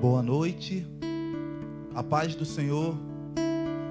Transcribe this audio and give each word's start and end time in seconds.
Boa 0.00 0.22
noite, 0.22 0.86
a 1.92 2.04
paz 2.04 2.32
do 2.36 2.44
Senhor. 2.44 2.96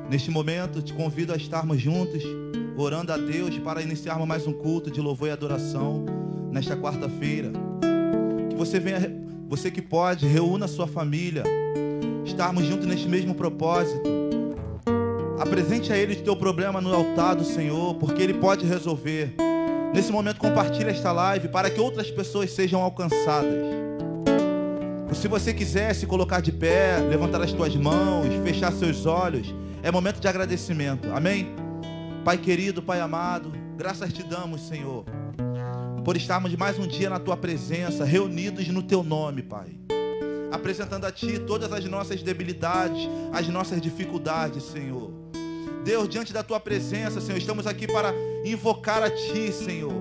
Neste 0.09 0.31
momento, 0.31 0.81
te 0.81 0.93
convido 0.93 1.33
a 1.33 1.35
estarmos 1.35 1.81
juntos, 1.81 2.23
orando 2.77 3.11
a 3.11 3.17
Deus 3.17 3.59
para 3.59 3.81
iniciarmos 3.81 4.25
mais 4.25 4.47
um 4.47 4.53
culto 4.53 4.89
de 4.89 5.01
louvor 5.01 5.27
e 5.27 5.31
adoração 5.31 6.05
nesta 6.49 6.77
quarta-feira. 6.77 7.51
Que 8.49 8.55
você 8.55 8.79
venha, 8.79 9.01
você 9.49 9.69
que 9.69 9.81
pode, 9.81 10.25
reúna 10.25 10.65
sua 10.65 10.87
família, 10.87 11.43
estarmos 12.23 12.63
juntos 12.63 12.87
neste 12.87 13.09
mesmo 13.09 13.35
propósito. 13.35 14.09
Apresente 15.37 15.91
a 15.91 15.97
Ele 15.97 16.13
o 16.13 16.23
teu 16.23 16.37
problema 16.37 16.79
no 16.79 16.95
altar 16.95 17.35
do 17.35 17.43
Senhor, 17.43 17.95
porque 17.95 18.23
Ele 18.23 18.35
pode 18.35 18.65
resolver. 18.65 19.35
Nesse 19.93 20.13
momento, 20.13 20.37
compartilhe 20.37 20.89
esta 20.89 21.11
live 21.11 21.49
para 21.49 21.69
que 21.69 21.81
outras 21.81 22.09
pessoas 22.09 22.49
sejam 22.51 22.81
alcançadas. 22.81 23.86
Se 25.13 25.27
você 25.27 25.53
quiser 25.53 25.95
se 25.95 26.05
colocar 26.05 26.41
de 26.41 26.51
pé, 26.51 26.99
levantar 26.99 27.41
as 27.41 27.51
tuas 27.51 27.75
mãos, 27.75 28.27
fechar 28.43 28.71
seus 28.71 29.05
olhos, 29.05 29.53
é 29.81 29.91
momento 29.91 30.19
de 30.19 30.27
agradecimento. 30.27 31.09
Amém? 31.11 31.55
Pai 32.23 32.37
querido, 32.37 32.83
Pai 32.83 32.99
amado, 32.99 33.51
graças 33.77 34.11
te 34.11 34.21
damos, 34.21 34.67
Senhor, 34.67 35.05
por 36.03 36.17
estarmos 36.17 36.53
mais 36.55 36.77
um 36.77 36.85
dia 36.85 37.09
na 37.09 37.19
tua 37.19 37.37
presença, 37.37 38.03
reunidos 38.03 38.67
no 38.67 38.83
teu 38.83 39.01
nome, 39.01 39.41
Pai. 39.41 39.77
Apresentando 40.51 41.05
a 41.05 41.11
ti 41.11 41.39
todas 41.39 41.71
as 41.71 41.85
nossas 41.85 42.21
debilidades, 42.21 43.07
as 43.33 43.47
nossas 43.47 43.81
dificuldades, 43.81 44.63
Senhor. 44.63 45.11
Deus, 45.83 46.09
diante 46.09 46.33
da 46.33 46.43
tua 46.43 46.59
presença, 46.59 47.21
Senhor, 47.21 47.37
estamos 47.37 47.65
aqui 47.65 47.87
para 47.87 48.13
invocar 48.43 49.01
a 49.01 49.09
ti, 49.09 49.51
Senhor, 49.53 49.93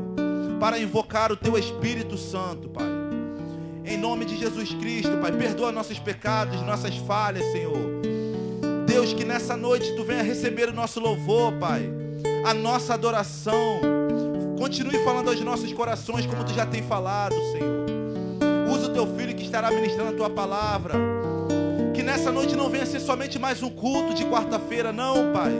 para 0.58 0.78
invocar 0.78 1.30
o 1.30 1.36
teu 1.36 1.56
Espírito 1.56 2.18
Santo, 2.18 2.68
Pai. 2.68 3.05
Em 3.86 3.96
nome 3.96 4.24
de 4.24 4.36
Jesus 4.36 4.74
Cristo, 4.74 5.16
Pai, 5.18 5.30
perdoa 5.30 5.70
nossos 5.70 5.96
pecados, 5.96 6.60
nossas 6.62 6.96
falhas, 6.96 7.44
Senhor. 7.52 8.00
Deus, 8.84 9.12
que 9.12 9.24
nessa 9.24 9.56
noite 9.56 9.94
tu 9.94 10.02
venha 10.02 10.24
receber 10.24 10.68
o 10.68 10.72
nosso 10.72 10.98
louvor, 10.98 11.52
Pai, 11.52 11.88
a 12.44 12.52
nossa 12.52 12.94
adoração. 12.94 13.80
Continue 14.58 14.98
falando 15.04 15.28
aos 15.28 15.40
nossos 15.40 15.72
corações 15.72 16.26
como 16.26 16.42
tu 16.42 16.52
já 16.52 16.66
tem 16.66 16.82
falado, 16.82 17.36
Senhor. 17.52 17.86
Usa 18.74 18.86
o 18.90 18.92
teu 18.92 19.06
filho 19.16 19.36
que 19.36 19.44
estará 19.44 19.70
ministrando 19.70 20.10
a 20.10 20.16
tua 20.16 20.30
palavra. 20.30 20.94
Que 21.94 22.02
nessa 22.02 22.32
noite 22.32 22.56
não 22.56 22.68
venha 22.68 22.86
ser 22.86 22.98
somente 22.98 23.38
mais 23.38 23.62
um 23.62 23.70
culto 23.70 24.14
de 24.14 24.24
quarta-feira, 24.24 24.92
não, 24.92 25.32
Pai. 25.32 25.52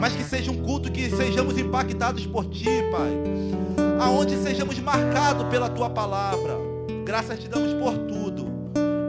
Mas 0.00 0.14
que 0.14 0.24
seja 0.24 0.50
um 0.50 0.62
culto 0.62 0.90
que 0.90 1.10
sejamos 1.10 1.58
impactados 1.58 2.24
por 2.24 2.46
ti, 2.46 2.70
Pai. 2.90 3.12
Aonde 4.00 4.36
sejamos 4.38 4.78
marcados 4.78 5.46
pela 5.48 5.68
tua 5.68 5.90
palavra. 5.90 6.73
Graças 7.04 7.38
te 7.38 7.48
damos 7.48 7.74
por 7.74 7.92
tudo. 8.06 8.46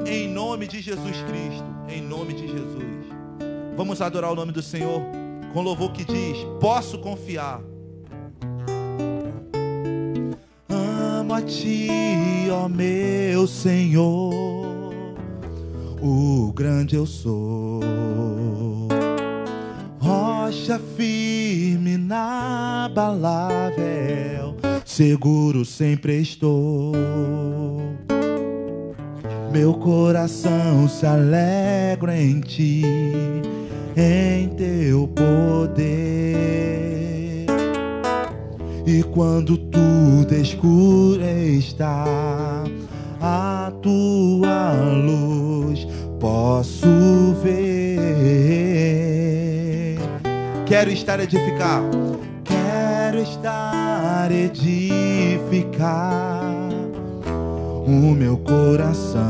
Em 0.05 0.27
nome 0.27 0.67
de 0.67 0.81
Jesus 0.81 1.21
Cristo. 1.21 1.65
Em 1.87 2.01
nome 2.01 2.33
de 2.33 2.45
Jesus. 2.45 3.05
Vamos 3.77 4.01
adorar 4.01 4.31
o 4.31 4.35
nome 4.35 4.51
do 4.51 4.61
Senhor 4.61 5.01
com 5.53 5.61
louvor 5.61 5.93
que 5.93 6.03
diz: 6.03 6.37
Posso 6.59 6.99
confiar. 6.99 7.61
Amo 10.67 11.33
a 11.33 11.41
ti, 11.41 11.87
ó 12.51 12.67
meu 12.67 13.47
Senhor. 13.47 14.93
O 16.01 16.51
grande 16.53 16.97
eu 16.97 17.05
sou. 17.05 17.79
Rocha 19.99 20.79
firme 20.97 21.97
na 21.97 22.91
balável 22.93 24.34
seguro 24.95 25.65
sempre 25.65 26.21
estou. 26.21 26.93
Meu 29.51 29.73
coração 29.73 30.87
se 30.87 31.05
alegra 31.05 32.17
em 32.17 32.39
ti, 32.39 32.81
em 33.97 34.47
teu 34.55 35.05
poder. 35.09 35.85
E 38.87 39.03
quando 39.13 39.57
tudo 39.57 40.33
escuro 40.33 41.21
está, 41.21 42.05
a 43.19 43.73
tua 43.81 44.71
luz 44.93 45.85
posso 46.21 47.35
ver. 47.43 48.37
Quero 50.65 50.89
estar 50.89 51.19
edificar 51.19 51.83
quero 53.15 53.21
estar 53.21 54.29
edificar 54.31 55.71
o 57.87 58.13
meu 58.13 58.37
coração 58.37 59.21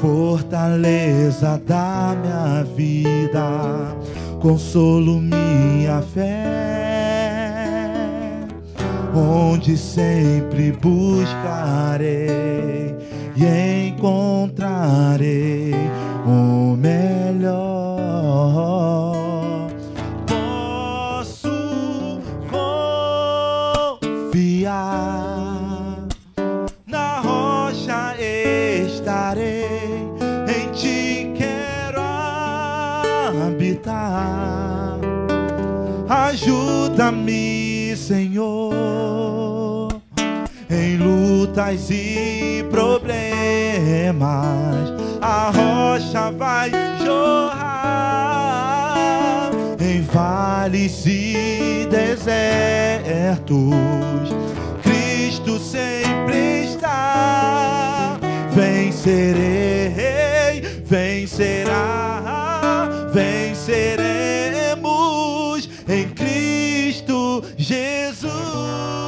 fortaleza 0.00 1.60
da 1.64 2.16
minha 2.20 2.64
vida 2.74 3.96
consolo 4.40 5.20
minha 5.20 6.02
fé 6.02 6.85
onde 9.16 9.76
sempre 9.78 10.72
buscarei 10.72 12.06
e 13.36 13.88
encontrarei 13.88 15.74
o 16.26 16.76
melhor. 16.76 17.96
Posso 20.26 21.48
confiar 24.30 24.86
na 26.86 27.20
rocha 27.20 28.14
estarei, 28.20 30.08
em 30.48 30.70
ti 30.72 31.32
quero 31.34 32.02
habitar. 33.46 34.98
Ajuda-me, 36.08 37.96
Senhor, 37.96 38.65
em 40.76 40.98
lutas 40.98 41.90
e 41.90 42.62
problemas. 42.70 44.26
A 45.22 45.50
rocha 45.50 46.30
vai 46.30 46.70
jorrar 47.02 47.86
em 49.80 50.02
vales 50.02 51.06
e 51.06 51.88
desertos. 51.90 53.54
Cristo 54.82 55.58
sempre 55.58 56.64
está. 56.64 58.18
Vencerei, 58.52 59.32
vencerá, 60.84 62.20
venceremos 63.12 64.36
em 65.88 66.08
Cristo 66.10 67.42
Jesus. 67.56 69.05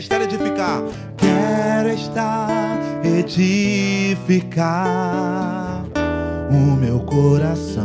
Estar 0.00 0.20
edificar, 0.22 0.82
quero 1.16 1.90
estar 1.90 2.80
edificar 3.04 4.54
o 6.50 6.74
meu 6.76 7.00
coração. 7.00 7.84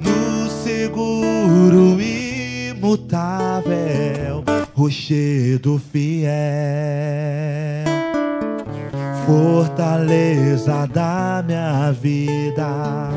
No 0.00 0.48
seguro 0.48 2.00
imutável 2.70 3.68
rochedo 4.74 5.80
fiel. 5.92 6.28
Fortaleza 9.26 10.86
da 10.86 11.44
minha 11.46 11.90
vida, 11.92 13.10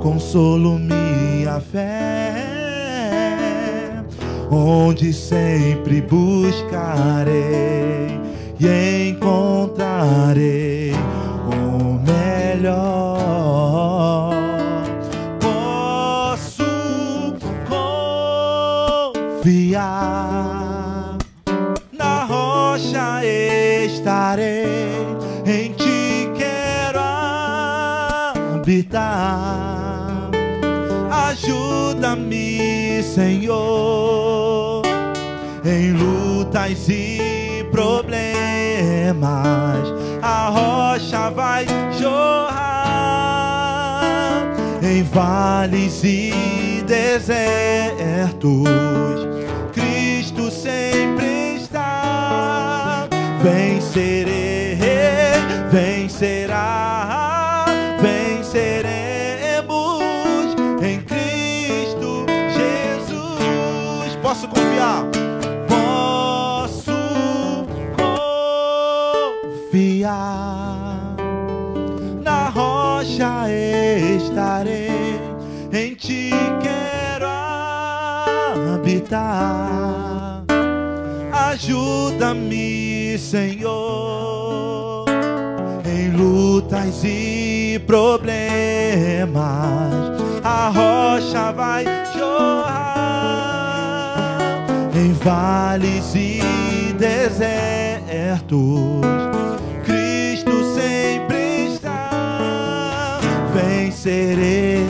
consolo 0.00 0.78
minha 0.78 1.58
fé, 1.58 2.55
onde 4.50 5.12
sempre 5.12 6.00
buscarei 6.00 7.36
e 8.60 9.10
encontrarei 9.10 10.92
o 11.46 12.00
melhor. 12.04 13.26
Posso 15.40 16.64
confiar 19.42 21.18
na 21.92 22.24
rocha 22.24 23.24
estarei, 23.24 24.64
em 25.44 25.72
ti 25.72 26.30
quero 26.36 27.00
habitar. 28.60 30.30
Ajuda-me, 31.10 33.02
Senhor, 33.02 34.25
em 35.66 35.92
lutas 35.92 36.88
e 36.88 37.66
problemas, 37.72 39.26
a 40.22 40.48
rocha 40.48 41.28
vai 41.30 41.66
jorrar 41.98 42.76
em 44.80 45.02
vales 45.02 46.04
e 46.04 46.84
desertos. 46.86 48.68
Cristo 49.72 50.52
sempre 50.52 51.56
está, 51.56 53.08
vencerei, 53.42 54.78
vencerá, 55.70 57.64
venceremos 58.00 58.94
em 60.80 61.00
Cristo 61.00 62.24
Jesus. 62.54 64.16
Posso 64.22 64.46
confiar? 64.46 65.25
Habitar. 79.06 80.44
Ajuda-me, 81.32 83.16
Senhor, 83.18 85.04
em 85.84 86.10
lutas 86.10 87.02
e 87.04 87.80
problemas. 87.86 89.36
A 90.42 90.68
rocha 90.68 91.52
vai 91.52 91.84
jorrar 92.16 92.78
em 94.94 95.12
vales 95.12 96.14
e 96.14 96.40
desertos. 96.98 98.56
Cristo 99.84 100.74
sempre 100.74 101.66
está. 101.74 103.18
Vencerei, 103.52 104.86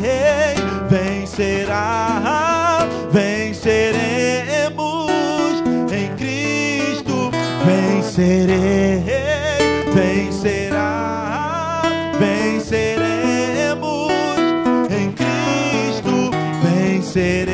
vencerá, 0.88 2.25
Vencerei, 8.16 9.04
vencerá, 9.92 11.82
venceremos 12.18 14.11
em 14.90 15.12
Cristo. 15.12 16.30
Vencerei, 16.62 17.52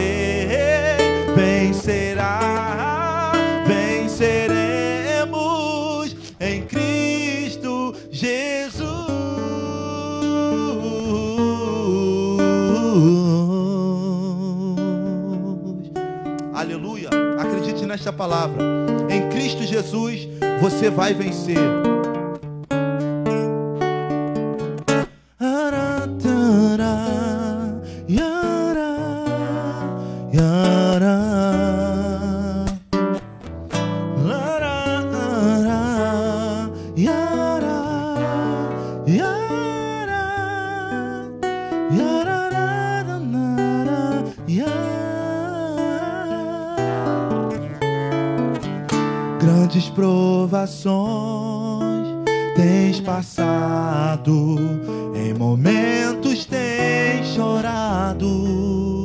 vencerá, 1.35 3.33
venceremos 3.67 5.27
em 6.39 6.63
Cristo 6.63 7.97
Jesus. 8.13 8.87
Aleluia. 16.55 17.09
Acredite 17.37 17.85
nesta 17.85 18.13
palavra. 18.13 18.63
Em 19.11 19.29
Cristo 19.29 19.65
Jesus 19.65 20.31
você 20.63 20.89
vai 20.89 21.13
vencer. 21.13 21.59
Provações 50.63 52.07
tens 52.55 53.01
passado, 53.01 54.57
em 55.15 55.35
momentos 55.35 56.45
tens 56.45 57.27
chorado, 57.35 59.05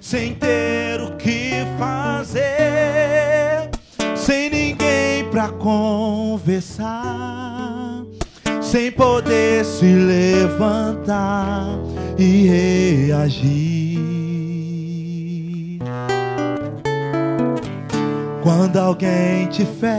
sem 0.00 0.34
ter 0.34 1.00
o 1.00 1.12
que 1.16 1.64
fazer, 1.78 3.70
sem 4.14 4.50
ninguém 4.50 5.24
pra 5.30 5.48
conversar, 5.48 6.92
sem 8.60 8.92
poder 8.92 9.64
se 9.64 9.94
levantar 9.94 11.78
e 12.18 12.46
reagir. 13.06 13.72
Quando 18.42 18.76
alguém 18.76 19.46
te 19.46 19.64
fere 19.64 19.91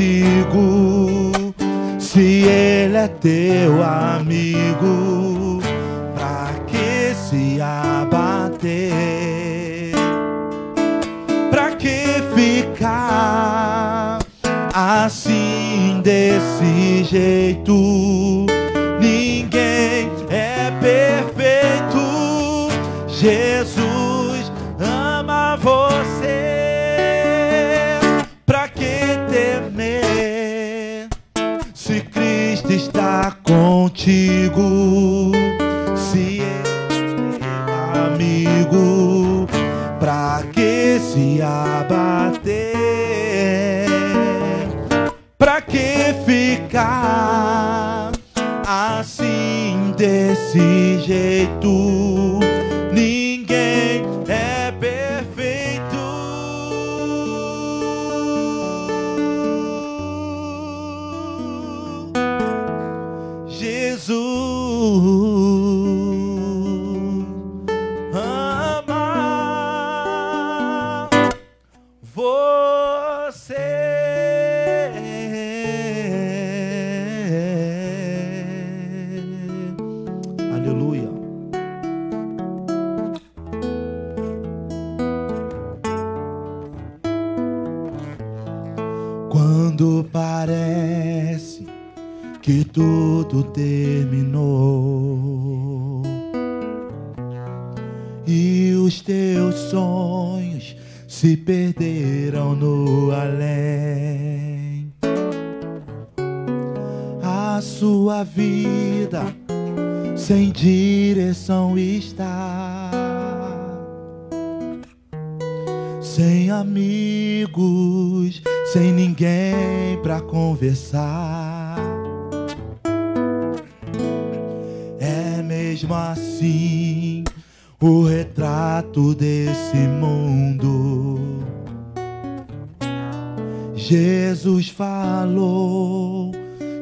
contigo, 0.00 1.30
se 1.98 2.44
Ele 2.44 2.96
é 2.96 3.08
teu 3.08 3.82
amigo, 3.82 4.49
desse 50.50 50.98
jeito? 51.06 51.99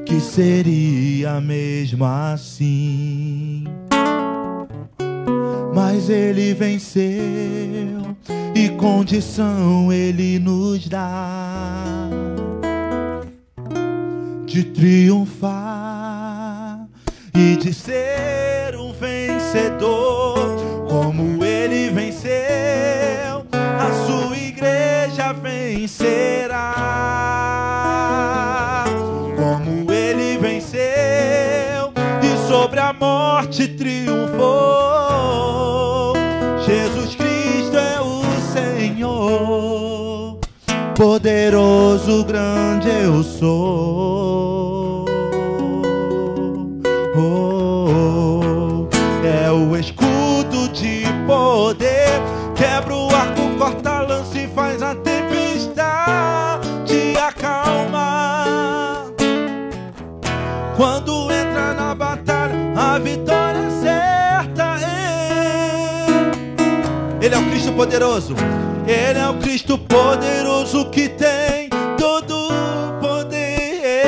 Que 0.08 0.18
seria 0.20 1.38
mesmo 1.38 2.02
assim. 2.02 3.64
Mas 5.74 6.08
ele 6.08 6.54
venceu 6.54 8.16
e 8.54 8.70
condição 8.70 9.92
ele 9.92 10.38
nos 10.38 10.88
dá 10.88 12.08
de 14.46 14.64
triunfar 14.64 15.68
e 17.34 17.56
de 17.56 17.74
ser 17.74 18.76
um 18.76 18.94
vencedor, 18.94 20.56
como 20.88 21.44
ele 21.44 21.90
venceu, 21.90 23.46
a 23.52 23.92
sua 24.06 24.36
igreja 24.38 25.34
vencerá. 25.34 26.77
Triunfou. 33.78 34.38
Jesus 36.66 37.14
Cristo 37.14 37.76
é 37.76 38.00
o 38.00 38.22
Senhor, 38.52 40.38
poderoso, 40.94 42.24
grande 42.24 42.88
eu 42.88 43.22
sou. 43.22 44.47
Poderoso. 67.78 68.34
Ele 68.88 69.20
é 69.20 69.28
o 69.28 69.34
Cristo 69.34 69.78
poderoso 69.78 70.90
que 70.90 71.08
tem 71.08 71.70
todo 71.96 72.48
o 72.48 73.00
poder. 73.00 74.02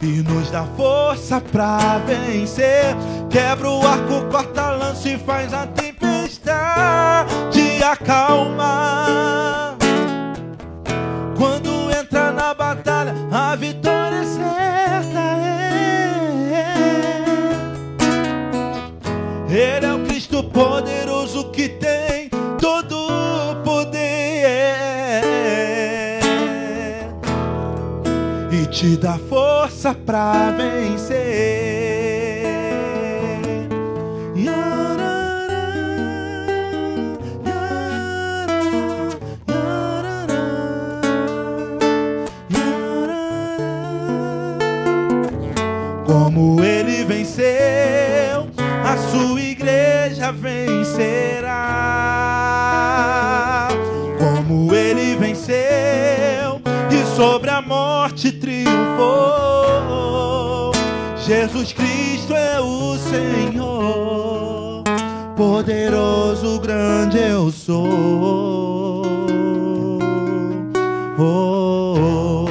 E 0.00 0.22
nos 0.22 0.52
dá 0.52 0.64
força 0.76 1.40
pra 1.40 1.98
vencer. 2.06 2.94
Quebra 3.28 3.68
o 3.68 3.84
arco, 3.84 4.24
corta 4.30 4.62
a 4.62 4.70
lança 4.70 5.08
e 5.08 5.18
faz 5.18 5.52
a 5.52 5.66
tempestade 5.66 6.22
acalmar. 7.82 9.51
Poderoso 20.52 21.50
que 21.50 21.68
tem 21.68 22.28
todo 22.60 22.94
o 22.94 23.56
poder 23.64 23.92
e 28.50 28.66
te 28.66 28.96
dá 28.96 29.18
força 29.18 29.94
pra 29.94 30.50
vencer. 30.50 32.12
Como 46.06 46.62
ele 46.62 47.04
venceu, 47.04 48.01
vencerá. 50.30 51.68
Como 54.18 54.72
ele 54.74 55.16
venceu 55.16 56.60
e 56.90 57.16
sobre 57.16 57.50
a 57.50 57.60
morte 57.60 58.30
triunfou. 58.30 58.72
Jesus 61.16 61.72
Cristo 61.72 62.34
é 62.34 62.60
o 62.60 62.98
Senhor, 62.98 64.82
poderoso, 65.36 66.60
grande 66.60 67.18
eu 67.18 67.50
sou. 67.50 69.02
Oh, 71.18 72.44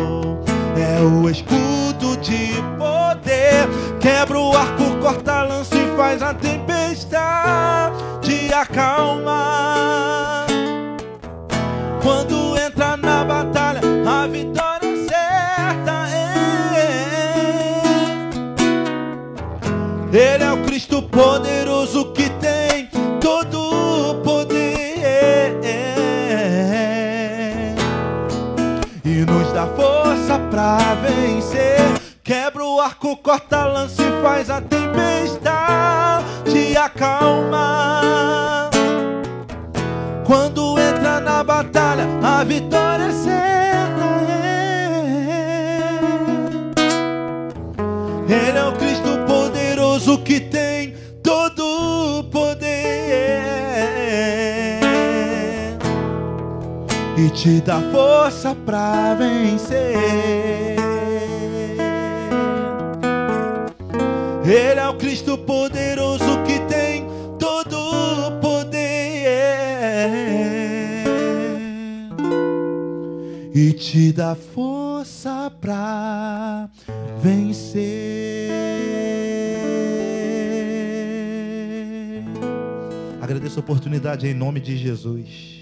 é 0.77 1.01
o 1.01 1.29
escudo 1.29 2.17
de 2.21 2.53
poder, 2.77 3.67
quebra 3.99 4.39
o 4.39 4.55
arco, 4.55 4.97
corta 5.01 5.33
a 5.33 5.43
lança 5.43 5.75
e 5.75 5.97
faz 5.97 6.21
a 6.21 6.33
tempestade 6.33 6.80
acalmar. 8.61 10.45
Quando 12.01 12.57
entra 12.57 12.97
na 12.97 13.23
batalha, 13.23 13.81
a 14.05 14.27
vitória 14.27 14.87
é 14.87 15.07
certa 15.07 16.07
é. 16.09 16.31
Ele 20.13 20.43
é 20.43 20.51
o 20.51 20.63
Cristo 20.63 21.01
poderoso 21.03 22.11
que 22.13 22.29
tem 22.29 22.89
todo 23.19 24.11
o 24.11 24.15
poder 24.21 24.51
pra 30.49 30.77
vencer. 30.95 31.79
Quebra 32.23 32.63
o 32.65 32.79
arco, 32.79 33.15
corta 33.17 33.57
a 33.57 33.65
lança 33.65 34.01
e 34.01 34.21
faz 34.21 34.49
a 34.49 34.59
tempestade 34.61 35.70
acalmar. 36.75 38.69
Quando 40.25 40.79
entra 40.79 41.19
na 41.19 41.43
batalha, 41.43 42.07
a 42.23 42.43
vitória 42.43 43.05
é 43.05 43.11
certa. 43.11 44.05
É. 48.29 48.47
Ele 48.47 48.57
é 48.57 48.65
o 48.65 48.73
Cristo 48.73 49.19
poderoso 49.27 50.17
que 50.19 50.39
tem 50.39 50.95
todo 51.21 52.19
o 52.19 52.23
poder 52.25 52.91
e 57.17 57.29
te 57.29 57.61
dá 57.61 57.79
força 57.91 58.55
pra 58.65 59.13
vencer. 59.15 60.75
Ele 64.43 64.79
é 64.79 64.87
o 64.87 64.95
Cristo 64.95 65.37
poderoso 65.37 66.30
e 73.53 73.73
te 73.73 74.13
dá 74.13 74.33
força 74.33 75.51
pra 75.59 76.69
vencer. 77.21 78.49
Agradeço 83.21 83.59
a 83.59 83.63
oportunidade 83.63 84.25
em 84.25 84.33
nome 84.33 84.61
de 84.61 84.77
Jesus. 84.77 85.59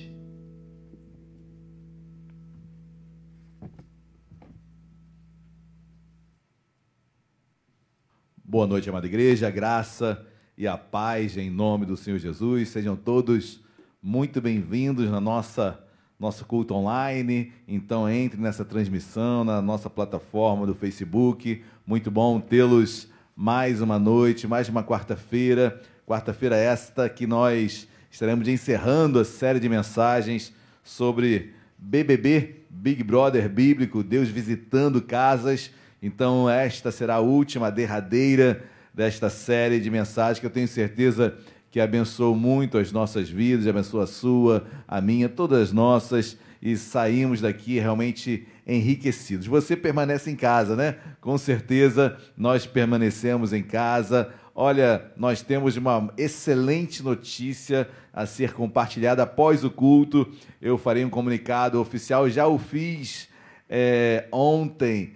Boa 8.43 8.67
noite, 8.67 8.89
amada 8.89 9.07
igreja, 9.07 9.47
a 9.47 9.51
graça 9.51 10.25
e 10.57 10.67
a 10.67 10.77
paz 10.77 11.37
em 11.37 11.49
nome 11.49 11.85
do 11.85 11.97
Senhor 11.97 12.19
Jesus. 12.19 12.69
Sejam 12.69 12.95
todos 12.95 13.61
muito 14.01 14.41
bem-vindos 14.41 15.09
na 15.09 15.19
nossa 15.19 15.88
nosso 16.19 16.45
culto 16.45 16.73
online. 16.73 17.51
Então 17.67 18.09
entre 18.09 18.39
nessa 18.39 18.65
transmissão 18.65 19.43
na 19.43 19.61
nossa 19.61 19.89
plataforma 19.89 20.65
do 20.65 20.75
Facebook. 20.75 21.63
Muito 21.87 22.11
bom 22.11 22.39
tê-los 22.39 23.07
mais 23.35 23.81
uma 23.81 23.97
noite, 23.97 24.47
mais 24.47 24.67
uma 24.67 24.83
quarta-feira. 24.83 25.81
Quarta-feira 26.05 26.55
esta 26.55 27.07
que 27.07 27.25
nós 27.25 27.87
estaremos 28.11 28.47
encerrando 28.47 29.19
a 29.19 29.25
série 29.25 29.59
de 29.59 29.69
mensagens 29.69 30.53
sobre 30.83 31.53
BBB, 31.77 32.63
Big 32.69 33.03
Brother 33.03 33.47
bíblico, 33.47 34.03
Deus 34.03 34.27
visitando 34.27 35.01
casas 35.01 35.71
então, 36.01 36.49
esta 36.49 36.91
será 36.91 37.15
a 37.15 37.19
última, 37.19 37.67
a 37.67 37.69
derradeira 37.69 38.63
desta 38.93 39.29
série 39.29 39.79
de 39.79 39.89
mensagens 39.89 40.39
que 40.39 40.45
eu 40.45 40.49
tenho 40.49 40.67
certeza 40.67 41.37
que 41.71 41.79
abençoou 41.79 42.35
muito 42.35 42.77
as 42.77 42.91
nossas 42.91 43.29
vidas, 43.29 43.67
abençoa 43.67 44.03
a 44.03 44.07
sua, 44.07 44.65
a 44.87 44.99
minha, 44.99 45.29
todas 45.29 45.61
as 45.61 45.71
nossas, 45.71 46.37
e 46.61 46.75
saímos 46.75 47.41
daqui 47.41 47.79
realmente 47.79 48.47
enriquecidos. 48.67 49.47
Você 49.47 49.75
permanece 49.75 50.29
em 50.29 50.35
casa, 50.35 50.75
né? 50.75 50.97
Com 51.21 51.37
certeza 51.37 52.17
nós 52.35 52.65
permanecemos 52.65 53.53
em 53.53 53.63
casa. 53.63 54.33
Olha, 54.53 55.11
nós 55.15 55.41
temos 55.41 55.77
uma 55.77 56.11
excelente 56.17 57.01
notícia 57.01 57.87
a 58.11 58.25
ser 58.25 58.53
compartilhada 58.53 59.23
após 59.23 59.63
o 59.63 59.71
culto. 59.71 60.27
Eu 60.61 60.77
farei 60.77 61.05
um 61.05 61.09
comunicado 61.09 61.79
oficial, 61.79 62.29
já 62.29 62.45
o 62.45 62.59
fiz 62.59 63.29
é, 63.69 64.27
ontem 64.31 65.13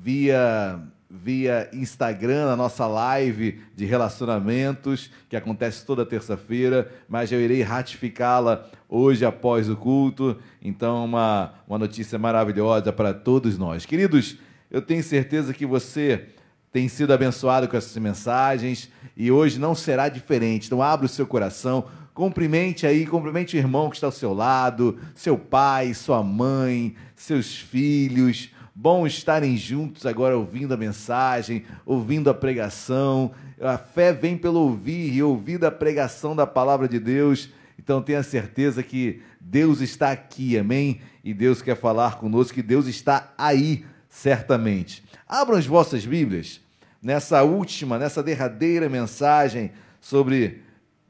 via 0.00 0.80
via 1.10 1.70
Instagram, 1.72 2.46
na 2.46 2.56
nossa 2.56 2.86
live 2.86 3.60
de 3.74 3.86
relacionamentos, 3.86 5.10
que 5.28 5.36
acontece 5.36 5.84
toda 5.86 6.04
terça-feira, 6.04 6.90
mas 7.08 7.32
eu 7.32 7.40
irei 7.40 7.62
ratificá-la 7.62 8.66
hoje 8.88 9.24
após 9.24 9.70
o 9.70 9.76
culto. 9.76 10.36
Então, 10.60 11.04
uma, 11.04 11.54
uma 11.66 11.78
notícia 11.78 12.18
maravilhosa 12.18 12.92
para 12.92 13.14
todos 13.14 13.56
nós. 13.56 13.86
Queridos, 13.86 14.36
eu 14.70 14.82
tenho 14.82 15.02
certeza 15.02 15.54
que 15.54 15.64
você 15.64 16.26
tem 16.70 16.88
sido 16.88 17.12
abençoado 17.12 17.66
com 17.66 17.76
essas 17.76 17.96
mensagens 17.96 18.90
e 19.16 19.30
hoje 19.30 19.58
não 19.58 19.74
será 19.74 20.10
diferente. 20.10 20.66
Então, 20.66 20.82
abra 20.82 21.06
o 21.06 21.08
seu 21.08 21.26
coração, 21.26 21.86
cumprimente 22.12 22.86
aí, 22.86 23.06
cumprimente 23.06 23.56
o 23.56 23.58
irmão 23.58 23.88
que 23.88 23.96
está 23.96 24.08
ao 24.08 24.12
seu 24.12 24.34
lado, 24.34 24.98
seu 25.14 25.38
pai, 25.38 25.94
sua 25.94 26.22
mãe, 26.22 26.94
seus 27.16 27.56
filhos 27.56 28.50
Bom 28.80 29.08
estarem 29.08 29.56
juntos 29.56 30.06
agora 30.06 30.38
ouvindo 30.38 30.72
a 30.72 30.76
mensagem, 30.76 31.64
ouvindo 31.84 32.30
a 32.30 32.34
pregação. 32.34 33.32
A 33.60 33.76
fé 33.76 34.12
vem 34.12 34.38
pelo 34.38 34.60
ouvir 34.60 35.12
e 35.12 35.20
ouvir 35.20 35.64
a 35.64 35.70
pregação 35.72 36.36
da 36.36 36.46
palavra 36.46 36.86
de 36.86 37.00
Deus. 37.00 37.50
Então 37.76 38.00
tenha 38.00 38.22
certeza 38.22 38.80
que 38.80 39.20
Deus 39.40 39.80
está 39.80 40.12
aqui, 40.12 40.56
amém? 40.56 41.00
E 41.24 41.34
Deus 41.34 41.60
quer 41.60 41.76
falar 41.76 42.18
conosco, 42.18 42.54
que 42.54 42.62
Deus 42.62 42.86
está 42.86 43.34
aí, 43.36 43.84
certamente. 44.08 45.02
Abram 45.26 45.58
as 45.58 45.66
vossas 45.66 46.06
Bíblias 46.06 46.60
nessa 47.02 47.42
última, 47.42 47.98
nessa 47.98 48.22
derradeira 48.22 48.88
mensagem 48.88 49.72
sobre 50.00 50.62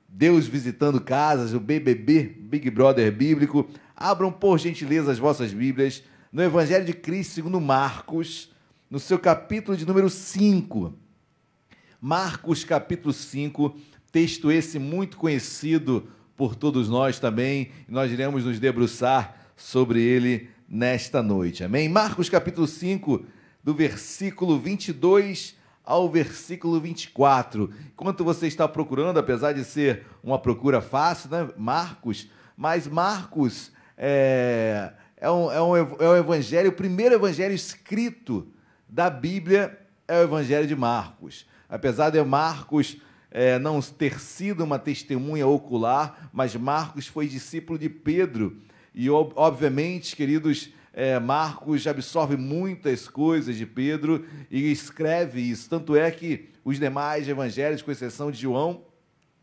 Deus 0.09 0.47
visitando 0.47 1.03
casas, 1.03 1.53
o 1.53 1.61
BBB, 1.61 2.35
Big 2.35 2.71
Brother 2.71 3.13
bíblico. 3.13 3.69
Abram, 3.95 4.33
por 4.33 4.59
gentileza, 4.59 5.13
as 5.13 5.19
vossas 5.19 5.53
Bíblias 5.53 6.03
no 6.33 6.43
Evangelho 6.43 6.85
de 6.85 6.93
Cristo, 6.93 7.35
segundo 7.35 7.61
Marcos, 7.61 8.51
no 8.91 8.99
seu 8.99 9.19
capítulo 9.19 9.77
de 9.77 9.87
número 9.87 10.11
5. 10.11 10.95
Marcos, 12.01 12.65
capítulo 12.65 13.13
5, 13.13 13.77
texto 14.13 14.53
esse 14.53 14.79
muito 14.79 15.17
conhecido 15.17 16.09
por 16.37 16.55
todos 16.55 16.89
nós 16.89 17.19
também, 17.19 17.71
nós 17.89 18.13
iremos 18.13 18.45
nos 18.45 18.61
debruçar 18.61 19.37
sobre 19.57 20.01
ele 20.01 20.51
nesta 20.69 21.23
noite. 21.23 21.65
Amém? 21.65 21.89
Marcos, 21.89 22.29
capítulo 22.29 22.67
5, 22.67 23.25
do 23.65 23.75
versículo 23.75 24.59
22 24.59 25.57
ao 25.85 26.09
versículo 26.09 26.79
24. 26.79 27.73
Enquanto 27.93 28.23
você 28.23 28.47
está 28.47 28.69
procurando, 28.69 29.19
apesar 29.19 29.53
de 29.53 29.65
ser 29.65 30.07
uma 30.23 30.39
procura 30.39 30.81
fácil, 30.81 31.31
né? 31.31 31.49
Marcos, 31.57 32.29
mas 32.57 32.87
Marcos 32.87 33.73
é, 33.97 34.93
é 35.21 35.31
um, 35.31 35.51
é 35.51 35.63
um, 35.63 35.77
é 35.77 36.09
um 36.11 36.17
evangelho, 36.17 36.71
o 36.71 36.73
primeiro 36.73 37.15
evangelho 37.15 37.55
escrito 37.55 38.47
da 38.89 39.11
Bíblia 39.11 39.79
é 40.07 40.19
o 40.21 40.23
evangelho 40.23 40.67
de 40.67 40.77
Marcos. 40.77 41.47
Apesar 41.69 42.11
de 42.11 42.23
Marcos 42.23 42.97
é, 43.31 43.59
não 43.59 43.81
ter 43.81 44.21
sido 44.21 44.65
uma 44.65 44.79
testemunha 44.79 45.47
ocular, 45.47 46.31
mas 46.33 46.55
Marcos 46.55 47.07
foi 47.07 47.27
discípulo 47.27 47.79
de 47.79 47.89
Pedro. 47.89 48.63
E, 48.95 49.11
obviamente, 49.11 50.17
queridos, 50.17 50.73
é, 50.93 51.19
Marcos 51.19 51.87
absorve 51.87 52.37
muitas 52.37 53.09
coisas 53.09 53.57
de 53.57 53.67
Pedro 53.67 54.25
e 54.51 54.71
escreve 54.71 55.41
isso. 55.41 55.69
Tanto 55.69 55.95
é 55.95 56.11
que 56.11 56.49
os 56.65 56.79
demais 56.79 57.29
evangelhos, 57.29 57.83
com 57.83 57.91
exceção 57.91 58.31
de 58.31 58.39
João, 58.39 58.83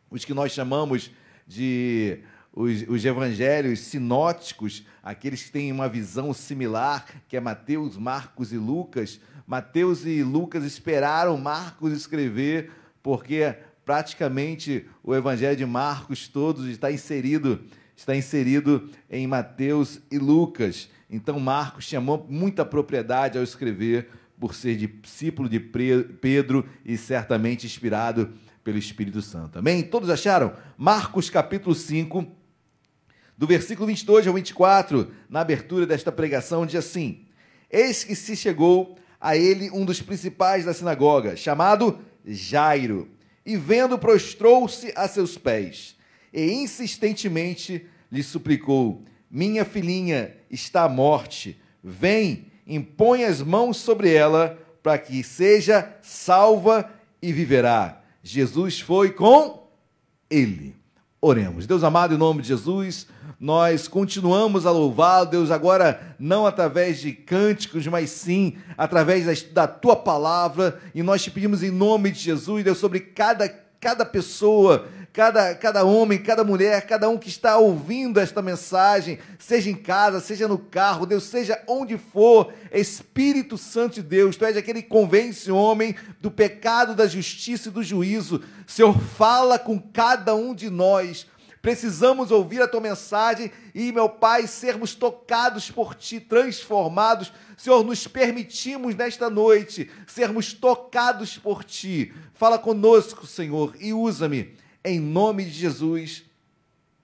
os 0.09 0.25
que 0.25 0.33
nós 0.33 0.51
chamamos 0.51 1.11
de 1.47 2.19
os, 2.56 2.86
os 2.88 3.04
evangelhos 3.04 3.82
sinóticos, 3.82 4.86
aqueles 5.04 5.44
que 5.44 5.52
têm 5.52 5.72
uma 5.72 5.89
visão 5.89 6.34
similar, 6.34 7.06
que 7.28 7.36
é 7.36 7.39
Mateus, 7.39 7.98
Marcos 7.98 8.54
e 8.54 8.58
Lucas. 8.58 9.20
Mateus 9.46 10.06
e 10.06 10.24
Lucas 10.24 10.63
esperaram 10.63 11.38
Marcos 11.38 11.91
escrever, 11.91 12.72
porque 13.04 13.56
praticamente 13.84 14.88
o 15.04 15.13
evangelho 15.13 15.58
de 15.58 15.65
Marcos 15.65 16.28
todos 16.28 16.68
está 16.68 16.91
inserido 16.91 17.63
está 17.96 18.15
inserido 18.15 18.89
em 19.10 19.26
Mateus 19.26 20.02
e 20.12 20.18
Lucas. 20.18 20.89
Então 21.10 21.39
Marcos 21.39 21.86
chamou 21.86 22.26
muita 22.30 22.65
propriedade 22.65 23.38
ao 23.38 23.44
escrever 23.44 24.10
por 24.39 24.54
ser 24.54 24.76
discípulo 24.76 25.48
de 25.48 25.60
Pedro 25.60 26.68
e 26.84 26.98
certamente 26.98 27.65
inspirado 27.65 28.34
pelo 28.63 28.78
Espírito 28.78 29.22
Santo. 29.22 29.60
Amém? 29.60 29.82
Todos 29.82 30.10
acharam? 30.10 30.54
Marcos 30.78 31.30
capítulo 31.30 31.74
5, 31.74 32.28
do 33.38 33.45
versículo 33.45 33.88
22 33.88 34.28
ao 34.28 34.34
24, 34.34 35.12
na 35.30 35.41
abertura 35.41 35.86
desta 35.86 36.12
pregação, 36.12 36.65
diz 36.65 36.76
assim: 36.76 37.26
Eis 37.69 38.04
que 38.04 38.15
se 38.15 38.36
chegou 38.36 38.98
a 39.19 39.36
ele 39.36 39.69
um 39.71 39.84
dos 39.84 40.02
principais 40.02 40.65
da 40.65 40.74
sinagoga, 40.74 41.36
chamado 41.36 42.00
Jairo, 42.26 43.10
e 43.45 43.58
vendo, 43.58 43.98
prostrou-se 43.98 44.91
a 44.95 45.08
seus 45.08 45.38
pés, 45.38 45.95
e 46.34 46.52
insistentemente 46.52 47.86
lhe 48.12 48.24
suplicou: 48.24 49.04
Minha 49.30 49.65
filhinha 49.65 50.36
está 50.50 50.84
à 50.84 50.89
morte, 50.89 51.60
vem, 51.84 52.52
impõe 52.65 53.24
as 53.26 53.41
mãos 53.41 53.78
sobre 53.78 54.13
ela, 54.13 54.60
para 54.82 54.98
que 54.98 55.24
seja 55.24 55.98
salva 56.02 56.89
e 57.21 57.34
viverá. 57.34 58.02
Jesus 58.24 58.80
foi 58.80 59.12
com 59.12 59.67
ele. 60.30 60.76
Oremos. 61.21 61.65
Deus 61.65 61.84
amado, 61.84 62.13
em 62.13 62.17
nome 62.17 62.41
de 62.41 62.49
Jesus, 62.49 63.08
nós 63.39 63.88
continuamos 63.88 64.65
a 64.65 64.71
louvá-lo, 64.71 65.25
Deus, 65.25 65.49
agora 65.49 66.15
não 66.19 66.45
através 66.45 66.99
de 66.99 67.12
cânticos, 67.12 67.88
mas 67.88 68.10
sim 68.10 68.58
através 68.78 69.43
da, 69.43 69.67
tua 69.67 69.95
palavra, 69.95 70.80
e 70.93 71.01
nós 71.01 71.23
te 71.23 71.32
pedimos 71.32 71.63
em 71.63 71.71
nome 71.71 72.12
de 72.12 72.19
Jesus, 72.19 72.63
Deus, 72.63 72.78
sobre 72.78 72.99
cada, 72.99 73.49
cada 73.80 74.06
pessoa 74.06 74.88
cada, 75.15 75.56
cada 75.56 75.86
homem, 75.86 76.21
cada 76.21 76.43
mulher, 76.43 76.86
cada 76.86 77.08
um 77.08 77.17
que 77.17 77.30
está 77.30 77.58
ouvindo 77.58 78.19
esta 78.19 78.41
mensagem, 78.41 79.17
seja 79.39 79.69
em 79.69 79.75
casa, 79.75 80.19
seja 80.19 80.45
no 80.45 80.58
carro, 80.58 81.06
Deus, 81.06 81.23
seja 81.23 81.63
onde 81.69 81.97
for, 81.97 82.51
Espírito 82.69 83.58
Santo 83.58 83.95
de 83.95 84.01
Deus, 84.01 84.36
Tu 84.36 84.43
és 84.43 84.58
aquele 84.58 84.82
que 84.82 84.89
convence 84.89 85.49
o 85.49 85.56
homem 85.56 85.95
do 86.19 86.30
pecado, 86.30 86.93
da 86.93 87.08
justiça 87.08 87.69
e 87.69 87.71
do 87.71 87.82
juízo. 87.82 88.43
Senhor, 88.67 88.93
fala 88.99 89.58
com 89.58 89.80
cada 89.80 90.36
um 90.36 90.54
de 90.54 90.69
nós. 90.69 91.25
Precisamos 91.62 92.30
ouvir 92.30 92.62
a 92.62 92.67
tua 92.67 92.82
mensagem 92.82 93.54
e, 93.73 93.93
meu 93.93 94.10
Pai, 94.10 94.45
sermos 94.47 94.95
tocados 94.95 95.71
por 95.71 95.95
ti, 95.95 96.19
transformados. 96.19 97.32
Senhor, 97.56 97.86
nos 97.86 98.06
permitimos 98.06 98.93
nesta 98.95 99.30
noite 99.30 99.89
sermos 100.06 100.51
tocados 100.51 101.38
por 101.38 101.63
ti. 101.63 102.13
Fala 102.34 102.60
conosco, 102.60 103.25
Senhor, 103.25 103.73
e 103.80 103.93
usa-me 103.93 104.64
em 104.86 105.00
nome 105.00 105.43
de 105.43 105.52
Jesus. 105.52 106.24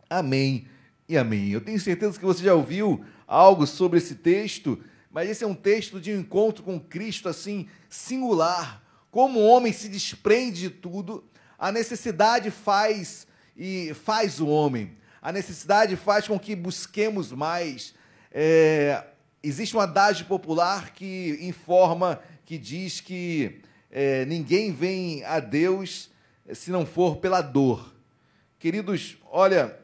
Amém 0.08 0.68
e 1.10 1.18
amém. 1.18 1.50
Eu 1.50 1.60
tenho 1.60 1.80
certeza 1.80 2.18
que 2.18 2.26
você 2.26 2.44
já 2.44 2.54
ouviu 2.54 3.04
algo 3.28 3.66
sobre 3.66 3.98
esse 3.98 4.16
texto, 4.16 4.80
mas 5.10 5.28
esse 5.28 5.44
é 5.44 5.48
um 5.48 5.56
texto 5.56 6.00
de 6.00 6.14
um 6.14 6.20
encontro 6.20 6.64
com 6.64 6.80
Cristo 6.80 7.28
assim 7.28 7.68
singular. 7.90 8.84
Como 9.10 9.40
o 9.40 9.48
homem 9.48 9.74
se 9.74 9.90
desprende 9.90 10.62
de 10.62 10.70
tudo, 10.70 11.24
a 11.58 11.72
necessidade 11.72 12.52
faz 12.52 13.26
e 13.58 13.94
faz 13.96 14.40
o 14.40 14.48
homem. 14.48 14.96
A 15.20 15.32
necessidade 15.32 15.96
faz 15.96 16.28
com 16.28 16.40
que 16.40 16.56
busquemos 16.56 17.32
mais. 17.32 17.96
É, 18.32 19.04
existe 19.42 19.76
um 19.76 19.80
adágio 19.80 20.28
popular 20.28 20.94
que 20.94 21.38
informa, 21.42 22.22
que 22.46 22.60
diz 22.60 23.02
que 23.02 23.60
é, 23.90 24.24
ninguém 24.26 24.72
vem 24.72 25.24
a 25.24 25.40
Deus 25.40 26.11
se 26.54 26.72
não 26.72 26.86
for 26.86 27.18
pela 27.18 27.42
dor. 27.42 27.94
Queridos, 28.60 29.18
olha, 29.32 29.78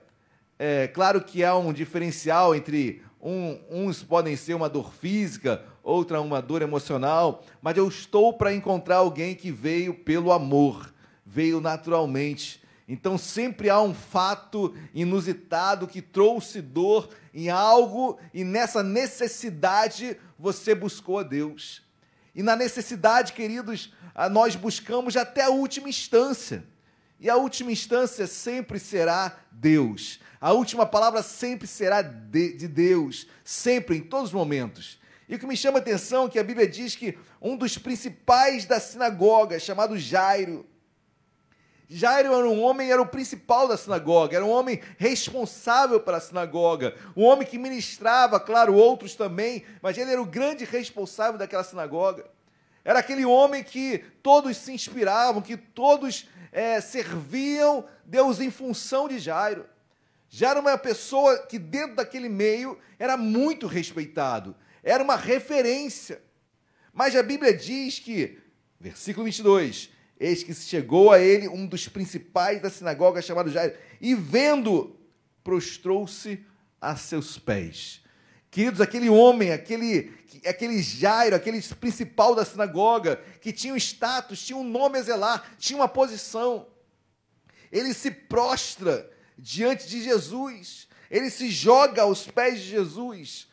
é 0.60 0.88
claro 0.88 1.22
que 1.22 1.44
há 1.44 1.56
um 1.56 1.74
diferencial 1.74 2.56
entre 2.56 3.02
um, 3.22 3.60
uns 3.70 4.04
podem 4.04 4.36
ser 4.36 4.54
uma 4.54 4.70
dor 4.70 4.94
física, 4.94 5.64
outra 5.84 6.22
uma 6.22 6.42
dor 6.42 6.62
emocional, 6.62 7.44
mas 7.62 7.78
eu 7.78 7.88
estou 7.88 8.34
para 8.34 8.54
encontrar 8.54 8.98
alguém 8.98 9.36
que 9.36 9.52
veio 9.52 9.94
pelo 9.94 10.32
amor, 10.32 10.94
veio 11.26 11.60
naturalmente. 11.60 12.62
Então 12.88 13.18
sempre 13.18 13.70
há 13.70 13.82
um 13.82 13.94
fato 13.94 14.74
inusitado 14.94 15.88
que 15.88 16.02
trouxe 16.02 16.62
dor 16.62 17.10
em 17.34 17.50
algo 17.50 18.18
e 18.34 18.44
nessa 18.44 18.82
necessidade 18.82 20.18
você 20.40 20.74
buscou 20.74 21.20
a 21.20 21.24
Deus. 21.24 21.87
E 22.38 22.44
na 22.44 22.56
necessidade, 22.56 23.34
queridos, 23.34 23.92
nós 24.30 24.56
buscamos 24.56 25.18
até 25.18 25.42
a 25.42 25.50
última 25.50 25.90
instância. 25.90 26.64
E 27.20 27.32
a 27.32 27.36
última 27.36 27.72
instância 27.72 28.28
sempre 28.28 28.78
será 28.78 29.36
Deus. 29.52 30.20
A 30.40 30.54
última 30.54 30.86
palavra 30.86 31.24
sempre 31.24 31.66
será 31.66 32.04
de, 32.04 32.54
de, 32.54 32.68
Deus, 32.68 33.26
sempre, 33.44 33.98
em 33.98 34.02
todos 34.02 34.28
os 34.28 34.34
momentos. 34.34 35.00
E 35.28 35.34
o 35.34 35.40
que 35.40 35.48
me 35.48 35.58
chama 35.58 35.80
a 35.80 35.82
atenção 35.82 36.28
é 36.28 36.30
que 36.30 36.38
a 36.38 36.44
Bíblia 36.44 36.68
diz 36.68 36.96
que 36.96 37.18
um 37.42 37.58
dos 37.58 37.76
principais 37.80 38.66
da 38.66 38.80
sinagoga, 38.80 39.60
chamado 39.60 39.98
Jairo, 39.98 40.64
Jairo 41.90 42.34
era 42.34 42.48
um 42.48 42.62
homem, 42.62 42.92
era 42.92 43.02
o 43.02 43.08
principal 43.08 43.68
da 43.68 43.78
sinagoga, 43.78 44.36
era 44.36 44.46
um 44.46 44.50
homem 44.50 44.82
responsável 44.98 46.02
pela 46.02 46.20
sinagoga, 46.20 46.94
um 47.16 47.24
homem 47.24 47.48
que 47.48 47.58
ministrava, 47.58 48.40
claro, 48.42 48.76
outros 48.76 49.16
também, 49.16 49.64
mas 49.82 49.98
ele 49.98 50.12
era 50.12 50.22
o 50.22 50.26
grande 50.26 50.66
responsável 50.66 51.38
daquela 51.38 51.64
sinagoga. 51.64 52.26
Era 52.84 53.00
aquele 53.00 53.26
homem 53.26 53.64
que 53.64 54.04
todos 54.22 54.58
se 54.58 54.74
inspiravam, 54.74 55.42
que 55.42 55.56
todos 55.56 56.28
é, 56.52 56.82
serviam 56.82 57.86
Deus 58.06 58.42
em 58.42 58.52
função 58.52 59.08
de 59.08 59.18
Jairo. 59.18 59.66
Já 60.30 60.50
era 60.50 60.60
uma 60.60 60.78
pessoa 60.78 61.38
que, 61.40 61.58
dentro 61.58 61.96
daquele 61.96 62.28
meio, 62.28 62.78
era 63.00 63.16
muito 63.16 63.66
respeitado, 63.66 64.56
era 64.84 65.02
uma 65.02 65.16
referência. 65.16 66.22
Mas 66.92 67.16
a 67.16 67.24
Bíblia 67.24 67.54
diz 67.54 68.00
que, 68.00 68.42
versículo 68.80 69.26
22, 69.26 69.90
eis 70.20 70.44
que 70.44 70.54
chegou 70.54 71.12
a 71.12 71.20
ele 71.20 71.48
um 71.48 71.66
dos 71.66 71.88
principais 71.88 72.62
da 72.62 72.70
sinagoga, 72.70 73.22
chamado 73.22 73.52
Jairo, 73.52 73.76
e 74.02 74.16
vendo, 74.16 74.96
prostrou-se 75.44 76.44
a 76.82 76.96
seus 76.96 77.38
pés. 77.38 78.02
Queridos, 78.50 78.82
aquele 78.82 79.10
homem, 79.10 79.52
aquele, 79.52 80.14
aquele 80.46 80.82
Jairo, 80.82 81.36
aquele 81.36 81.62
principal 81.62 82.34
da 82.34 82.46
sinagoga, 82.46 83.22
que 83.42 83.52
tinha 83.52 83.74
um 83.74 83.78
status, 83.78 84.46
tinha 84.46 84.58
um 84.58 84.64
nome 84.64 84.98
a 84.98 85.02
zelar, 85.02 85.56
tinha 85.58 85.78
uma 85.78 85.88
posição. 85.88 86.68
Ele 87.72 87.94
se 87.94 88.10
prostra 88.10 89.10
diante 89.38 89.88
de 89.88 90.02
Jesus, 90.02 90.88
ele 91.12 91.30
se 91.30 91.50
joga 91.50 92.04
aos 92.04 92.26
pés 92.26 92.60
de 92.60 92.70
Jesus. 92.70 93.48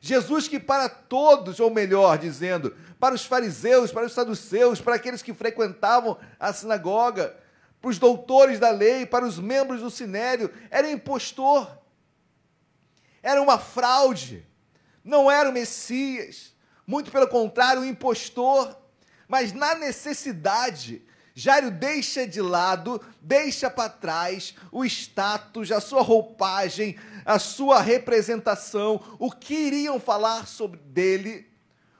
Jesus 0.00 0.48
que 0.48 0.58
para 0.58 0.88
todos, 0.88 1.60
ou 1.60 1.70
melhor 1.70 2.18
dizendo, 2.18 2.74
para 2.98 3.14
os 3.14 3.24
fariseus, 3.24 3.92
para 3.92 4.06
os 4.06 4.12
saduceus, 4.12 4.80
para 4.80 4.94
aqueles 4.94 5.22
que 5.22 5.34
frequentavam 5.34 6.18
a 6.38 6.52
sinagoga, 6.52 7.36
para 7.80 7.90
os 7.90 7.98
doutores 7.98 8.58
da 8.58 8.70
lei, 8.70 9.06
para 9.06 9.24
os 9.24 9.38
membros 9.38 9.80
do 9.80 9.90
sinério, 9.90 10.52
era 10.70 10.86
um 10.86 10.90
impostor, 10.90 11.78
era 13.22 13.40
uma 13.40 13.58
fraude 13.58 14.46
não 15.04 15.30
era 15.30 15.48
o 15.48 15.52
Messias, 15.52 16.54
muito 16.86 17.10
pelo 17.10 17.28
contrário, 17.28 17.82
o 17.82 17.86
impostor. 17.86 18.76
Mas 19.26 19.52
na 19.52 19.74
necessidade, 19.74 21.02
Jairo 21.34 21.70
deixa 21.70 22.26
de 22.26 22.40
lado, 22.40 23.00
deixa 23.20 23.70
para 23.70 23.88
trás 23.88 24.54
o 24.70 24.84
status, 24.84 25.70
a 25.70 25.80
sua 25.80 26.02
roupagem, 26.02 26.98
a 27.24 27.38
sua 27.38 27.80
representação, 27.80 29.00
o 29.18 29.30
que 29.30 29.54
iriam 29.54 30.00
falar 30.00 30.46
sobre 30.46 30.78
dele, 30.80 31.46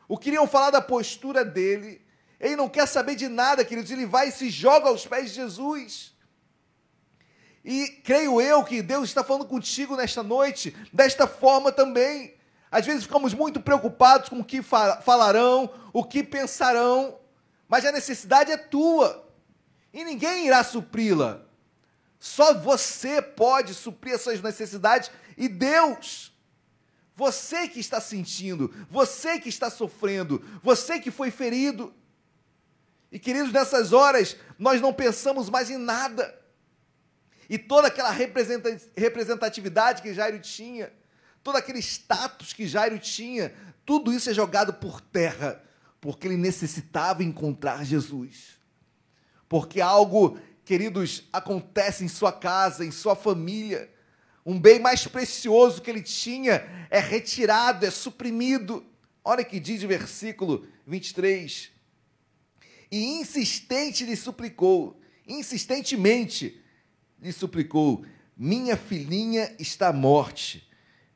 o 0.09 0.19
que 0.19 0.29
iriam 0.29 0.47
falar 0.47 0.71
da 0.71 0.81
postura 0.81 1.45
dele. 1.45 2.01
Ele 2.39 2.57
não 2.57 2.69
quer 2.69 2.87
saber 2.87 3.15
de 3.17 3.29
nada, 3.29 3.65
queridos, 3.65 3.91
ele 3.91 4.07
vai 4.07 4.29
e 4.29 4.33
se 4.33 4.49
joga 4.49 4.89
aos 4.89 5.07
pés 5.07 5.31
de 5.31 5.37
Jesus. 5.37 6.15
E 7.65 7.89
creio 8.03 8.41
eu 8.41 8.65
que 8.65 8.81
Deus 8.81 9.09
está 9.09 9.23
falando 9.23 9.47
contigo 9.47 9.97
nesta 9.97 10.23
noite, 10.23 10.75
desta 10.93 11.27
forma 11.27 11.71
também. 11.71 12.35
Às 12.71 12.87
vezes 12.87 13.03
ficamos 13.03 13.35
muito 13.35 13.61
preocupados 13.61 14.29
com 14.29 14.41
o 14.41 14.45
que 14.45 14.63
falarão, 14.63 15.69
o 15.93 16.05
que 16.05 16.23
pensarão, 16.23 17.19
mas 17.69 17.85
a 17.85 17.93
necessidade 17.93 18.51
é 18.51 18.57
tua 18.57 19.29
e 19.93 20.05
ninguém 20.05 20.47
irá 20.47 20.63
supri-la. 20.63 21.47
Só 22.21 22.53
você 22.53 23.23
pode 23.23 23.73
suprir 23.73 24.15
essas 24.15 24.43
necessidades 24.43 25.11
e 25.39 25.49
Deus. 25.49 26.31
Você 27.17 27.67
que 27.67 27.81
está 27.81 27.99
sentindo, 28.01 28.73
você 28.91 29.41
que 29.41 29.49
está 29.49 29.71
sofrendo, 29.71 30.45
você 30.63 31.01
que 31.01 31.11
foi 31.11 31.31
ferido. 31.31 31.95
E 33.11 33.19
queridos, 33.19 33.51
nessas 33.53 33.95
horas 33.95 34.37
nós 34.59 34.83
não 34.83 34.93
pensamos 34.93 35.49
mais 35.49 35.71
em 35.71 35.79
nada. 35.79 36.39
E 37.49 37.57
toda 37.59 37.89
aquela 37.89 38.11
representatividade 38.11 40.03
que 40.03 40.15
Jairo 40.15 40.39
tinha, 40.41 40.93
todo 41.43 41.57
aquele 41.57 41.81
status 41.81 42.53
que 42.53 42.67
Jairo 42.67 42.99
tinha, 42.99 43.53
tudo 43.85 44.13
isso 44.13 44.29
é 44.31 44.35
jogado 44.35 44.75
por 44.75 45.01
terra, 45.01 45.61
porque 46.01 46.29
ele 46.29 46.37
necessitava 46.37 47.25
encontrar 47.25 47.85
Jesus. 47.85 48.61
Porque 49.49 49.81
algo, 49.81 50.39
queridos, 50.71 51.25
acontece 51.33 52.05
em 52.05 52.09
sua 52.09 52.31
casa, 52.31 52.85
em 52.85 52.93
sua 52.93 53.17
família. 53.17 53.91
Um 54.47 54.57
bem 54.57 54.79
mais 54.79 55.05
precioso 55.05 55.83
que 55.83 55.91
ele 55.91 56.01
tinha 56.01 56.87
é 56.89 57.01
retirado, 57.01 57.85
é 57.85 57.91
suprimido. 57.91 58.87
Olha 59.25 59.43
que 59.43 59.59
diz 59.59 59.83
o 59.83 59.89
versículo 59.89 60.65
23. 60.87 61.73
E 62.89 63.05
insistente 63.19 64.05
lhe 64.05 64.15
suplicou, 64.15 65.01
insistentemente 65.27 66.63
lhe 67.21 67.33
suplicou: 67.33 68.05
Minha 68.37 68.77
filhinha 68.77 69.53
está 69.59 69.89
à 69.89 69.93
morte 69.93 70.71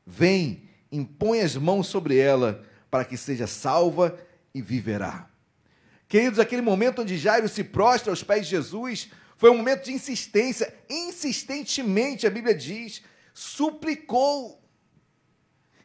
Vem, 0.05 0.69
impõe 0.91 1.39
as 1.39 1.55
mãos 1.55 1.87
sobre 1.87 2.17
ela, 2.17 2.61
para 2.91 3.05
que 3.05 3.15
seja 3.15 3.47
salva 3.47 4.19
e 4.53 4.61
viverá. 4.61 5.29
Queridos, 6.09 6.39
aquele 6.39 6.61
momento 6.61 7.01
onde 7.01 7.17
Jairo 7.17 7.47
se 7.47 7.63
prostra 7.63 8.11
aos 8.11 8.21
pés 8.21 8.43
de 8.43 8.51
Jesus 8.51 9.09
foi 9.37 9.49
um 9.49 9.57
momento 9.57 9.85
de 9.85 9.93
insistência. 9.93 10.73
Insistentemente, 10.89 12.25
a 12.25 12.29
Bíblia 12.29 12.55
diz, 12.55 13.01
suplicou. 13.33 14.61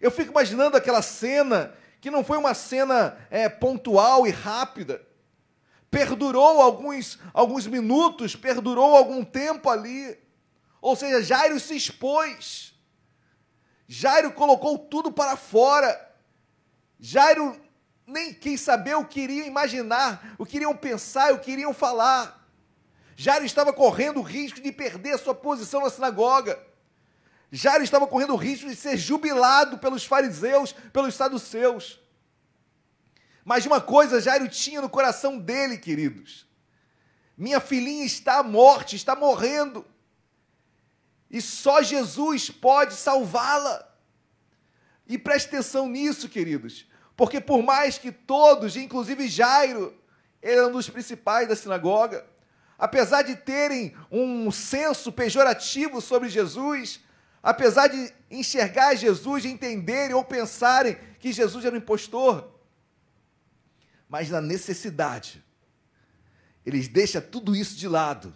Eu 0.00 0.10
fico 0.10 0.30
imaginando 0.30 0.76
aquela 0.76 1.02
cena, 1.02 1.74
que 2.00 2.10
não 2.10 2.24
foi 2.24 2.38
uma 2.38 2.54
cena 2.54 3.18
é, 3.30 3.48
pontual 3.48 4.26
e 4.26 4.30
rápida. 4.30 5.04
Perdurou 5.90 6.60
alguns, 6.60 7.18
alguns 7.34 7.66
minutos, 7.66 8.36
perdurou 8.36 8.96
algum 8.96 9.24
tempo 9.24 9.68
ali 9.68 10.16
Ou 10.80 10.94
seja, 10.94 11.20
Jairo 11.20 11.58
se 11.58 11.76
expôs. 11.76 12.72
Jairo 13.88 14.32
colocou 14.32 14.78
tudo 14.78 15.10
para 15.10 15.36
fora. 15.36 16.08
Jairo 16.98 17.60
nem 18.06 18.32
quis 18.32 18.60
saber 18.60 18.94
o 18.94 19.04
que 19.04 19.20
iriam 19.20 19.46
imaginar, 19.46 20.34
o 20.38 20.46
que 20.46 20.56
iriam 20.56 20.76
pensar, 20.76 21.32
o 21.32 21.40
que 21.40 21.50
iriam 21.50 21.74
falar. 21.74 22.39
Jairo 23.22 23.44
estava 23.44 23.70
correndo 23.70 24.20
o 24.20 24.22
risco 24.22 24.62
de 24.62 24.72
perder 24.72 25.18
sua 25.18 25.34
posição 25.34 25.82
na 25.82 25.90
sinagoga. 25.90 26.58
Jairo 27.52 27.84
estava 27.84 28.06
correndo 28.06 28.32
o 28.32 28.36
risco 28.36 28.66
de 28.66 28.74
ser 28.74 28.96
jubilado 28.96 29.76
pelos 29.76 30.06
fariseus, 30.06 30.72
pelos 30.90 31.16
saduceus. 31.16 32.00
Mas 33.44 33.66
uma 33.66 33.78
coisa 33.78 34.22
Jairo 34.22 34.48
tinha 34.48 34.80
no 34.80 34.88
coração 34.88 35.38
dele, 35.38 35.76
queridos. 35.76 36.46
Minha 37.36 37.60
filhinha 37.60 38.06
está 38.06 38.38
à 38.38 38.42
morte, 38.42 38.96
está 38.96 39.14
morrendo. 39.14 39.84
E 41.30 41.42
só 41.42 41.82
Jesus 41.82 42.48
pode 42.48 42.94
salvá-la. 42.94 43.86
E 45.06 45.18
preste 45.18 45.48
atenção 45.48 45.86
nisso, 45.86 46.26
queridos. 46.26 46.86
Porque 47.14 47.38
por 47.38 47.62
mais 47.62 47.98
que 47.98 48.10
todos, 48.10 48.76
inclusive 48.76 49.28
Jairo, 49.28 49.94
ele 50.40 50.56
era 50.56 50.68
um 50.68 50.72
dos 50.72 50.88
principais 50.88 51.46
da 51.46 51.54
sinagoga, 51.54 52.29
apesar 52.80 53.20
de 53.20 53.36
terem 53.36 53.94
um 54.10 54.50
senso 54.50 55.12
pejorativo 55.12 56.00
sobre 56.00 56.30
Jesus, 56.30 56.98
apesar 57.42 57.88
de 57.88 58.10
enxergar 58.30 58.94
Jesus, 58.94 59.42
de 59.42 59.50
entenderem 59.50 60.14
ou 60.14 60.24
pensarem 60.24 60.96
que 61.18 61.30
Jesus 61.30 61.62
era 61.66 61.74
um 61.74 61.78
impostor, 61.78 62.58
mas 64.08 64.30
na 64.30 64.40
necessidade, 64.40 65.44
eles 66.64 66.88
deixam 66.88 67.20
tudo 67.20 67.54
isso 67.54 67.76
de 67.76 67.86
lado 67.86 68.34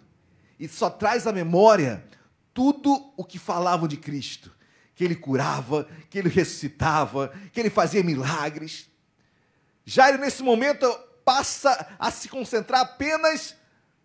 e 0.59 0.67
só 0.67 0.91
traz 0.91 1.25
à 1.25 1.31
memória 1.31 2.05
tudo 2.53 3.13
o 3.17 3.25
que 3.25 3.39
falavam 3.39 3.87
de 3.87 3.97
Cristo, 3.97 4.55
que 4.93 5.03
ele 5.03 5.15
curava, 5.15 5.89
que 6.07 6.19
ele 6.19 6.29
ressuscitava, 6.29 7.33
que 7.51 7.59
ele 7.59 7.71
fazia 7.71 8.03
milagres. 8.03 8.87
Jairo, 9.83 10.19
nesse 10.19 10.43
momento, 10.43 10.87
passa 11.25 11.95
a 11.97 12.11
se 12.11 12.29
concentrar 12.29 12.81
apenas 12.81 13.55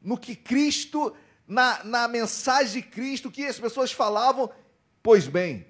no 0.02 0.16
que 0.16 0.34
Cristo, 0.34 1.14
na, 1.46 1.82
na 1.84 2.08
mensagem 2.08 2.80
de 2.80 2.88
Cristo, 2.88 3.30
que 3.30 3.44
as 3.44 3.58
pessoas 3.58 3.92
falavam. 3.92 4.50
Pois 5.02 5.26
bem, 5.26 5.66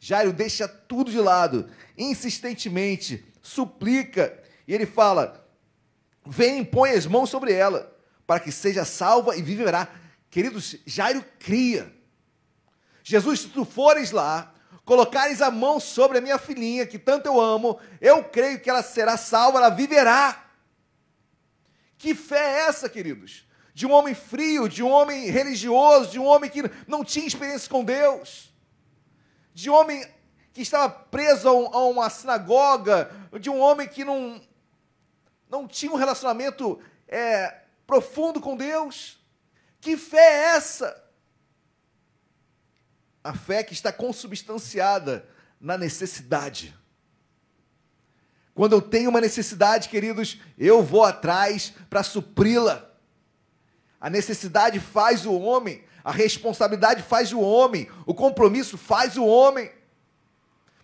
Jairo 0.00 0.32
deixa 0.32 0.68
tudo 0.68 1.10
de 1.10 1.20
lado, 1.20 1.68
insistentemente, 1.96 3.24
suplica, 3.42 4.42
e 4.66 4.74
ele 4.74 4.86
fala: 4.86 5.46
Vem, 6.24 6.64
põe 6.64 6.90
as 6.90 7.06
mãos 7.06 7.30
sobre 7.30 7.52
ela, 7.52 7.94
para 8.26 8.40
que 8.40 8.52
seja 8.52 8.84
salva 8.84 9.36
e 9.36 9.42
viverá. 9.42 9.88
Queridos, 10.30 10.76
Jairo 10.86 11.24
cria. 11.38 11.92
Jesus, 13.02 13.40
se 13.40 13.48
tu 13.48 13.64
fores 13.64 14.10
lá, 14.10 14.54
colocares 14.84 15.40
a 15.40 15.50
mão 15.50 15.80
sobre 15.80 16.18
a 16.18 16.20
minha 16.20 16.38
filhinha, 16.38 16.86
que 16.86 16.98
tanto 16.98 17.26
eu 17.26 17.40
amo, 17.40 17.80
eu 18.00 18.22
creio 18.24 18.60
que 18.60 18.68
ela 18.68 18.82
será 18.82 19.16
salva, 19.16 19.58
ela 19.58 19.70
viverá. 19.70 20.46
Que 21.96 22.14
fé 22.14 22.38
é 22.38 22.68
essa, 22.68 22.88
queridos? 22.88 23.47
De 23.78 23.86
um 23.86 23.92
homem 23.92 24.12
frio, 24.12 24.68
de 24.68 24.82
um 24.82 24.90
homem 24.90 25.30
religioso, 25.30 26.10
de 26.10 26.18
um 26.18 26.24
homem 26.24 26.50
que 26.50 26.64
não 26.84 27.04
tinha 27.04 27.28
experiência 27.28 27.70
com 27.70 27.84
Deus, 27.84 28.52
de 29.54 29.70
um 29.70 29.72
homem 29.72 30.04
que 30.52 30.62
estava 30.62 30.90
preso 30.90 31.48
a, 31.48 31.84
uma 31.84 32.10
sinagoga, 32.10 33.08
de 33.40 33.48
um 33.48 33.60
homem 33.60 33.86
que 33.86 34.04
não, 34.04 34.42
não 35.48 35.68
tinha 35.68 35.92
um 35.92 35.94
relacionamento 35.94 36.80
é, 37.06 37.54
profundo 37.86 38.40
com 38.40 38.56
Deus. 38.56 39.16
Que 39.80 39.96
fé 39.96 40.16
é 40.18 40.56
essa? 40.56 41.00
A 43.22 43.32
fé 43.32 43.62
que 43.62 43.74
está 43.74 43.92
consubstanciada 43.92 45.24
na 45.60 45.78
necessidade. 45.78 46.76
Quando 48.56 48.72
eu 48.72 48.82
tenho 48.82 49.08
uma 49.08 49.20
necessidade, 49.20 49.88
queridos, 49.88 50.40
eu 50.58 50.82
vou 50.82 51.04
atrás 51.04 51.72
para 51.88 52.02
supri-la. 52.02 52.87
A 54.00 54.08
necessidade 54.08 54.78
faz 54.78 55.26
o 55.26 55.34
homem, 55.34 55.84
a 56.04 56.12
responsabilidade 56.12 57.02
faz 57.02 57.32
o 57.32 57.40
homem, 57.40 57.90
o 58.06 58.14
compromisso 58.14 58.78
faz 58.78 59.16
o 59.16 59.24
homem. 59.24 59.70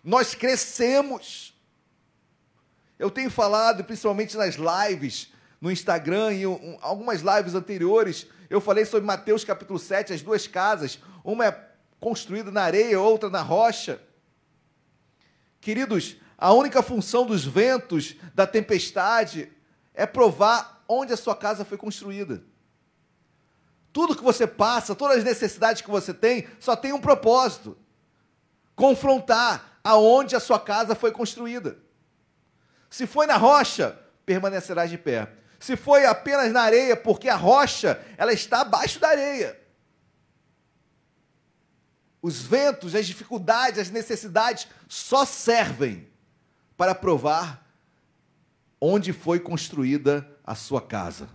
Nós 0.03 0.35
crescemos. 0.35 1.55
Eu 2.98 3.11
tenho 3.11 3.31
falado, 3.31 3.85
principalmente 3.85 4.37
nas 4.37 4.57
lives, 4.57 5.33
no 5.61 5.70
Instagram 5.70 6.33
e 6.35 6.46
um, 6.46 6.77
algumas 6.81 7.22
lives 7.22 7.55
anteriores, 7.55 8.27
eu 8.50 8.61
falei 8.61 8.85
sobre 8.85 9.07
Mateus 9.07 9.44
capítulo 9.44 9.79
7, 9.79 10.12
as 10.12 10.22
duas 10.22 10.46
casas, 10.46 10.98
uma 11.24 11.46
é 11.46 11.68
construída 11.98 12.50
na 12.50 12.62
areia, 12.62 13.00
outra 13.00 13.31
na 13.31 13.40
rocha. 13.40 14.00
Queridos, 15.61 16.16
a 16.37 16.53
única 16.53 16.83
função 16.83 17.24
dos 17.24 17.44
ventos, 17.44 18.14
da 18.35 18.46
tempestade, 18.46 19.50
é 19.94 20.05
provar 20.05 20.85
onde 20.87 21.12
a 21.12 21.16
sua 21.16 21.35
casa 21.35 21.64
foi 21.64 21.79
construída. 21.79 22.44
Tudo 23.94 24.16
que 24.16 24.24
você 24.24 24.44
passa, 24.44 24.92
todas 24.92 25.18
as 25.18 25.24
necessidades 25.24 25.80
que 25.80 25.88
você 25.88 26.12
tem, 26.12 26.48
só 26.59 26.74
tem 26.74 26.92
um 26.92 27.00
propósito: 27.00 27.78
confrontar 28.74 29.78
aonde 29.85 30.35
a 30.35 30.40
sua 30.40 30.59
casa 30.59 30.96
foi 30.96 31.12
construída. 31.12 31.78
Se 32.90 33.07
foi 33.07 33.24
na 33.24 33.37
rocha, 33.37 33.96
permanecerás 34.26 34.90
de 34.90 34.98
pé. 34.98 35.33
Se 35.61 35.76
foi 35.76 36.04
apenas 36.07 36.50
na 36.52 36.62
areia, 36.62 36.96
porque 36.96 37.28
a 37.28 37.37
rocha, 37.37 38.04
ela 38.16 38.33
está 38.33 38.62
abaixo 38.62 38.98
da 38.98 39.11
areia. 39.11 39.57
Os 42.20 42.42
ventos, 42.42 42.96
as 42.96 43.07
dificuldades, 43.07 43.78
as 43.78 43.90
necessidades 43.90 44.66
só 44.88 45.24
servem 45.24 46.09
para 46.76 46.96
provar 46.96 47.64
onde 48.80 49.12
foi 49.12 49.38
construída 49.38 50.28
a 50.44 50.57
sua 50.57 50.83
casa. 50.83 51.28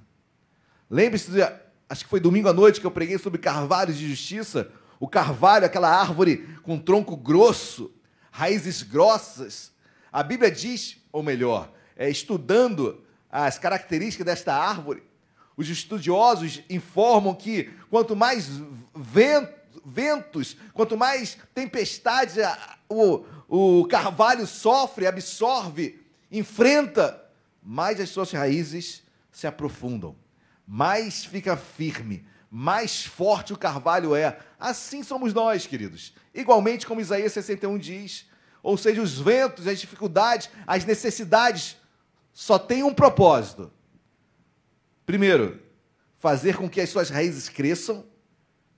Lembre-se 0.90 1.32
acho 1.90 2.04
que 2.04 2.10
foi 2.10 2.20
domingo 2.20 2.48
à 2.48 2.54
noite 2.54 2.80
que 2.80 2.86
eu 2.86 2.92
preguei 2.92 3.18
sobre 3.18 3.40
carvalhos 3.40 3.98
de 3.98 4.08
justiça. 4.08 4.72
O 5.00 5.08
carvalho, 5.08 5.66
aquela 5.66 5.90
árvore 5.90 6.48
com 6.62 6.78
tronco 6.78 7.18
grosso, 7.18 7.92
raízes 8.32 8.84
grossas. 8.84 9.72
A 10.12 10.22
Bíblia 10.22 10.52
diz, 10.52 10.98
ou 11.12 11.24
melhor, 11.24 11.72
é, 11.98 12.08
estudando 12.08 13.04
as 13.32 13.58
características 13.58 14.26
desta 14.26 14.54
árvore, 14.54 15.02
os 15.58 15.68
estudiosos 15.68 16.62
informam 16.70 17.34
que 17.34 17.72
quanto 17.90 18.16
mais 18.16 18.50
ventos, 19.84 20.56
quanto 20.74 20.96
mais 20.96 21.38
tempestades 21.54 22.36
o, 22.88 23.26
o 23.48 23.86
carvalho 23.88 24.46
sofre, 24.46 25.08
absorve, 25.08 26.00
enfrenta, 26.32 27.22
mais 27.62 28.00
as 28.00 28.10
suas 28.10 28.32
raízes 28.32 29.04
se 29.32 29.48
aprofundam 29.48 30.16
mais 30.72 31.26
fica 31.26 31.58
firme, 31.58 32.24
mais 32.48 33.04
forte 33.04 33.52
o 33.52 33.58
carvalho 33.58 34.16
é. 34.16 34.38
Assim 34.60 35.02
somos 35.02 35.34
nós, 35.34 35.66
queridos. 35.66 36.14
Igualmente 36.32 36.86
como 36.86 37.02
Isaías 37.02 37.34
61 37.34 37.80
diz. 37.80 38.30
Ou 38.62 38.78
seja, 38.78 39.02
os 39.02 39.18
ventos, 39.18 39.66
as 39.66 39.80
dificuldades, 39.80 40.48
as 40.68 40.86
necessidades 40.86 41.76
só 42.32 42.60
têm 42.60 42.84
um 42.84 42.94
propósito. 42.94 43.72
Primeiro, 45.08 45.60
fazer 46.20 46.56
com 46.56 46.70
que 46.70 46.80
as 46.80 46.90
suas 46.92 47.10
raízes 47.10 47.50
cresçam. 47.50 48.06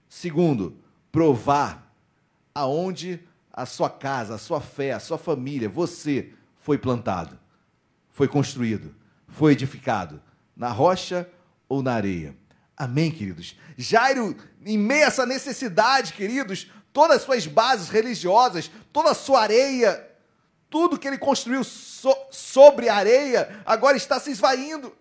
Segundo, 0.07 0.79
provar 1.11 1.93
aonde 2.55 3.19
a 3.51 3.65
sua 3.65 3.89
casa, 3.89 4.35
a 4.35 4.37
sua 4.37 4.61
fé, 4.61 4.93
a 4.93 4.99
sua 4.99 5.17
família, 5.17 5.67
você 5.67 6.31
foi 6.55 6.77
plantado, 6.77 7.37
foi 8.11 8.29
construído, 8.29 8.95
foi 9.27 9.51
edificado 9.51 10.21
na 10.55 10.69
rocha 10.69 11.29
ou 11.71 11.81
na 11.81 11.93
areia. 11.93 12.35
Amém, 12.75 13.09
queridos? 13.09 13.55
Jairo, 13.77 14.35
em 14.65 14.77
meio 14.77 15.05
a 15.05 15.07
essa 15.07 15.25
necessidade, 15.25 16.11
queridos, 16.11 16.69
todas 16.91 17.17
as 17.17 17.23
suas 17.23 17.47
bases 17.47 17.87
religiosas, 17.87 18.69
toda 18.91 19.11
a 19.11 19.15
sua 19.15 19.41
areia, 19.41 20.05
tudo 20.69 20.99
que 20.99 21.07
ele 21.07 21.17
construiu 21.17 21.63
so 21.63 22.13
sobre 22.29 22.89
a 22.89 22.95
areia, 22.95 23.63
agora 23.65 23.95
está 23.95 24.19
se 24.19 24.31
esvaindo. 24.31 24.93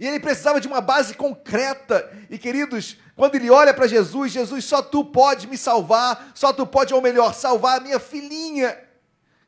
E 0.00 0.06
ele 0.06 0.18
precisava 0.18 0.60
de 0.60 0.66
uma 0.66 0.80
base 0.80 1.14
concreta. 1.14 2.10
E 2.28 2.36
queridos, 2.36 2.96
quando 3.14 3.36
ele 3.36 3.50
olha 3.50 3.72
para 3.72 3.86
Jesus, 3.86 4.32
Jesus, 4.32 4.64
só 4.64 4.82
tu 4.82 5.04
pode 5.04 5.46
me 5.46 5.56
salvar, 5.56 6.32
só 6.34 6.52
tu 6.52 6.66
pode, 6.66 6.92
ou 6.92 7.00
melhor, 7.00 7.34
salvar 7.34 7.78
a 7.78 7.80
minha 7.80 8.00
filhinha, 8.00 8.76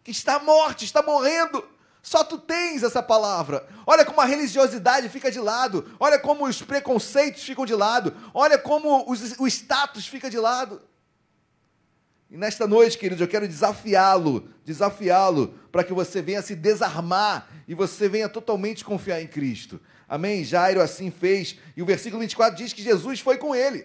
que 0.05 0.13
está 0.13 0.39
morte, 0.39 0.85
está 0.85 1.03
morrendo. 1.03 1.69
Só 2.03 2.25
tu 2.25 2.39
tens 2.39 2.83
essa 2.83 3.03
palavra. 3.03 3.67
Olha 3.87 4.05
como 4.05 4.21
a 4.21 4.25
religiosidade 4.25 5.09
fica 5.09 5.31
de 5.31 5.39
lado. 5.39 5.95
Olha 6.01 6.19
como 6.19 6.47
os 6.47 6.63
preconceitos 6.63 7.43
ficam 7.43 7.67
de 7.67 7.75
lado. 7.75 8.17
Olha 8.33 8.59
como 8.59 9.11
os, 9.11 9.39
o 9.39 9.47
status 9.47 10.07
fica 10.07 10.31
de 10.31 10.39
lado. 10.39 10.81
E 12.31 12.37
nesta 12.37 12.67
noite, 12.67 12.97
queridos, 12.97 13.21
eu 13.21 13.27
quero 13.27 13.49
desafiá-lo, 13.49 14.49
desafiá-lo 14.65 15.49
para 15.73 15.83
que 15.83 15.93
você 15.93 16.23
venha 16.23 16.41
se 16.41 16.55
desarmar 16.55 17.49
e 17.67 17.75
você 17.75 18.09
venha 18.09 18.29
totalmente 18.29 18.85
confiar 18.85 19.21
em 19.21 19.27
Cristo. 19.27 19.81
Amém? 20.09 20.45
Jairo 20.45 20.81
assim 20.81 21.11
fez. 21.11 21.59
E 21.77 21.83
o 21.83 21.87
versículo 21.87 22.21
24 22.21 22.57
diz 22.57 22.73
que 22.73 22.83
Jesus 22.83 23.21
foi 23.21 23.37
com 23.37 23.55
ele. 23.55 23.85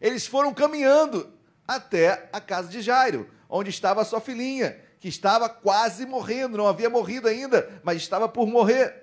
Eles 0.00 0.26
foram 0.26 0.52
caminhando 0.54 1.32
até 1.68 2.28
a 2.32 2.40
casa 2.40 2.68
de 2.68 2.80
Jairo, 2.80 3.28
onde 3.48 3.70
estava 3.70 4.00
a 4.00 4.04
sua 4.04 4.20
filhinha, 4.20 4.76
que 5.02 5.08
estava 5.08 5.48
quase 5.48 6.06
morrendo, 6.06 6.56
não 6.56 6.68
havia 6.68 6.88
morrido 6.88 7.26
ainda, 7.26 7.68
mas 7.82 7.96
estava 7.96 8.28
por 8.28 8.46
morrer. 8.46 9.02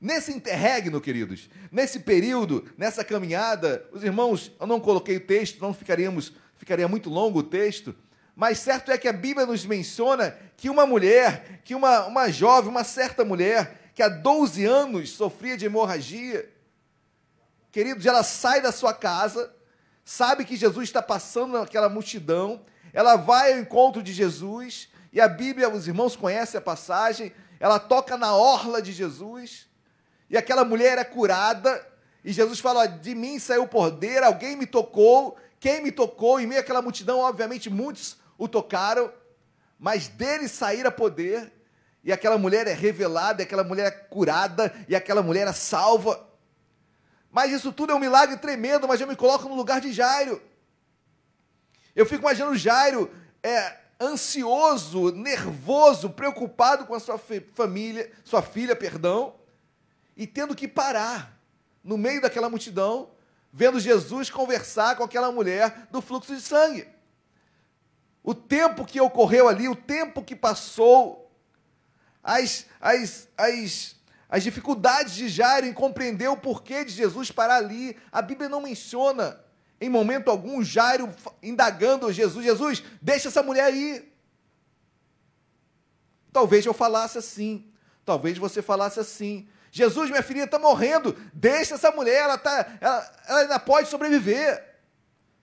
Nesse 0.00 0.32
interregno, 0.32 1.00
queridos, 1.00 1.48
nesse 1.70 2.00
período, 2.00 2.68
nessa 2.76 3.04
caminhada, 3.04 3.88
os 3.92 4.02
irmãos, 4.02 4.50
eu 4.58 4.66
não 4.66 4.80
coloquei 4.80 5.18
o 5.18 5.24
texto, 5.24 5.62
não 5.62 5.72
ficaríamos, 5.72 6.32
ficaria 6.56 6.88
muito 6.88 7.08
longo 7.08 7.38
o 7.38 7.42
texto, 7.44 7.94
mas 8.34 8.58
certo 8.58 8.90
é 8.90 8.98
que 8.98 9.06
a 9.06 9.12
Bíblia 9.12 9.46
nos 9.46 9.64
menciona 9.64 10.36
que 10.56 10.68
uma 10.68 10.84
mulher, 10.84 11.60
que 11.64 11.76
uma, 11.76 12.04
uma 12.06 12.28
jovem, 12.28 12.68
uma 12.68 12.82
certa 12.82 13.24
mulher, 13.24 13.92
que 13.94 14.02
há 14.02 14.08
12 14.08 14.64
anos 14.64 15.10
sofria 15.10 15.56
de 15.56 15.66
hemorragia, 15.66 16.52
queridos, 17.70 18.06
ela 18.06 18.24
sai 18.24 18.60
da 18.60 18.72
sua 18.72 18.92
casa, 18.92 19.54
sabe 20.04 20.44
que 20.44 20.56
Jesus 20.56 20.88
está 20.88 21.00
passando 21.00 21.60
naquela 21.60 21.88
multidão, 21.88 22.60
ela 22.92 23.14
vai 23.14 23.52
ao 23.52 23.60
encontro 23.60 24.02
de 24.02 24.12
Jesus, 24.12 24.88
e 25.16 25.20
a 25.20 25.26
Bíblia, 25.26 25.70
os 25.70 25.88
irmãos 25.88 26.14
conhecem 26.14 26.58
a 26.58 26.60
passagem, 26.60 27.32
ela 27.58 27.80
toca 27.80 28.18
na 28.18 28.36
orla 28.36 28.82
de 28.82 28.92
Jesus, 28.92 29.66
e 30.28 30.36
aquela 30.36 30.62
mulher 30.62 30.98
é 30.98 31.04
curada, 31.04 31.88
e 32.22 32.34
Jesus 32.34 32.60
fala: 32.60 32.86
De 32.86 33.14
mim 33.14 33.38
saiu 33.38 33.66
poder, 33.66 34.22
alguém 34.22 34.54
me 34.56 34.66
tocou, 34.66 35.38
quem 35.58 35.82
me 35.82 35.90
tocou? 35.90 36.38
Em 36.38 36.46
meio 36.46 36.60
àquela 36.60 36.82
multidão, 36.82 37.20
obviamente, 37.20 37.70
muitos 37.70 38.18
o 38.36 38.46
tocaram, 38.46 39.10
mas 39.78 40.06
dele 40.06 40.48
saíra 40.48 40.90
poder, 40.90 41.50
e 42.04 42.12
aquela 42.12 42.36
mulher 42.36 42.66
é 42.66 42.74
revelada, 42.74 43.40
e 43.40 43.44
aquela 43.46 43.64
mulher 43.64 43.86
é 43.86 43.90
curada, 43.90 44.70
e 44.86 44.94
aquela 44.94 45.22
mulher 45.22 45.48
é 45.48 45.52
salva. 45.54 46.28
Mas 47.32 47.50
isso 47.52 47.72
tudo 47.72 47.90
é 47.90 47.94
um 47.94 48.00
milagre 48.00 48.36
tremendo, 48.36 48.86
mas 48.86 49.00
eu 49.00 49.06
me 49.06 49.16
coloco 49.16 49.48
no 49.48 49.54
lugar 49.54 49.80
de 49.80 49.94
Jairo. 49.94 50.42
Eu 51.94 52.04
fico 52.04 52.20
imaginando 52.20 52.54
Jairo 52.54 53.10
é, 53.42 53.85
ansioso, 54.00 55.10
nervoso, 55.10 56.10
preocupado 56.10 56.86
com 56.86 56.94
a 56.94 57.00
sua 57.00 57.18
família, 57.54 58.10
sua 58.24 58.42
filha, 58.42 58.76
perdão, 58.76 59.34
e 60.16 60.26
tendo 60.26 60.54
que 60.54 60.68
parar 60.68 61.38
no 61.82 61.96
meio 61.96 62.20
daquela 62.20 62.50
multidão, 62.50 63.10
vendo 63.52 63.80
Jesus 63.80 64.28
conversar 64.28 64.96
com 64.96 65.04
aquela 65.04 65.32
mulher 65.32 65.88
do 65.90 66.02
fluxo 66.02 66.34
de 66.34 66.42
sangue. 66.42 66.86
O 68.22 68.34
tempo 68.34 68.84
que 68.84 69.00
ocorreu 69.00 69.48
ali, 69.48 69.68
o 69.68 69.76
tempo 69.76 70.22
que 70.22 70.34
passou, 70.34 71.30
as, 72.22 72.66
as, 72.80 73.28
as, 73.36 73.96
as 74.28 74.42
dificuldades 74.42 75.14
de 75.14 75.28
Jairo 75.28 75.66
em 75.66 75.72
compreender 75.72 76.28
o 76.28 76.36
porquê 76.36 76.84
de 76.84 76.92
Jesus 76.92 77.30
parar 77.30 77.56
ali, 77.56 77.96
a 78.10 78.20
Bíblia 78.20 78.48
não 78.48 78.60
menciona 78.60 79.40
em 79.80 79.88
momento 79.88 80.30
algum 80.30 80.62
Jairo 80.62 81.14
indagando 81.42 82.12
Jesus: 82.12 82.44
Jesus, 82.44 82.82
deixa 83.00 83.28
essa 83.28 83.42
mulher 83.42 83.64
aí. 83.64 84.12
Talvez 86.32 86.66
eu 86.66 86.74
falasse 86.74 87.18
assim, 87.18 87.70
talvez 88.04 88.38
você 88.38 88.60
falasse 88.60 89.00
assim. 89.00 89.48
Jesus, 89.70 90.08
minha 90.10 90.22
filha 90.22 90.44
está 90.44 90.58
morrendo, 90.58 91.14
deixa 91.34 91.74
essa 91.74 91.90
mulher, 91.90 92.22
ela, 92.22 92.38
tá, 92.38 92.78
ela, 92.80 93.16
ela 93.28 93.40
ainda 93.40 93.58
pode 93.58 93.88
sobreviver. 93.88 94.64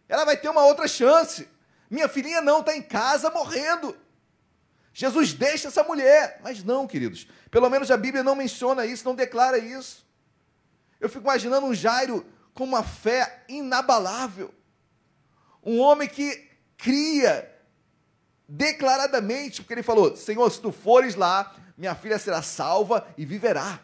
Ela 0.10 0.26
vai 0.26 0.38
ter 0.38 0.50
uma 0.50 0.66
outra 0.66 0.88
chance. 0.88 1.48
Minha 1.90 2.08
filhinha 2.08 2.42
não, 2.42 2.60
está 2.60 2.76
em 2.76 2.82
casa 2.82 3.30
morrendo. 3.30 3.96
Jesus 4.94 5.34
deixa 5.34 5.68
essa 5.68 5.84
mulher. 5.84 6.40
Mas 6.44 6.64
não, 6.64 6.88
queridos. 6.88 7.28
Pelo 7.50 7.70
menos 7.70 7.90
a 7.92 7.98
Bíblia 7.98 8.24
não 8.24 8.36
menciona 8.36 8.86
isso, 8.86 9.06
não 9.06 9.16
declara 9.16 9.58
isso. 9.58 10.06
Eu 11.00 11.10
fico 11.10 11.24
imaginando 11.24 11.68
um 11.68 11.74
Jairo 11.74 12.26
com 12.54 12.64
uma 12.64 12.84
fé 12.84 13.44
inabalável. 13.48 14.54
Um 15.64 15.80
homem 15.80 16.08
que 16.08 16.50
cria 16.78 17.50
declaradamente, 18.48 19.62
porque 19.62 19.74
ele 19.74 19.84
falou: 19.84 20.16
Senhor, 20.16 20.50
se 20.52 20.62
tu 20.62 20.72
fores 20.72 21.16
lá, 21.16 21.56
minha 21.78 21.96
filha 21.96 22.20
será 22.20 22.42
salva 22.42 23.08
e 23.18 23.26
viverá. 23.26 23.80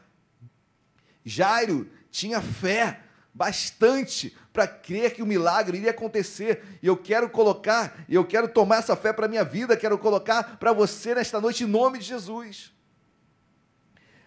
Jairo 1.24 1.89
tinha 2.11 2.41
fé 2.41 3.01
bastante 3.34 4.36
para 4.51 4.67
crer 4.67 5.13
que 5.13 5.22
o 5.22 5.26
milagre 5.26 5.78
iria 5.78 5.91
acontecer. 5.91 6.80
E 6.82 6.88
eu 6.88 6.97
quero 6.97 7.30
colocar, 7.30 8.03
eu 8.09 8.26
quero 8.26 8.47
tomar 8.47 8.78
essa 8.78 8.95
fé 8.95 9.13
para 9.13 9.26
a 9.26 9.30
minha 9.30 9.43
vida, 9.43 9.78
quero 9.78 9.97
colocar 9.97 10.57
para 10.57 10.74
você 10.74 11.15
nesta 11.15 11.39
noite 11.39 11.63
em 11.63 11.67
nome 11.67 11.99
de 11.99 12.05
Jesus. 12.05 12.74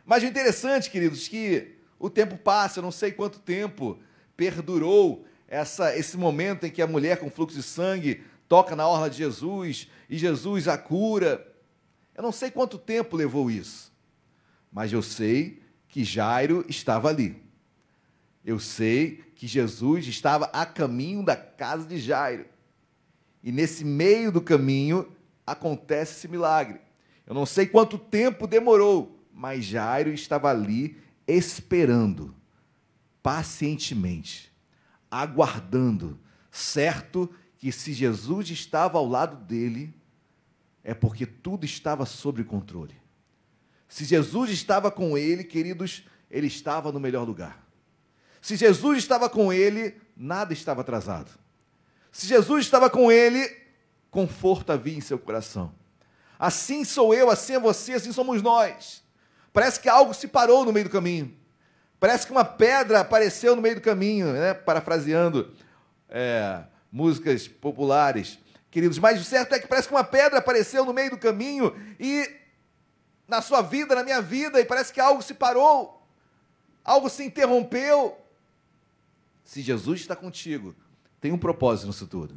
Mas 0.05 0.23
o 0.23 0.27
interessante, 0.27 0.91
queridos, 0.91 1.29
que 1.29 1.79
o 1.99 2.11
tempo 2.11 2.37
passa, 2.37 2.79
eu 2.79 2.83
não 2.83 2.91
sei 2.91 3.13
quanto 3.13 3.39
tempo 3.39 4.01
perdurou 4.37 5.25
essa, 5.47 5.97
esse 5.97 6.17
momento 6.17 6.65
em 6.65 6.71
que 6.71 6.83
a 6.83 6.87
mulher 6.87 7.19
com 7.19 7.31
fluxo 7.31 7.57
de 7.57 7.63
sangue 7.63 8.23
toca 8.49 8.75
na 8.75 8.87
orla 8.87 9.09
de 9.09 9.19
Jesus 9.19 9.89
e 10.09 10.17
Jesus 10.19 10.69
a 10.69 10.77
cura. 10.77 11.47
Eu 12.15 12.23
não 12.23 12.33
sei 12.33 12.51
quanto 12.51 12.79
tempo 12.79 13.17
levou 13.17 13.51
isso, 13.51 13.93
mas 14.71 14.93
eu 14.93 15.03
sei 15.03 15.63
que 15.89 16.05
Jairo 16.05 16.65
estava 16.69 17.09
ali. 17.09 17.43
Eu 18.45 18.59
sei 18.59 19.23
que 19.35 19.47
Jesus 19.47 20.07
estava 20.07 20.47
a 20.47 20.65
caminho 20.67 21.25
da 21.25 21.37
casa 21.37 21.87
de 21.87 21.99
Jairo. 21.99 22.47
E 23.43 23.53
nesse 23.53 23.85
meio 23.85 24.33
do 24.33 24.41
caminho 24.41 25.11
acontece 25.47 26.17
esse 26.17 26.29
milagre. 26.29 26.81
Eu 27.27 27.35
não 27.35 27.47
sei 27.47 27.67
quanto 27.67 27.99
tempo 27.99 28.47
demorou, 28.47 29.19
mas 29.33 29.65
Jairo 29.65 30.11
estava 30.11 30.51
ali 30.51 30.97
esperando, 31.27 32.35
pacientemente, 33.23 34.53
aguardando, 35.11 36.19
certo 36.51 37.33
que 37.57 37.71
se 37.71 37.93
Jesus 37.93 38.51
estava 38.51 38.99
ao 38.99 39.07
lado 39.07 39.37
dele, 39.45 39.95
é 40.83 40.93
porque 40.93 41.25
tudo 41.25 41.65
estava 41.65 42.05
sob 42.05 42.43
controle. 42.45 43.01
Se 43.89 44.05
Jesus 44.05 44.51
estava 44.51 44.91
com 44.91 45.17
ele, 45.17 45.45
queridos, 45.45 46.05
ele 46.31 46.47
estava 46.47 46.91
no 46.91 46.99
melhor 46.99 47.27
lugar. 47.27 47.65
Se 48.41 48.57
Jesus 48.57 48.99
estava 48.99 49.29
com 49.29 49.53
ele, 49.53 50.01
nada 50.17 50.53
estava 50.53 50.81
atrasado. 50.81 51.31
Se 52.11 52.27
Jesus 52.27 52.65
estava 52.65 52.91
com 52.91 53.13
ele, 53.13 53.49
conforto 54.11 54.73
havia 54.73 54.97
em 54.97 55.01
seu 55.01 55.19
coração. 55.19 55.73
Assim 56.39 56.85
sou 56.85 57.15
eu, 57.15 57.31
assim 57.31 57.55
é 57.55 57.61
você, 57.61 57.93
assim 57.93 58.13
somos 58.13 58.43
nós. 58.43 59.05
Parece 59.53 59.79
que 59.79 59.89
algo 59.89 60.13
se 60.13 60.27
parou 60.27 60.65
no 60.65 60.73
meio 60.73 60.87
do 60.87 60.91
caminho. 60.91 61.37
Parece 62.03 62.27
que 62.27 62.33
uma 62.33 62.45
pedra 62.45 62.99
apareceu 62.99 63.55
no 63.55 63.63
meio 63.63 63.77
do 63.77 63.81
caminho, 63.81 64.33
né? 64.33 64.53
parafraseando 64.53 65.55
é, 66.09 66.65
músicas 66.91 67.47
populares. 67.47 68.41
Queridos, 68.73 68.99
mas 68.99 69.21
o 69.21 69.25
certo 69.25 69.55
é 69.55 69.61
que 69.61 69.69
parece 69.69 69.87
que 69.87 69.95
uma 69.95 70.03
pedra 70.03 70.41
apareceu 70.41 70.85
no 70.85 70.93
meio 70.93 71.11
do 71.11 71.17
caminho 71.17 71.73
e 72.01 72.29
na 73.29 73.41
sua 73.41 73.63
vida, 73.63 73.95
na 73.95 74.03
minha 74.03 74.21
vida, 74.21 74.61
e 74.61 74.65
parece 74.65 74.93
que 74.93 74.99
algo 74.99 75.23
se 75.23 75.33
parou, 75.33 76.05
algo 76.83 77.09
se 77.09 77.23
interrompeu. 77.23 78.19
Se 79.45 79.63
Jesus 79.63 80.01
está 80.01 80.17
contigo, 80.17 80.75
tem 81.21 81.31
um 81.31 81.39
propósito 81.39 81.87
nisso 81.87 82.09
tudo. 82.09 82.37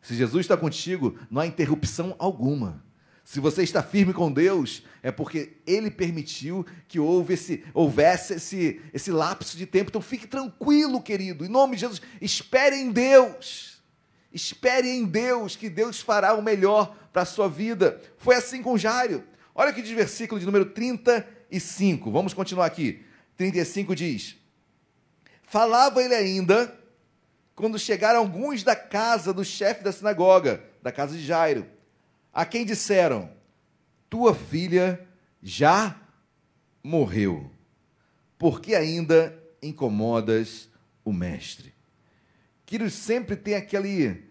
Se 0.00 0.14
Jesus 0.14 0.46
está 0.46 0.56
contigo, 0.56 1.18
não 1.30 1.42
há 1.42 1.46
interrupção 1.46 2.16
alguma. 2.18 2.82
Se 3.24 3.40
você 3.40 3.62
está 3.62 3.82
firme 3.82 4.12
com 4.12 4.30
Deus, 4.30 4.82
é 5.02 5.12
porque 5.12 5.56
Ele 5.66 5.90
permitiu 5.90 6.66
que 6.88 6.98
houve 6.98 7.34
esse, 7.34 7.64
houvesse 7.72 8.34
esse, 8.34 8.80
esse 8.92 9.10
lapso 9.10 9.56
de 9.56 9.64
tempo. 9.64 9.90
Então 9.90 10.02
fique 10.02 10.26
tranquilo, 10.26 11.00
querido. 11.00 11.44
Em 11.44 11.48
nome 11.48 11.76
de 11.76 11.82
Jesus, 11.82 12.02
espere 12.20 12.76
em 12.76 12.90
Deus. 12.90 13.80
Espere 14.32 14.88
em 14.88 15.04
Deus, 15.04 15.56
que 15.56 15.68
Deus 15.68 16.00
fará 16.00 16.34
o 16.34 16.42
melhor 16.42 16.96
para 17.12 17.22
a 17.22 17.26
sua 17.26 17.48
vida. 17.48 18.00
Foi 18.16 18.34
assim 18.34 18.62
com 18.62 18.78
Jário. 18.78 19.24
Olha 19.54 19.72
que 19.72 19.82
diz 19.82 19.92
versículo 19.92 20.40
de 20.40 20.46
número 20.46 20.66
35. 20.66 22.10
Vamos 22.10 22.32
continuar 22.32 22.66
aqui. 22.66 23.04
35 23.36 23.94
diz: 23.94 24.36
Falava 25.42 26.02
ele 26.02 26.14
ainda 26.14 26.78
quando 27.54 27.78
chegaram 27.78 28.20
alguns 28.20 28.62
da 28.62 28.74
casa 28.74 29.32
do 29.32 29.44
chefe 29.44 29.84
da 29.84 29.92
sinagoga, 29.92 30.64
da 30.82 30.90
casa 30.90 31.14
de 31.14 31.24
Jairo, 31.24 31.66
a 32.32 32.44
quem 32.44 32.64
disseram: 32.64 33.30
Tua 34.08 34.34
filha 34.34 35.06
já 35.42 35.96
morreu, 36.82 37.50
porque 38.38 38.74
ainda 38.74 39.38
incomodas 39.62 40.68
o 41.04 41.12
mestre. 41.12 41.72
Queridos, 42.64 42.94
sempre 42.94 43.36
tem 43.36 43.54
aquele, 43.54 44.24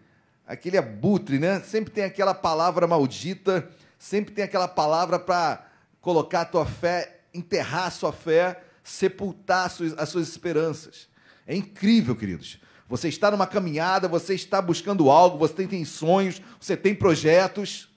aquele 0.48 0.78
abutre, 0.78 1.38
né? 1.38 1.60
Sempre 1.62 1.94
tem 1.94 2.04
aquela 2.04 2.34
palavra 2.34 2.88
maldita 2.88 3.70
sempre 4.02 4.34
tem 4.34 4.44
aquela 4.44 4.68
palavra 4.68 5.20
para 5.20 5.64
colocar 6.02 6.42
a 6.42 6.46
tua 6.46 6.66
fé, 6.66 7.20
enterrar 7.32 7.86
a 7.86 7.92
sua 7.92 8.12
fé, 8.12 8.64
sepultar 8.84 9.68
as 9.68 9.74
suas, 9.74 9.94
as 9.96 10.10
suas 10.10 10.28
esperanças. 10.28 11.08
É 11.46 11.56
incrível, 11.56 12.16
queridos. 12.16 12.60
Você 12.88 13.10
está 13.10 13.30
numa 13.30 13.46
caminhada, 13.46 14.08
você 14.08 14.34
está 14.34 14.60
buscando 14.60 15.12
algo, 15.12 15.38
você 15.38 15.68
tem 15.68 15.86
sonhos, 15.86 16.42
você 16.60 16.76
tem 16.76 16.96
projetos, 16.96 17.90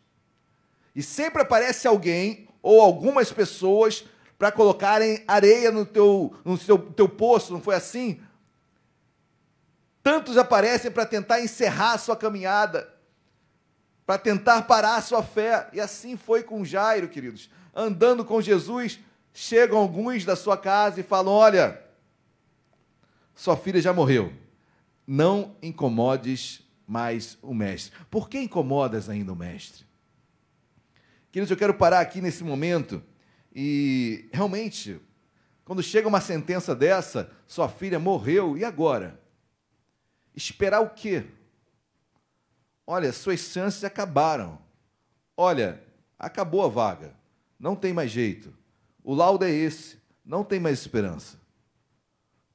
e 0.94 1.02
sempre 1.02 1.42
aparece 1.42 1.86
alguém 1.86 2.48
ou 2.62 2.80
algumas 2.80 3.32
pessoas 3.32 4.04
para 4.38 4.52
colocarem 4.52 5.22
areia 5.26 5.70
no 5.70 5.84
teu, 5.84 6.34
no 6.44 6.56
seu, 6.56 6.78
teu 6.78 7.08
poço, 7.08 7.52
não 7.52 7.60
foi 7.60 7.74
assim? 7.74 8.20
Tantos 10.02 10.36
aparecem 10.36 10.90
para 10.90 11.06
tentar 11.06 11.40
encerrar 11.40 11.94
a 11.94 11.98
sua 11.98 12.16
caminhada, 12.16 12.92
para 14.04 14.18
tentar 14.18 14.62
parar 14.62 14.96
a 14.96 15.02
sua 15.02 15.22
fé. 15.22 15.68
E 15.72 15.80
assim 15.80 16.16
foi 16.16 16.42
com 16.42 16.64
Jairo, 16.64 17.08
queridos. 17.08 17.48
Andando 17.74 18.24
com 18.24 18.40
Jesus, 18.40 19.00
chegam 19.32 19.78
alguns 19.78 20.24
da 20.24 20.36
sua 20.36 20.58
casa 20.58 21.00
e 21.00 21.02
falam: 21.02 21.32
Olha, 21.32 21.82
sua 23.34 23.56
filha 23.56 23.80
já 23.80 23.92
morreu. 23.92 24.30
Não 25.06 25.56
incomodes 25.62 26.62
mais 26.86 27.38
o 27.40 27.54
mestre. 27.54 27.92
Por 28.10 28.28
que 28.28 28.38
incomodas 28.38 29.08
ainda 29.08 29.32
o 29.32 29.36
mestre? 29.36 29.86
Queridos, 31.34 31.50
eu 31.50 31.56
quero 31.56 31.74
parar 31.74 31.98
aqui 31.98 32.20
nesse 32.20 32.44
momento 32.44 33.02
e 33.52 34.28
realmente, 34.32 35.00
quando 35.64 35.82
chega 35.82 36.06
uma 36.06 36.20
sentença 36.20 36.76
dessa, 36.76 37.28
sua 37.44 37.68
filha 37.68 37.98
morreu, 37.98 38.56
e 38.56 38.64
agora? 38.64 39.20
Esperar 40.32 40.78
o 40.80 40.90
quê? 40.90 41.26
Olha, 42.86 43.12
suas 43.12 43.40
chances 43.40 43.82
acabaram. 43.82 44.60
Olha, 45.36 45.82
acabou 46.16 46.64
a 46.64 46.68
vaga. 46.68 47.12
Não 47.58 47.74
tem 47.74 47.92
mais 47.92 48.12
jeito. 48.12 48.54
O 49.02 49.12
laudo 49.12 49.44
é 49.44 49.50
esse. 49.50 49.98
Não 50.24 50.44
tem 50.44 50.60
mais 50.60 50.78
esperança. 50.78 51.36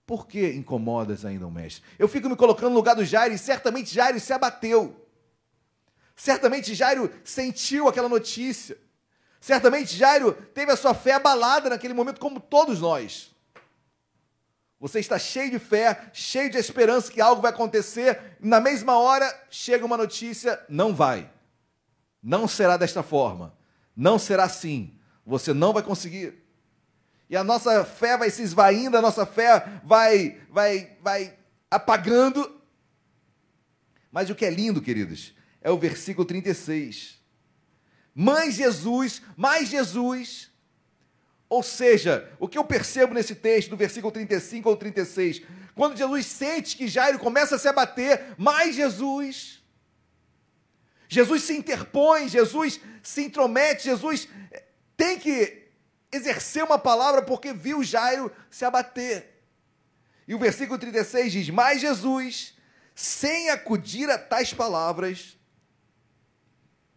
Por 0.07 0.25
que 0.25 0.53
incomodas 0.53 1.25
ainda 1.25 1.45
o 1.45 1.51
mestre? 1.51 1.84
Eu 1.99 2.07
fico 2.07 2.30
me 2.30 2.36
colocando 2.38 2.69
no 2.69 2.77
lugar 2.77 2.95
do 2.95 3.03
Jairo 3.03 3.34
e 3.34 3.38
certamente 3.38 3.93
Jairo 3.93 4.21
se 4.21 4.32
abateu. 4.32 5.09
Certamente 6.20 6.76
Jairo 6.76 7.09
sentiu 7.24 7.88
aquela 7.88 8.09
notícia. 8.09 8.78
Certamente 9.39 9.95
Jairo 9.95 10.34
teve 10.53 10.70
a 10.70 10.76
sua 10.76 10.93
fé 10.93 11.13
abalada 11.13 11.70
naquele 11.70 11.93
momento, 11.93 12.20
como 12.20 12.41
todos 12.41 12.82
nós. 12.82 13.34
Você 14.82 14.99
está 14.99 15.17
cheio 15.17 15.49
de 15.49 15.59
fé, 15.59 16.09
cheio 16.11 16.49
de 16.49 16.57
esperança 16.57 17.09
que 17.09 17.22
algo 17.22 17.41
vai 17.41 17.51
acontecer, 17.51 18.36
e 18.41 18.45
na 18.45 18.59
mesma 18.59 18.99
hora 18.99 19.34
chega 19.49 19.86
uma 19.86 19.95
notícia: 19.95 20.61
não 20.67 20.93
vai. 20.93 21.32
Não 22.22 22.49
será 22.49 22.76
desta 22.76 23.01
forma. 23.01 23.55
Não 23.95 24.20
será 24.20 24.43
assim. 24.43 24.99
Você 25.26 25.53
não 25.53 25.72
vai 25.72 25.84
conseguir. 25.84 26.43
E 27.30 27.38
a 27.38 27.45
nossa 27.45 27.86
fé 27.86 28.17
vai 28.17 28.30
se 28.30 28.41
esvaindo, 28.41 28.97
a 28.97 29.01
nossa 29.01 29.26
fé 29.26 29.80
vai, 29.86 30.38
vai, 30.49 30.97
vai 31.01 31.34
apagando. 31.72 32.59
Mas 34.11 34.30
o 34.30 34.36
que 34.36 34.43
é 34.43 34.49
lindo, 34.49 34.82
queridos, 34.82 35.39
é 35.62 35.72
o 35.72 35.78
versículo 35.78 36.26
36. 36.26 37.20
Mãe 38.14 38.51
Jesus, 38.51 39.22
mais 39.36 39.70
Jesus. 39.70 40.49
Ou 41.47 41.64
seja, 41.64 42.32
o 42.39 42.47
que 42.47 42.57
eu 42.57 42.64
percebo 42.64 43.14
nesse 43.14 43.34
texto, 43.34 43.70
do 43.70 43.78
versículo 43.78 44.12
35 44.12 44.70
ou 44.70 44.78
36, 44.78 45.41
quando 45.74 45.97
Jesus 45.97 46.26
sente 46.26 46.78
que 46.78 46.88
Jairo 46.88 47.18
começa 47.18 47.55
a 47.55 47.60
se 47.60 47.68
abater, 47.68 48.36
mais 48.38 48.76
Jesus. 48.76 49.64
Jesus 51.07 51.43
se 51.43 51.57
interpõe, 51.57 52.28
Jesus 52.30 52.80
se 53.01 53.24
intromete, 53.24 53.86
Jesus 53.86 54.28
tem 54.95 55.18
que 55.18 55.70
exercer 56.12 56.64
uma 56.64 56.78
palavra 56.78 57.22
porque 57.22 57.51
viu 57.51 57.84
Jairo 57.84 58.32
se 58.51 58.64
abater. 58.64 59.41
E 60.28 60.36
o 60.36 60.39
versículo 60.39 60.78
36 60.78 61.32
diz: 61.32 61.49
Mas 61.49 61.82
Jesus, 61.82 62.53
sem 62.93 63.49
acudir 63.49 64.07
a 64.12 64.18
tais 64.20 64.53
palavras, 64.53 65.39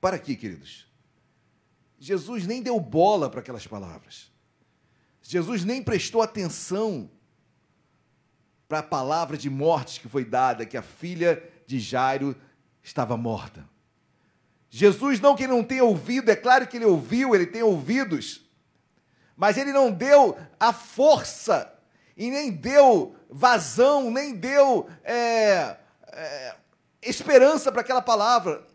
para 0.03 0.17
aqui, 0.17 0.35
queridos? 0.35 0.91
Jesus 1.97 2.45
nem 2.45 2.61
deu 2.61 2.81
bola 2.81 3.31
para 3.31 3.39
aquelas 3.39 3.69
palavras. 3.69 4.33
Jesus 5.23 5.65
nem 5.65 5.81
prestou 5.81 6.21
atenção 6.21 7.09
para 8.69 8.81
a 8.81 8.83
palavra 8.83 9.39
de 9.39 9.49
morte 9.49 10.01
que 10.01 10.09
foi 10.09 10.25
dada, 10.25 10.67
que 10.67 10.77
a 10.77 10.83
filha 10.83 11.41
de 11.69 11.79
Jairo 11.79 12.35
estava 12.83 13.17
morta. 13.17 13.65
Jesus, 14.69 15.21
não 15.21 15.37
que 15.37 15.45
ele 15.45 15.53
não 15.53 15.63
tenha 15.63 15.85
ouvido, 15.85 16.33
é 16.33 16.37
claro 16.37 16.67
que 16.67 16.79
ele 16.79 16.85
ouviu, 16.87 17.33
ele 17.33 17.47
tem 17.47 17.63
ouvidos, 17.63 18.45
mas 19.37 19.57
ele 19.57 19.73
não 19.73 19.93
deu 19.93 20.37
a 20.59 20.73
força 20.73 21.73
e 22.17 22.29
nem 22.29 22.51
deu 22.51 23.15
vazão, 23.31 24.11
nem 24.11 24.35
deu 24.35 24.89
é, 25.05 25.77
é, 26.09 26.57
esperança 27.01 27.71
para 27.71 27.83
aquela 27.83 28.03
palavra. 28.03 28.67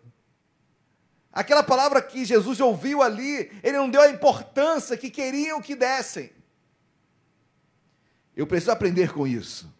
Aquela 1.37 1.61
palavra 1.61 2.01
que 2.01 2.25
Jesus 2.25 2.59
ouviu 2.59 3.03
ali, 3.03 3.51
ele 3.61 3.77
não 3.77 3.91
deu 3.91 4.01
a 4.01 4.09
importância 4.09 4.97
que 4.97 5.07
queriam 5.07 5.61
que 5.61 5.75
dessem. 5.75 6.31
Eu 8.35 8.47
preciso 8.47 8.71
aprender 8.71 9.13
com 9.13 9.27
isso. 9.27 9.71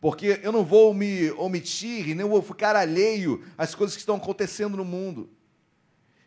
Porque 0.00 0.40
eu 0.42 0.50
não 0.50 0.64
vou 0.64 0.92
me 0.92 1.30
omitir, 1.30 2.16
nem 2.16 2.26
vou 2.26 2.42
ficar 2.42 2.74
alheio 2.74 3.44
às 3.56 3.72
coisas 3.72 3.94
que 3.94 4.00
estão 4.00 4.16
acontecendo 4.16 4.76
no 4.76 4.84
mundo. 4.84 5.30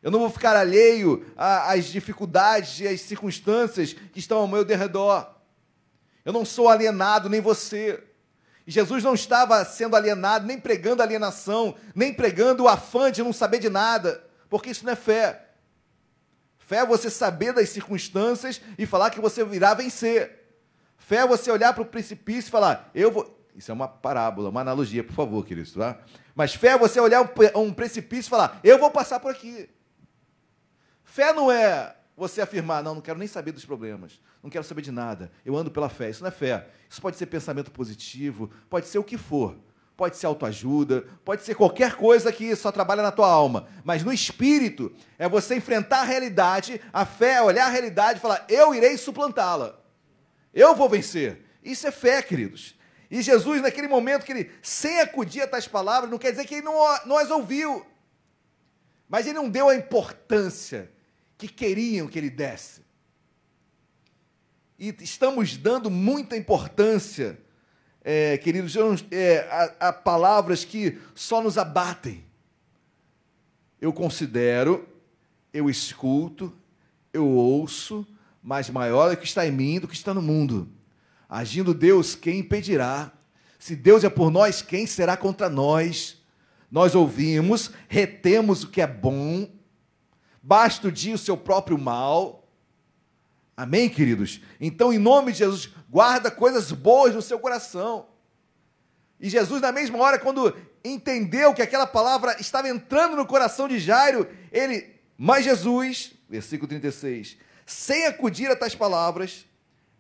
Eu 0.02 0.12
não 0.12 0.20
vou 0.20 0.30
ficar 0.30 0.56
alheio 0.56 1.26
às 1.36 1.88
dificuldades 1.88 2.80
e 2.80 2.88
às 2.88 3.02
circunstâncias 3.02 3.92
que 3.92 4.20
estão 4.20 4.38
ao 4.38 4.48
meu 4.48 4.64
derredor. 4.64 5.30
Eu 6.24 6.32
não 6.32 6.46
sou 6.46 6.70
alienado, 6.70 7.28
nem 7.28 7.42
você. 7.42 8.02
E 8.66 8.72
Jesus 8.72 9.04
não 9.04 9.14
estava 9.14 9.66
sendo 9.66 9.98
alienado, 9.98 10.48
nem 10.48 10.58
pregando 10.58 11.04
alienação, 11.04 11.76
nem 11.94 12.14
pregando 12.14 12.64
o 12.64 12.70
afã 12.70 13.12
de 13.12 13.22
não 13.22 13.34
saber 13.34 13.60
de 13.60 13.70
nada, 13.70 14.26
porque 14.50 14.70
isso 14.70 14.86
não 14.86 14.94
é 14.94 14.96
fé. 14.96 15.48
Fé 16.58 16.78
é 16.78 16.86
você 16.86 17.10
saber 17.10 17.54
das 17.54 17.70
circunstâncias 17.70 18.62
e 18.78 18.86
falar 18.86 19.10
que 19.10 19.22
você 19.22 19.44
virá 19.46 19.74
vencer. 19.74 20.38
Fé 20.98 21.18
é 21.18 21.28
você 21.28 21.50
olhar 21.50 21.74
para 21.74 21.84
o 21.84 21.86
precipício 21.86 22.50
e 22.50 22.52
falar, 22.52 22.92
eu 22.94 23.12
vou. 23.12 23.38
Isso 23.56 23.72
é 23.72 23.74
uma 23.74 23.88
parábola, 23.88 24.50
uma 24.50 24.62
analogia, 24.62 25.04
por 25.04 25.14
favor, 25.14 25.46
queridos. 25.46 25.72
Tá? 25.72 25.98
Mas 26.36 26.54
fé 26.54 26.70
é 26.70 26.78
você 26.78 27.00
olhar 27.00 27.22
um 27.56 27.74
precipício 27.74 28.28
e 28.28 28.30
falar, 28.30 28.60
eu 28.64 28.78
vou 28.78 28.92
passar 28.92 29.20
por 29.20 29.32
aqui. 29.32 29.70
Fé 31.04 31.32
não 31.34 31.52
é 31.52 31.96
você 32.16 32.42
afirmar, 32.42 32.84
não, 32.84 32.96
não 32.96 33.02
quero 33.02 33.18
nem 33.18 33.28
saber 33.28 33.52
dos 33.52 33.64
problemas, 33.64 34.20
não 34.44 34.50
quero 34.50 34.64
saber 34.64 34.82
de 34.82 34.92
nada, 34.92 35.32
eu 35.46 35.56
ando 35.56 35.72
pela 35.72 35.88
fé. 35.88 36.10
Isso 36.10 36.22
não 36.22 36.28
é 36.28 36.32
fé. 36.32 36.68
Isso 36.90 37.02
pode 37.02 37.16
ser 37.16 37.28
pensamento 37.28 37.72
positivo, 37.72 38.52
pode 38.70 38.88
ser 38.88 39.00
o 39.00 39.04
que 39.04 39.18
for. 39.18 39.58
Pode 39.98 40.16
ser 40.16 40.28
autoajuda, 40.28 41.06
pode 41.26 41.44
ser 41.44 41.56
qualquer 41.56 41.96
coisa 41.96 42.32
que 42.32 42.56
só 42.56 42.72
trabalha 42.72 43.02
na 43.02 43.12
tua 43.12 43.28
alma. 43.28 43.68
Mas 43.84 44.04
no 44.04 44.14
espírito, 44.14 44.96
é 45.18 45.28
você 45.28 45.56
enfrentar 45.56 46.02
a 46.02 46.04
realidade, 46.04 46.80
a 46.94 47.04
fé 47.04 47.42
olhar 47.42 47.66
a 47.66 47.70
realidade 47.70 48.20
e 48.20 48.22
falar: 48.22 48.46
eu 48.48 48.76
irei 48.76 48.96
suplantá-la. 48.96 49.76
Eu 50.54 50.76
vou 50.76 50.88
vencer. 50.88 51.42
Isso 51.64 51.88
é 51.88 51.92
fé, 51.92 52.22
queridos. 52.22 52.76
E 53.10 53.22
Jesus, 53.22 53.62
naquele 53.62 53.88
momento 53.88 54.24
que 54.24 54.32
ele, 54.32 54.52
sem 54.62 55.00
acudir 55.00 55.42
a 55.42 55.48
tais 55.48 55.68
palavras, 55.68 56.12
não 56.12 56.18
quer 56.18 56.32
dizer 56.32 56.46
que 56.46 56.56
ele 56.56 56.66
não, 56.66 56.76
não 57.06 57.18
as 57.18 57.32
ouviu. 57.32 57.86
Mas 59.10 59.26
ele 59.26 59.36
não 59.36 59.50
deu 59.50 59.70
a 59.70 59.76
importância 59.76 60.92
que 61.38 61.48
queriam 61.48 62.08
que 62.08 62.20
ele 62.20 62.30
desse. 62.30 62.86
E 64.78 64.96
estamos 65.00 65.58
dando 65.58 65.90
muita 65.90 66.38
importância, 66.38 67.40
é, 68.10 68.38
queridos, 68.38 68.74
é, 69.12 69.76
a 69.82 69.92
palavras 69.92 70.64
que 70.64 70.98
só 71.14 71.44
nos 71.44 71.58
abatem. 71.58 72.24
Eu 73.82 73.92
considero, 73.92 74.88
eu 75.54 75.70
escuto, 75.70 76.54
eu 77.12 77.28
ouço, 77.28 78.08
mas 78.42 78.70
maior 78.70 79.12
é 79.12 79.16
o 79.16 79.18
que 79.18 79.26
está 79.26 79.46
em 79.46 79.52
mim 79.52 79.82
do 79.82 79.90
que 79.90 79.94
está 79.94 80.14
no 80.14 80.22
mundo. 80.22 80.70
Agindo 81.28 81.74
Deus, 81.74 82.16
quem 82.16 82.40
impedirá? 82.40 83.12
Se 83.60 83.76
Deus 83.76 84.06
é 84.06 84.10
por 84.10 84.32
nós, 84.32 84.62
quem 84.62 84.88
será 84.88 85.18
contra 85.18 85.50
nós? 85.50 86.24
Nós 86.72 86.96
ouvimos, 86.96 87.72
retemos 87.90 88.64
o 88.64 88.70
que 88.70 88.80
é 88.80 88.88
bom, 88.88 89.50
basta 90.42 90.88
o 90.88 90.92
dia 90.94 91.16
o 91.16 91.18
seu 91.18 91.36
próprio 91.36 91.78
mal. 91.78 92.37
Amém, 93.58 93.90
queridos? 93.90 94.40
Então, 94.62 94.94
em 94.94 95.00
nome 95.00 95.32
de 95.32 95.40
Jesus, 95.40 95.72
guarda 95.90 96.30
coisas 96.30 96.72
boas 96.72 97.16
no 97.16 97.24
seu 97.24 97.40
coração. 97.40 98.08
E 99.20 99.28
Jesus, 99.28 99.60
na 99.60 99.72
mesma 99.72 99.98
hora, 99.98 100.20
quando 100.20 100.56
entendeu 100.86 101.56
que 101.56 101.64
aquela 101.64 101.88
palavra 101.88 102.40
estava 102.40 102.70
entrando 102.70 103.16
no 103.16 103.26
coração 103.26 103.68
de 103.68 103.80
Jairo, 103.80 104.30
ele, 104.52 104.88
mas 105.18 105.44
Jesus, 105.44 106.14
versículo 106.30 106.68
36, 106.68 107.36
sem 107.66 108.06
acudir 108.06 108.52
a 108.52 108.56
tais 108.56 108.76
palavras, 108.76 109.44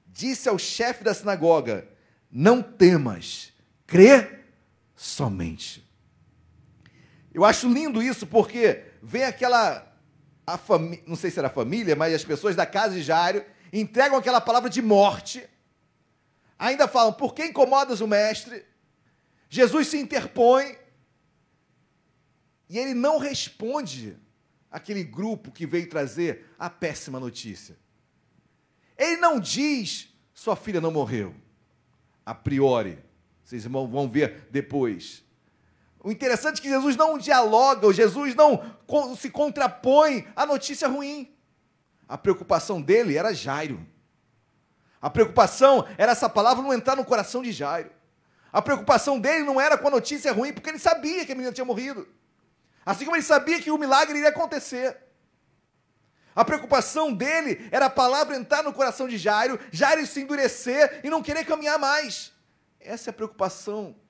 disse 0.05 0.47
ao 0.47 0.60
chefe 0.60 1.03
da 1.03 1.16
sinagoga: 1.16 1.88
Não 2.32 2.62
temas, 2.62 3.51
crê 3.88 4.43
somente. 4.95 5.84
Eu 7.34 7.43
acho 7.43 7.68
lindo 7.68 8.03
isso 8.03 8.28
porque 8.28 8.84
vem 9.01 9.24
aquela 9.24 9.88
a 10.48 10.58
família, 10.58 11.04
não 11.06 11.18
sei 11.18 11.30
se 11.30 11.38
era 11.38 11.50
a 11.50 11.52
família, 11.52 11.93
mas 11.93 12.14
as 12.14 12.24
pessoas 12.24 12.56
da 12.56 12.66
casa 12.66 12.95
de 12.95 13.04
Jairo 13.04 13.43
entregam 13.72 14.18
aquela 14.18 14.39
palavra 14.39 14.70
de 14.70 14.82
morte. 14.82 15.45
Ainda 16.58 16.88
falam: 16.88 17.12
"Por 17.12 17.34
que 17.34 17.43
incomodas 17.45 18.00
o 18.00 18.08
mestre?" 18.08 18.66
Jesus 19.50 19.89
se 19.89 19.98
interpõe 19.98 20.78
e 22.70 22.80
ele 22.80 22.93
não 22.93 23.18
responde 23.18 24.18
aquele 24.72 25.04
grupo 25.04 25.52
que 25.52 25.66
veio 25.68 25.89
trazer 25.89 26.45
a 26.58 26.70
péssima 26.70 27.20
notícia. 27.20 27.78
Ele 28.98 29.18
não 29.18 29.41
diz: 29.41 30.08
"Sua 30.34 30.56
filha 30.56 30.80
não 30.80 30.91
morreu." 30.91 31.36
A 32.26 32.34
priori, 32.34 32.98
Vocês 33.43 33.64
vão 33.64 34.10
ver 34.10 34.50
depois. 34.52 35.24
O 36.08 36.12
interessante 36.12 36.60
é 36.60 36.62
que 36.62 36.70
Jesus 36.70 36.95
não 36.95 37.18
dialoga, 37.18 37.91
Jesus 37.91 38.34
não 38.34 38.64
se 39.18 39.30
contrapõe 39.30 40.26
à 40.38 40.45
notícia 40.45 40.88
ruim. 40.88 41.36
A 42.08 42.18
preocupação 42.18 42.82
dele 42.82 43.18
era 43.18 43.34
Jairo. 43.34 43.86
A 45.01 45.10
preocupação 45.10 45.86
era 45.97 46.14
essa 46.14 46.30
palavra 46.30 46.64
não 46.64 46.74
entrar 46.74 46.95
no 46.95 47.03
coração 47.03 47.43
de 47.43 47.51
Jairo. 47.51 47.91
A 48.53 48.62
preocupação 48.62 49.20
dele 49.20 49.43
não 49.43 49.60
era 49.60 49.78
com 49.78 49.86
a 49.89 49.91
notícia 49.91 50.32
ruim, 50.32 50.53
porque 50.53 50.70
ele 50.70 50.80
sabia 50.80 51.26
que 51.26 51.34
a 51.34 51.36
menina 51.36 51.51
tinha 51.51 51.66
morrido. 51.66 52.08
Assim 52.86 53.03
como 53.03 53.18
ele 53.18 53.24
sabia 53.24 53.62
que 53.62 53.70
o 53.70 53.78
milagre 53.78 54.18
iria 54.18 54.30
acontecer. 54.30 54.95
A 56.34 56.45
preocupação 56.45 57.12
dele 57.12 57.68
era 57.70 57.88
a 57.88 57.89
palavra 57.89 58.38
entrar 58.38 58.64
no 58.64 58.72
coração 58.72 59.10
de 59.10 59.18
Jairo, 59.18 59.60
Jairo 59.74 60.08
se 60.08 60.22
endurecer 60.22 61.01
e 61.03 61.10
não 61.10 61.22
querer 61.22 61.43
caminhar 61.43 61.78
mais. 61.78 62.32
Essa 62.80 63.10
é 63.10 63.12
a 63.12 63.14
preocupação 63.14 64.07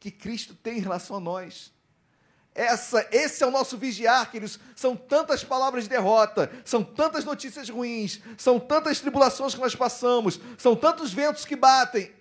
que 0.00 0.10
Cristo 0.10 0.54
tem 0.54 0.78
em 0.78 0.80
relação 0.80 1.16
a 1.16 1.20
nós. 1.20 1.70
Essa, 2.52 3.06
esse 3.12 3.44
é 3.44 3.46
o 3.46 3.50
nosso 3.50 3.76
vigiar, 3.78 4.28
queridos. 4.30 4.58
São 4.74 4.96
tantas 4.96 5.44
palavras 5.44 5.84
de 5.84 5.90
derrota, 5.90 6.50
são 6.64 6.82
tantas 6.82 7.24
notícias 7.24 7.68
ruins, 7.68 8.20
são 8.36 8.58
tantas 8.58 8.98
tribulações 8.98 9.54
que 9.54 9.60
nós 9.60 9.76
passamos, 9.76 10.40
são 10.58 10.74
tantos 10.74 11.12
ventos 11.12 11.44
que 11.44 11.54
batem, 11.54 12.12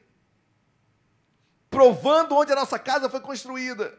provando 1.69 2.35
onde 2.35 2.51
a 2.51 2.55
nossa 2.55 2.77
casa 2.77 3.09
foi 3.09 3.21
construída. 3.21 3.97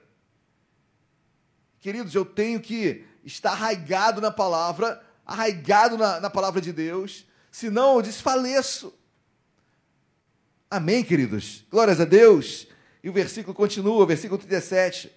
Queridos, 1.80 2.14
eu 2.14 2.24
tenho 2.24 2.60
que 2.60 3.04
estar 3.24 3.52
arraigado 3.52 4.20
na 4.20 4.30
palavra, 4.30 5.02
arraigado 5.26 5.96
na, 5.96 6.20
na 6.20 6.30
palavra 6.30 6.60
de 6.60 6.72
Deus, 6.72 7.24
senão 7.50 7.96
eu 7.96 8.02
desfaleço. 8.02 8.94
Amém, 10.70 11.02
queridos? 11.02 11.64
Glórias 11.70 12.00
a 12.00 12.04
Deus. 12.04 12.69
E 13.02 13.08
o 13.08 13.12
versículo 13.12 13.54
continua, 13.54 14.06
versículo 14.06 14.38
37. 14.38 15.10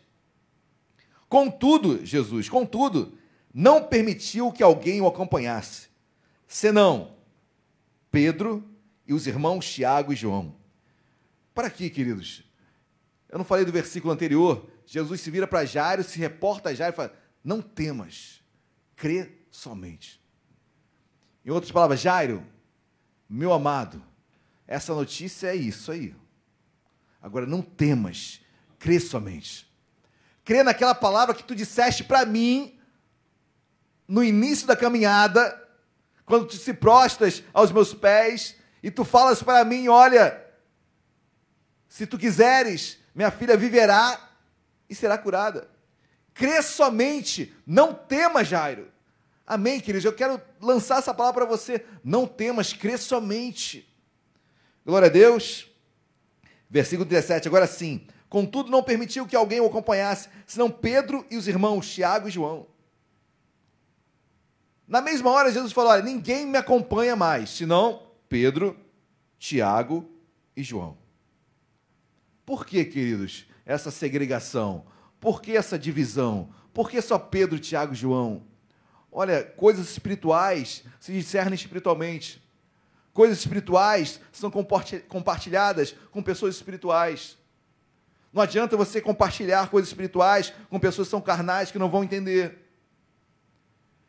Contudo, 1.27 2.05
Jesus, 2.05 2.47
contudo, 2.47 3.17
não 3.53 3.83
permitiu 3.83 4.51
que 4.51 4.63
alguém 4.63 5.01
o 5.01 5.07
acompanhasse, 5.07 5.89
senão 6.47 7.15
Pedro 8.11 8.63
e 9.07 9.13
os 9.13 9.27
irmãos 9.27 9.69
Tiago 9.71 10.13
e 10.13 10.15
João. 10.15 10.55
Para 11.53 11.67
aqui, 11.67 11.89
queridos? 11.89 12.43
Eu 13.29 13.37
não 13.37 13.45
falei 13.45 13.65
do 13.65 13.71
versículo 13.71 14.13
anterior. 14.13 14.69
Jesus 14.85 15.21
se 15.21 15.31
vira 15.31 15.47
para 15.47 15.65
Jairo, 15.65 16.03
se 16.03 16.19
reporta 16.19 16.69
a 16.69 16.73
Jairo 16.73 16.93
e 16.93 16.97
fala: 16.97 17.13
Não 17.43 17.61
temas, 17.61 18.43
crê 18.95 19.31
somente. 19.49 20.21
Em 21.45 21.49
outras 21.49 21.71
palavras, 21.71 21.99
Jairo, 21.99 22.45
meu 23.27 23.51
amado, 23.51 24.03
essa 24.67 24.93
notícia 24.93 25.47
é 25.47 25.55
isso 25.55 25.91
aí. 25.91 26.15
Agora 27.23 27.45
não 27.45 27.61
temas, 27.61 28.41
crê 28.77 28.99
somente. 28.99 29.65
Crê 30.43 30.61
naquela 30.61 30.93
palavra 30.93 31.33
que 31.33 31.43
tu 31.43 31.55
disseste 31.55 32.03
para 32.03 32.25
mim 32.25 32.77
no 34.05 34.21
início 34.21 34.67
da 34.67 34.75
caminhada, 34.75 35.57
quando 36.25 36.47
tu 36.47 36.57
se 36.57 36.73
prostras 36.73 37.41
aos 37.53 37.71
meus 37.71 37.93
pés 37.93 38.57
e 38.83 38.91
tu 38.91 39.05
falas 39.05 39.41
para 39.41 39.63
mim: 39.63 39.87
olha, 39.87 40.45
se 41.87 42.05
tu 42.05 42.17
quiseres, 42.17 42.99
minha 43.15 43.31
filha 43.31 43.55
viverá 43.55 44.19
e 44.89 44.93
será 44.93 45.17
curada. 45.17 45.69
Crê 46.33 46.61
somente, 46.61 47.55
não 47.65 47.93
temas, 47.93 48.49
Jairo. 48.49 48.91
Amém, 49.47 49.79
queridos? 49.79 50.03
Eu 50.03 50.13
quero 50.13 50.41
lançar 50.59 50.99
essa 50.99 51.13
palavra 51.13 51.45
para 51.45 51.57
você. 51.57 51.85
Não 52.03 52.27
temas, 52.27 52.73
crê 52.73 52.97
somente. 52.97 53.89
Glória 54.85 55.07
a 55.07 55.11
Deus. 55.11 55.72
Versículo 56.73 57.07
17, 57.07 57.47
agora 57.47 57.67
sim. 57.67 58.01
Contudo, 58.27 58.71
não 58.71 58.81
permitiu 58.81 59.27
que 59.27 59.35
alguém 59.35 59.61
o 59.61 59.67
acompanhasse, 59.67 60.27
senão 60.47 60.71
Pedro 60.71 61.23
e 61.29 61.37
os 61.37 61.47
irmãos 61.47 61.87
Tiago 61.87 62.27
e 62.27 62.31
João. 62.31 62.65
Na 64.87 64.99
mesma 64.99 65.29
hora, 65.29 65.51
Jesus 65.51 65.71
falou: 65.71 65.91
Olha, 65.91 66.01
ninguém 66.01 66.47
me 66.47 66.57
acompanha 66.57 67.15
mais, 67.15 67.51
senão 67.51 68.07
Pedro, 68.27 68.75
Tiago 69.37 70.09
e 70.57 70.63
João. 70.63 70.97
Por 72.43 72.65
que, 72.65 72.83
queridos, 72.83 73.45
essa 73.67 73.91
segregação? 73.91 74.83
Por 75.19 75.43
que 75.43 75.55
essa 75.55 75.77
divisão? 75.77 76.49
Por 76.73 76.89
que 76.89 76.99
só 77.03 77.19
Pedro, 77.19 77.59
Tiago 77.59 77.93
e 77.93 77.97
João? 77.97 78.47
Olha, 79.11 79.43
coisas 79.43 79.91
espirituais 79.91 80.83
se 80.99 81.13
discernem 81.13 81.53
espiritualmente. 81.53 82.42
Coisas 83.13 83.37
espirituais 83.37 84.19
são 84.31 84.49
compartilhadas 84.49 85.95
com 86.11 86.23
pessoas 86.23 86.55
espirituais. 86.55 87.37
Não 88.33 88.41
adianta 88.41 88.75
você 88.75 88.99
compartilhar 88.99 89.69
coisas 89.69 89.89
espirituais 89.89 90.51
com 90.69 90.79
pessoas 90.79 91.07
que 91.07 91.11
são 91.11 91.21
carnais 91.21 91.69
que 91.69 91.77
não 91.77 91.89
vão 91.89 92.03
entender. 92.03 92.67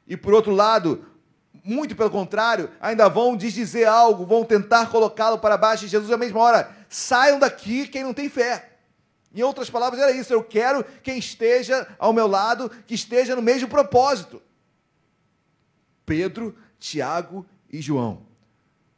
E 0.06 0.16
por 0.16 0.32
outro 0.32 0.52
lado, 0.52 1.04
muito 1.62 1.94
pelo 1.94 2.10
contrário, 2.10 2.70
ainda 2.80 3.08
vão 3.08 3.36
desdizer 3.36 3.86
algo, 3.86 4.24
vão 4.24 4.42
tentar 4.42 4.90
colocá-lo 4.90 5.38
para 5.38 5.58
baixo 5.58 5.84
de 5.84 5.90
Jesus 5.90 6.10
à 6.10 6.16
mesma 6.16 6.40
hora. 6.40 6.74
Saiam 6.88 7.38
daqui 7.38 7.86
quem 7.86 8.02
não 8.02 8.14
tem 8.14 8.30
fé. 8.30 8.70
Em 9.34 9.42
outras 9.42 9.68
palavras, 9.68 10.00
era 10.00 10.12
isso. 10.12 10.32
Eu 10.32 10.42
quero 10.42 10.82
quem 11.02 11.18
esteja 11.18 11.86
ao 11.98 12.12
meu 12.12 12.26
lado, 12.26 12.70
que 12.86 12.94
esteja 12.94 13.36
no 13.36 13.42
mesmo 13.42 13.68
propósito. 13.68 14.40
Pedro, 16.06 16.56
Tiago 16.78 17.44
e 17.70 17.82
João. 17.82 18.33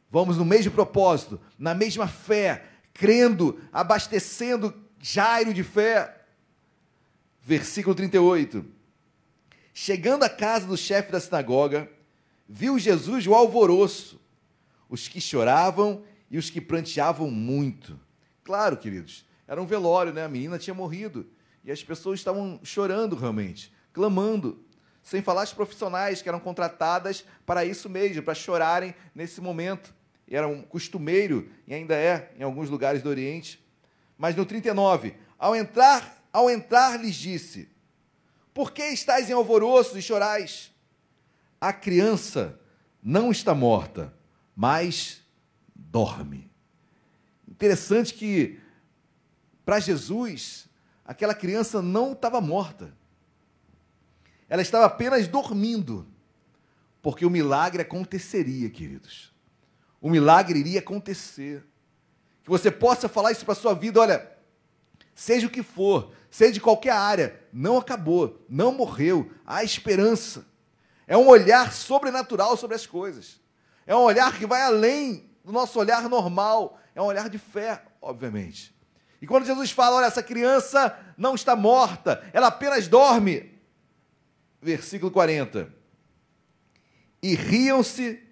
Vamos 0.09 0.37
no 0.37 0.45
mesmo 0.45 0.71
propósito, 0.71 1.39
na 1.59 1.73
mesma 1.73 2.07
fé, 2.07 2.63
crendo, 2.93 3.61
abastecendo 3.71 4.73
Jairo 4.99 5.53
de 5.53 5.63
fé. 5.63 6.25
Versículo 7.41 7.93
38. 7.93 8.65
Chegando 9.73 10.23
à 10.23 10.29
casa 10.29 10.65
do 10.65 10.77
chefe 10.77 11.11
da 11.11 11.19
sinagoga, 11.19 11.89
viu 12.47 12.79
Jesus 12.79 13.27
o 13.27 13.35
alvoroço, 13.35 14.19
os 14.89 15.07
que 15.07 15.21
choravam 15.21 16.03
e 16.31 16.37
os 16.37 16.49
que 16.49 16.61
pranteavam 16.61 17.29
muito. 17.29 17.99
Claro, 18.43 18.77
queridos, 18.77 19.25
era 19.45 19.61
um 19.61 19.65
velório, 19.65 20.13
né? 20.13 20.23
A 20.23 20.29
menina 20.29 20.57
tinha 20.57 20.73
morrido 20.73 21.27
e 21.63 21.71
as 21.71 21.83
pessoas 21.83 22.19
estavam 22.19 22.59
chorando 22.63 23.15
realmente, 23.15 23.73
clamando. 23.91 24.63
Sem 25.03 25.21
falar 25.21 25.43
as 25.43 25.53
profissionais 25.53 26.21
que 26.21 26.27
eram 26.27 26.39
contratadas 26.39 27.23
para 27.45 27.63
isso 27.63 27.89
mesmo, 27.89 28.23
para 28.23 28.33
chorarem 28.33 28.93
nesse 29.15 29.39
momento 29.39 29.93
e 30.27 30.35
era 30.35 30.47
um 30.47 30.61
costumeiro, 30.61 31.49
e 31.65 31.73
ainda 31.73 31.95
é 31.95 32.33
em 32.37 32.43
alguns 32.43 32.69
lugares 32.69 33.01
do 33.01 33.09
Oriente. 33.09 33.63
Mas 34.17 34.35
no 34.35 34.45
39, 34.45 35.15
ao 35.39 35.55
entrar, 35.55 36.21
ao 36.33 36.49
entrar 36.49 36.99
lhes 36.99 37.15
disse: 37.15 37.69
Por 38.53 38.71
que 38.71 38.83
estáis 38.83 39.29
em 39.29 39.33
alvoroço 39.33 39.97
e 39.97 40.01
chorais? 40.01 40.71
A 41.61 41.71
criança 41.71 42.59
não 43.01 43.31
está 43.31 43.55
morta, 43.55 44.13
mas 44.55 45.21
dorme. 45.73 46.51
Interessante 47.47 48.13
que 48.13 48.59
para 49.65 49.79
Jesus, 49.79 50.67
aquela 51.05 51.33
criança 51.33 51.81
não 51.81 52.11
estava 52.11 52.41
morta. 52.41 52.93
Ela 54.49 54.61
estava 54.61 54.85
apenas 54.85 55.27
dormindo, 55.27 56.07
porque 57.01 57.25
o 57.25 57.29
milagre 57.29 57.81
aconteceria, 57.81 58.69
queridos 58.69 59.36
o 60.01 60.09
milagre 60.09 60.59
iria 60.59 60.79
acontecer. 60.79 61.63
Que 62.43 62.49
você 62.49 62.71
possa 62.71 63.09
falar 63.09 63.31
isso 63.31 63.43
para 63.43 63.53
a 63.53 63.57
sua 63.57 63.73
vida, 63.73 63.99
olha, 63.99 64.31
seja 65.13 65.47
o 65.47 65.49
que 65.49 65.63
for, 65.63 66.11
seja 66.29 66.53
de 66.53 66.61
qualquer 66.61 66.91
área, 66.91 67.39
não 67.51 67.77
acabou, 67.77 68.45
não 68.47 68.71
morreu, 68.71 69.31
há 69.45 69.63
esperança. 69.63 70.45
É 71.05 71.17
um 71.17 71.27
olhar 71.27 71.73
sobrenatural 71.73 72.55
sobre 72.55 72.75
as 72.75 72.85
coisas. 72.85 73.39
É 73.85 73.95
um 73.95 74.01
olhar 74.01 74.37
que 74.37 74.45
vai 74.45 74.61
além 74.61 75.29
do 75.43 75.51
nosso 75.51 75.79
olhar 75.79 76.07
normal, 76.09 76.79
é 76.93 77.01
um 77.01 77.05
olhar 77.05 77.29
de 77.29 77.37
fé, 77.37 77.81
obviamente. 78.01 78.75
E 79.21 79.25
quando 79.25 79.45
Jesus 79.45 79.71
fala, 79.71 79.97
olha, 79.97 80.05
essa 80.05 80.21
criança 80.21 80.97
não 81.17 81.33
está 81.33 81.55
morta, 81.55 82.23
ela 82.33 82.47
apenas 82.47 82.87
dorme. 82.87 83.57
Versículo 84.61 85.11
40. 85.11 85.73
E 87.23 87.33
riam-se 87.33 88.26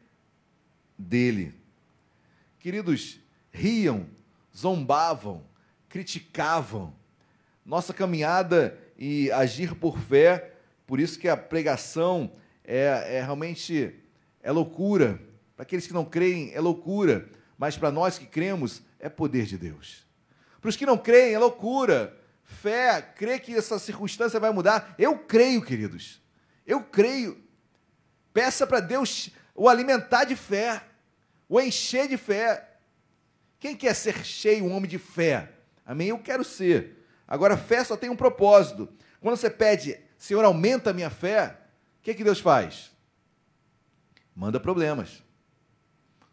dele. 0.98 1.54
Queridos, 2.60 3.20
riam, 3.52 4.08
zombavam, 4.56 5.43
criticavam. 5.89 6.93
Nossa 7.66 7.93
caminhada 7.93 8.78
e 8.98 9.32
agir 9.32 9.76
por 9.76 10.00
fé, 10.00 10.54
por 10.86 11.00
isso 11.00 11.20
que 11.20 11.28
a 11.28 11.36
pregação 11.36 12.32
é, 12.64 13.18
é 13.18 13.22
realmente 13.24 13.96
é 14.41 14.52
loucura. 14.52 15.20
Para 15.56 15.64
aqueles 15.64 15.88
que 15.88 15.93
não 15.93 16.06
creem, 16.06 16.54
é 16.54 16.60
loucura. 16.60 17.28
Mas 17.58 17.78
para 17.78 17.91
nós 17.91 18.18
que 18.18 18.26
cremos, 18.26 18.82
é 19.00 19.10
poder 19.10 19.46
de 19.46 19.58
Deus. 19.58 20.06
Para 20.62 20.70
os 20.70 20.76
que 20.76 20.86
não 20.86 20.98
creem, 20.98 21.34
é 21.34 21.39
loucura. 21.39 22.16
Fé, 22.43 23.02
crer 23.02 23.39
que 23.39 23.56
essa 23.56 23.80
circunstância 23.80 24.39
vai 24.39 24.52
mudar. 24.52 24.93
Eu 25.00 25.18
creio, 25.18 25.62
queridos. 25.62 26.22
Eu 26.66 26.82
creio. 26.84 27.41
Peça 28.34 28.68
para 28.68 28.80
Deus 28.80 29.32
o 29.56 29.70
alimentar 29.70 30.26
de 30.26 30.36
fé, 30.36 30.84
o 31.47 31.60
encher 31.60 32.10
de 32.10 32.18
fé. 32.18 32.78
Quem 33.60 33.76
quer 33.76 33.95
ser 33.95 34.24
cheio, 34.26 34.66
um 34.66 34.76
homem 34.76 34.89
de 34.89 34.99
fé? 34.99 35.53
Amém? 35.86 36.10
Eu 36.10 36.20
quero 36.20 36.43
ser. 36.43 37.08
Agora, 37.26 37.56
fé 37.56 37.84
só 37.84 37.95
tem 37.95 38.10
um 38.10 38.16
propósito. 38.16 38.89
Quando 39.22 39.38
você 39.38 39.49
pede, 39.49 39.97
Senhor, 40.18 40.43
aumenta 40.43 40.89
a 40.89 40.93
minha 40.93 41.10
fé, 41.10 41.58
o 41.99 42.03
que, 42.03 42.14
que 42.14 42.24
Deus 42.24 42.39
faz? 42.39 42.91
Manda 44.36 44.60
problemas. 44.60 45.24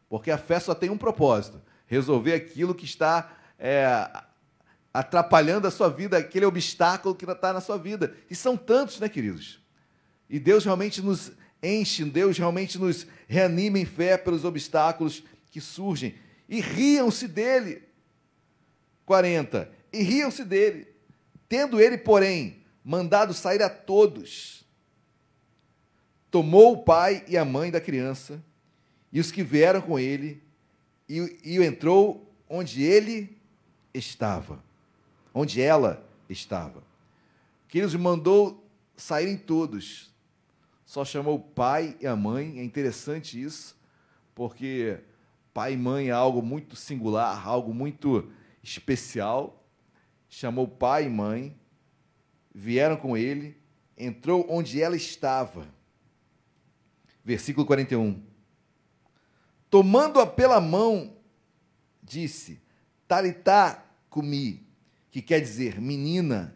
Porque 0.09 0.31
a 0.31 0.37
fé 0.37 0.59
só 0.59 0.75
tem 0.75 0.91
um 0.91 0.99
propósito: 0.99 1.63
resolver 1.87 2.35
aquilo 2.35 2.75
que 2.75 2.85
está 2.85 3.33
é, 3.59 4.11
atrapalhando 4.93 5.67
a 5.67 5.71
sua 5.71 5.89
vida, 5.89 6.19
aquele 6.19 6.45
obstáculo 6.45 7.15
que 7.15 7.25
está 7.25 7.53
na 7.53 7.61
sua 7.61 7.79
vida. 7.79 8.15
E 8.29 8.35
são 8.35 8.57
tantos, 8.57 9.01
né, 9.01 9.09
queridos? 9.09 9.63
E 10.29 10.39
Deus 10.39 10.65
realmente 10.65 11.01
nos 11.01 11.33
enche, 11.63 12.05
Deus 12.05 12.37
realmente 12.37 12.79
nos 12.79 13.07
reanima 13.29 13.79
em 13.79 13.85
fé 13.85 14.17
pelos 14.17 14.45
obstáculos 14.45 15.23
que 15.51 15.61
surgem. 15.61 16.15
E 16.49 16.61
riam-se 16.61 17.29
dele. 17.29 17.83
40. 19.07 19.71
E 19.93 20.03
riam-se 20.03 20.45
dele. 20.45 20.89
Tendo 21.49 21.81
ele, 21.81 21.99
porém, 21.99 22.63
mandado 22.85 23.33
sair 23.33 23.63
a 23.63 23.71
todos, 23.71 24.65
tomou 26.31 26.73
o 26.73 26.83
pai 26.83 27.25
e 27.29 27.37
a 27.37 27.45
mãe 27.45 27.71
da 27.71 27.81
criança 27.81 28.43
e 29.13 29.21
os 29.21 29.31
que 29.31 29.43
vieram 29.43 29.81
com 29.81 29.99
ele 29.99 30.43
e, 31.09 31.39
e 31.45 31.63
entrou 31.63 32.33
onde 32.49 32.83
ele 32.83 33.37
estava, 33.93 34.63
onde 35.35 35.61
ela 35.61 36.07
estava. 36.29 36.83
Que 37.69 37.79
ele 37.79 37.87
os 37.87 37.95
mandou 37.95 38.67
saírem 38.97 39.37
todos, 39.37 40.12
só 40.93 41.07
chamou 41.07 41.37
o 41.37 41.41
pai 41.41 41.97
e 42.03 42.07
a 42.07 42.15
mãe. 42.15 42.59
É 42.59 42.63
interessante 42.63 43.43
isso, 43.43 43.75
porque 44.35 45.01
pai 45.55 45.73
e 45.73 45.77
mãe 45.79 46.09
é 46.09 46.11
algo 46.11 46.43
muito 46.43 46.77
singular, 46.77 47.49
algo 47.49 47.73
muito 47.73 48.31
especial. 48.63 49.67
Chamou 50.29 50.69
pai 50.69 51.07
e 51.07 51.09
mãe, 51.09 51.59
vieram 52.55 52.99
com 52.99 53.17
ele, 53.17 53.57
entrou 53.97 54.47
onde 54.51 54.83
ela 54.83 54.95
estava. 54.95 55.67
Versículo 57.25 57.65
41. 57.65 58.23
Tomando-a 59.71 60.27
pela 60.27 60.61
mão, 60.61 61.17
disse: 62.03 62.61
Talitá 63.09 63.83
comi, 64.11 64.67
que 65.11 65.23
quer 65.23 65.41
dizer, 65.41 65.81
menina, 65.81 66.55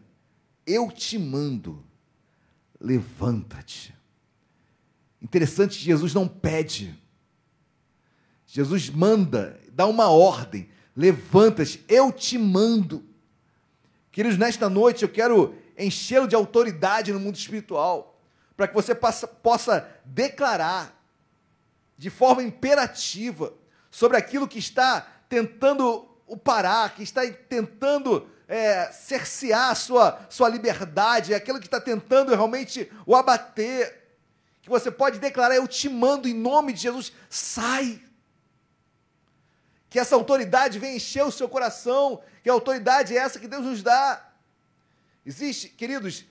eu 0.63 0.91
te 0.91 1.17
mando, 1.17 1.83
levanta-te. 2.79 3.96
Interessante, 5.21 5.79
Jesus 5.79 6.13
não 6.13 6.27
pede. 6.27 6.97
Jesus 8.45 8.89
manda, 8.89 9.59
dá 9.71 9.85
uma 9.85 10.09
ordem. 10.09 10.69
Levanta-te, 10.95 11.83
eu 11.87 12.11
te 12.11 12.37
mando. 12.37 13.03
Queridos, 14.11 14.37
nesta 14.37 14.69
noite 14.69 15.03
eu 15.03 15.09
quero 15.09 15.55
enchê-lo 15.77 16.27
de 16.27 16.35
autoridade 16.35 17.13
no 17.13 17.19
mundo 17.19 17.35
espiritual, 17.35 18.19
para 18.55 18.67
que 18.67 18.73
você 18.73 18.95
possa, 18.95 19.27
possa 19.27 19.87
declarar 20.03 20.97
de 21.97 22.09
forma 22.09 22.41
imperativa 22.41 23.53
sobre 23.91 24.17
aquilo 24.17 24.47
que 24.47 24.57
está 24.57 25.01
tentando 25.29 26.07
o 26.25 26.35
parar, 26.35 26.95
que 26.95 27.03
está 27.03 27.21
tentando 27.31 28.27
é, 28.47 28.91
cercear 28.91 29.71
a 29.71 29.75
sua, 29.75 30.19
sua 30.29 30.49
liberdade, 30.49 31.33
aquilo 31.33 31.59
que 31.59 31.67
está 31.67 31.79
tentando 31.79 32.29
realmente 32.29 32.91
o 33.05 33.15
abater 33.15 34.06
que 34.67 34.71
você 34.71 34.91
pode 34.91 35.17
declarar: 35.17 35.55
Eu 35.55 35.65
te 35.65 35.87
mando 35.87 36.27
em 36.27 36.33
nome 36.33 36.73
de 36.73 36.81
Jesus, 36.81 37.13
sai. 37.29 38.03
Que 39.89 39.97
essa 39.97 40.13
autoridade 40.13 40.77
venha 40.77 40.97
encher 40.97 41.23
o 41.23 41.31
seu 41.31 41.47
coração, 41.47 42.21
que 42.43 42.49
a 42.49 42.53
autoridade 42.53 43.15
é 43.15 43.19
essa 43.19 43.39
que 43.39 43.47
Deus 43.47 43.63
nos 43.63 43.81
dá. 43.81 44.29
Existe, 45.25 45.69
queridos, 45.69 46.25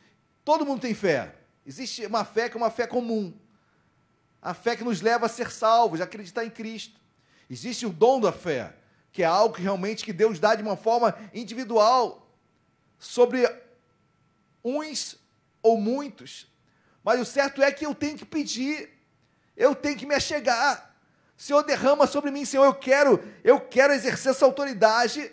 todo 0.45 0.67
mundo 0.67 0.83
tem 0.83 0.93
fé. 0.93 1.35
Existe 1.65 2.05
uma 2.05 2.27
fé 2.27 2.51
que 2.51 2.57
é 2.57 2.61
uma 2.61 2.71
fé 2.71 2.87
comum. 2.87 3.35
A 4.43 4.53
fé 4.53 4.77
que 4.77 4.85
nos 4.85 5.01
leva 5.01 5.25
a 5.25 5.31
ser 5.31 5.51
salvos, 5.51 6.03
a 6.03 6.05
acreditar 6.05 6.45
em 6.45 6.51
Cristo. 6.51 7.01
Existe 7.49 7.87
o 7.87 7.91
dom 7.91 8.21
da 8.21 8.33
fé, 8.33 8.77
que 9.11 9.23
é 9.23 9.27
algo 9.27 9.55
que 9.55 9.63
realmente 9.63 10.05
que 10.05 10.13
Deus 10.13 10.39
dá 10.39 10.55
de 10.55 10.63
uma 10.63 10.77
forma 10.77 11.17
individual 11.33 12.31
sobre 12.99 13.51
uns 14.63 15.17
ou 15.63 15.81
muitos. 15.81 16.55
Mas 17.07 17.21
o 17.21 17.25
certo 17.25 17.63
é 17.63 17.71
que 17.71 17.87
eu 17.87 17.95
tenho 17.95 18.19
que 18.19 18.25
pedir, 18.25 18.91
eu 19.57 19.77
tenho 19.77 19.97
que 19.97 20.05
me 20.05 20.17
achegar. 20.17 20.93
Senhor, 21.37 21.63
derrama 21.63 22.05
sobre 22.05 22.33
mim, 22.33 22.45
Senhor, 22.45 22.65
eu 22.65 22.75
quero, 22.75 23.23
eu 23.45 23.61
quero 23.61 23.93
exercer 23.93 24.33
essa 24.33 24.45
autoridade. 24.45 25.31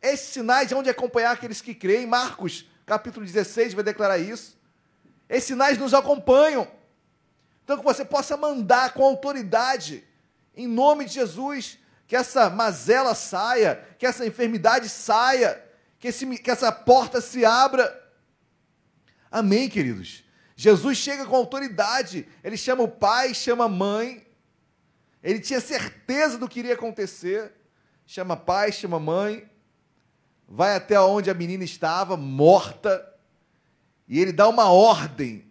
Esses 0.00 0.28
sinais 0.28 0.72
onde 0.72 0.88
acompanhar 0.88 1.32
aqueles 1.32 1.60
que 1.60 1.74
creem. 1.74 2.06
Marcos, 2.06 2.66
capítulo 2.86 3.26
16, 3.26 3.74
vai 3.74 3.84
declarar 3.84 4.16
isso. 4.16 4.58
Esses 5.28 5.48
sinais 5.48 5.76
nos 5.76 5.92
acompanham. 5.92 6.66
Então, 7.62 7.76
que 7.76 7.84
você 7.84 8.02
possa 8.02 8.34
mandar 8.34 8.94
com 8.94 9.04
autoridade, 9.04 10.02
em 10.56 10.66
nome 10.66 11.04
de 11.04 11.12
Jesus, 11.12 11.78
que 12.06 12.16
essa 12.16 12.48
mazela 12.48 13.14
saia, 13.14 13.86
que 13.98 14.06
essa 14.06 14.24
enfermidade 14.24 14.88
saia, 14.88 15.62
que, 15.98 16.08
esse, 16.08 16.24
que 16.38 16.50
essa 16.50 16.72
porta 16.72 17.20
se 17.20 17.44
abra. 17.44 18.10
Amém, 19.30 19.68
queridos? 19.68 20.26
Jesus 20.60 20.98
chega 20.98 21.24
com 21.24 21.36
autoridade, 21.36 22.26
ele 22.42 22.56
chama 22.56 22.82
o 22.82 22.88
pai, 22.88 23.32
chama 23.32 23.66
a 23.66 23.68
mãe, 23.68 24.26
ele 25.22 25.38
tinha 25.38 25.60
certeza 25.60 26.36
do 26.36 26.48
que 26.48 26.58
iria 26.58 26.74
acontecer, 26.74 27.52
chama 28.04 28.36
pai, 28.36 28.72
chama 28.72 28.98
mãe, 28.98 29.48
vai 30.48 30.74
até 30.74 30.98
onde 31.00 31.30
a 31.30 31.34
menina 31.34 31.62
estava, 31.62 32.16
morta, 32.16 33.08
e 34.08 34.18
ele 34.18 34.32
dá 34.32 34.48
uma 34.48 34.68
ordem 34.68 35.44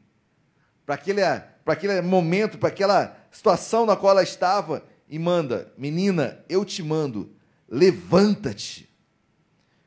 para 0.85 0.95
aquele, 0.95 1.21
para 1.63 1.73
aquele 1.73 2.01
momento, 2.01 2.57
para 2.57 2.67
aquela 2.67 3.17
situação 3.31 3.85
na 3.85 3.95
qual 3.95 4.11
ela 4.11 4.23
estava, 4.23 4.83
e 5.07 5.17
manda: 5.17 5.71
Menina, 5.77 6.43
eu 6.49 6.65
te 6.65 6.83
mando, 6.83 7.33
levanta-te. 7.69 8.93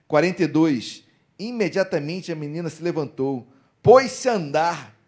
42. 0.09 1.05
Imediatamente 1.39 2.33
a 2.33 2.35
menina 2.35 2.71
se 2.71 2.83
levantou, 2.83 3.47
pôs-se 3.83 4.27
a 4.27 4.33
andar 4.33 5.00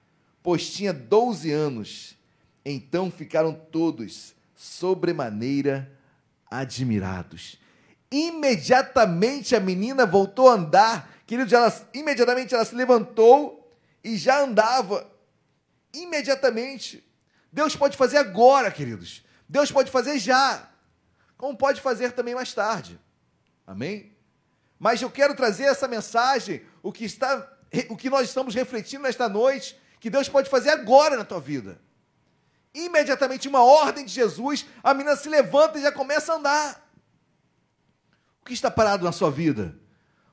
pois 0.43 0.71
tinha 0.71 0.93
doze 0.93 1.51
anos. 1.53 2.17
Então 2.65 3.11
ficaram 3.11 3.53
todos 3.53 4.35
sobremaneira 4.55 5.91
admirados. 6.51 7.59
Imediatamente 8.11 9.57
a 9.57 9.61
menina 9.61 10.05
voltou 10.05 10.49
a 10.49 10.55
andar, 10.55 11.17
queridos, 11.27 11.53
ela, 11.53 11.91
imediatamente 11.95 12.55
ela 12.55 12.65
se 12.65 12.75
levantou 12.75 13.73
e 14.05 14.17
já 14.17 14.41
andava. 14.43 15.11
Imediatamente. 15.95 17.03
Deus 17.51 17.75
pode 17.75 17.97
fazer 17.97 18.19
agora, 18.19 18.71
queridos. 18.71 19.25
Deus 19.49 19.71
pode 19.71 19.91
fazer 19.91 20.19
já. 20.19 20.69
Como 21.37 21.57
pode 21.57 21.81
fazer 21.81 22.13
também 22.13 22.35
mais 22.35 22.53
tarde. 22.55 22.99
Amém? 23.67 24.13
Mas 24.79 25.01
eu 25.01 25.11
quero 25.11 25.35
trazer 25.35 25.65
essa 25.65 25.87
mensagem, 25.89 26.63
o 26.83 26.93
que 26.93 27.05
está 27.05 27.49
o 27.89 27.97
que 27.97 28.11
nós 28.11 28.29
estamos 28.29 28.55
refletindo 28.55 29.05
nesta 29.05 29.29
noite, 29.29 29.81
que 30.03 30.11
Deus 30.11 30.29
pode 30.29 30.51
fazer 30.51 30.71
agora 30.71 31.17
na 31.17 31.25
tua 31.25 31.39
vida. 31.39 31.81
Imediatamente, 32.75 33.47
uma 33.47 33.63
ordem 33.63 34.05
de 34.05 34.11
Jesus, 34.11 34.67
a 34.83 34.93
menina 34.93 35.15
se 35.15 35.29
levanta 35.29 35.79
e 35.79 35.83
já 35.83 35.93
começa 35.93 36.33
a 36.33 36.37
andar. 36.39 36.93
O 38.41 38.45
que 38.45 38.53
está 38.53 38.69
parado 38.69 39.05
na 39.05 39.13
sua 39.13 39.31
vida? 39.31 39.79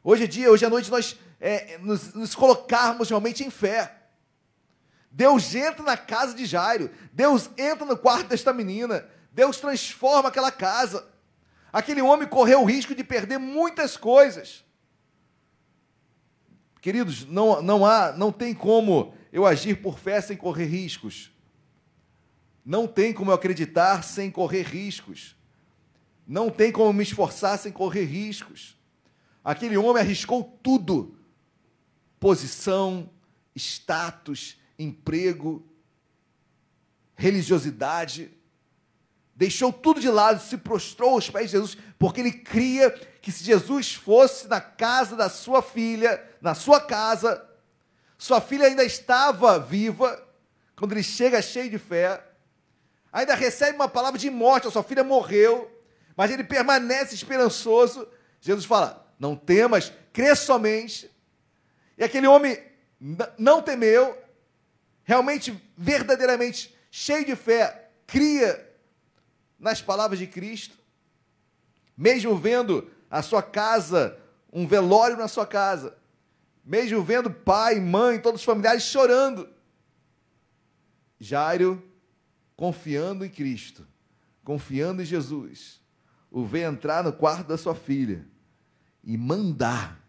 Hoje 0.03 0.23
é 0.23 0.27
dia, 0.27 0.49
hoje 0.49 0.65
à 0.65 0.71
noite, 0.71 0.89
nós 0.89 1.15
é, 1.39 1.77
nos, 1.77 2.15
nos 2.15 2.33
colocarmos 2.33 3.09
realmente 3.09 3.43
em 3.43 3.51
fé. 3.51 3.95
Deus 5.11 5.53
entra 5.53 5.83
na 5.83 5.95
casa 5.95 6.33
de 6.33 6.47
Jairo, 6.47 6.89
Deus 7.13 7.47
entra 7.55 7.85
no 7.85 7.95
quarto 7.95 8.29
desta 8.29 8.51
menina, 8.51 9.07
Deus 9.31 9.57
transforma 9.57 10.29
aquela 10.29 10.51
casa. 10.51 11.07
Aquele 11.71 12.01
homem 12.01 12.27
correu 12.27 12.63
o 12.63 12.65
risco 12.65 12.95
de 12.95 13.03
perder 13.03 13.37
muitas 13.37 13.95
coisas. 13.95 14.65
Queridos, 16.81 17.23
não, 17.27 17.61
não 17.61 17.85
há, 17.85 18.13
não 18.13 18.31
tem 18.31 18.55
como 18.55 19.13
eu 19.31 19.45
agir 19.45 19.81
por 19.81 19.99
fé 19.99 20.19
sem 20.21 20.35
correr 20.35 20.65
riscos. 20.65 21.31
Não 22.65 22.87
tem 22.87 23.13
como 23.13 23.31
eu 23.31 23.35
acreditar 23.35 24.03
sem 24.03 24.29
correr 24.29 24.63
riscos. 24.63 25.35
Não 26.27 26.49
tem 26.49 26.71
como 26.71 26.93
me 26.93 27.03
esforçar 27.03 27.57
sem 27.57 27.71
correr 27.71 28.05
riscos. 28.05 28.77
Aquele 29.43 29.77
homem 29.77 30.01
arriscou 30.01 30.43
tudo: 30.61 31.17
posição, 32.19 33.09
status, 33.55 34.57
emprego, 34.77 35.65
religiosidade. 37.15 38.31
Deixou 39.35 39.71
tudo 39.71 40.01
de 40.01 40.09
lado, 40.09 40.41
se 40.41 40.57
prostrou 40.57 41.11
aos 41.11 41.29
pés 41.29 41.45
de 41.45 41.51
Jesus, 41.51 41.77
porque 41.97 42.19
ele 42.19 42.31
cria 42.31 42.91
que 43.21 43.31
se 43.31 43.43
Jesus 43.43 43.93
fosse 43.93 44.47
na 44.47 44.59
casa 44.59 45.15
da 45.15 45.29
sua 45.29 45.61
filha, 45.61 46.21
na 46.41 46.53
sua 46.53 46.81
casa, 46.81 47.48
sua 48.19 48.41
filha 48.41 48.67
ainda 48.67 48.83
estava 48.83 49.57
viva, 49.57 50.21
quando 50.75 50.91
ele 50.91 51.01
chega 51.01 51.41
cheio 51.41 51.69
de 51.69 51.79
fé, 51.79 52.21
ainda 53.13 53.33
recebe 53.33 53.77
uma 53.77 53.87
palavra 53.87 54.19
de 54.19 54.29
morte, 54.29 54.67
a 54.67 54.71
sua 54.71 54.83
filha 54.83 55.05
morreu, 55.05 55.71
mas 56.17 56.29
ele 56.29 56.43
permanece 56.43 57.15
esperançoso. 57.15 58.05
Jesus 58.41 58.65
fala: 58.65 59.09
Não 59.17 59.37
temas, 59.37 59.93
crê 60.11 60.35
somente. 60.35 61.09
E 61.97 62.03
aquele 62.03 62.27
homem 62.27 62.61
não 63.37 63.61
temeu, 63.61 64.21
realmente, 65.05 65.57
verdadeiramente 65.77 66.77
cheio 66.91 67.25
de 67.25 67.37
fé, 67.37 67.89
cria 68.05 68.69
nas 69.57 69.81
palavras 69.81 70.19
de 70.19 70.27
Cristo, 70.27 70.77
mesmo 71.95 72.35
vendo 72.37 72.91
a 73.09 73.21
sua 73.21 73.41
casa, 73.41 74.19
um 74.51 74.67
velório 74.67 75.15
na 75.15 75.29
sua 75.29 75.47
casa, 75.47 75.97
mesmo 76.69 77.01
vendo 77.01 77.31
pai, 77.31 77.79
mãe, 77.79 78.19
todos 78.19 78.41
os 78.41 78.45
familiares 78.45 78.83
chorando. 78.83 79.49
Jairo, 81.19 81.83
confiando 82.55 83.25
em 83.25 83.29
Cristo, 83.29 83.87
confiando 84.43 85.01
em 85.01 85.05
Jesus, 85.05 85.81
o 86.29 86.45
vê 86.45 86.61
entrar 86.61 87.03
no 87.03 87.11
quarto 87.11 87.47
da 87.47 87.57
sua 87.57 87.73
filha 87.73 88.23
e 89.03 89.17
mandar: 89.17 89.99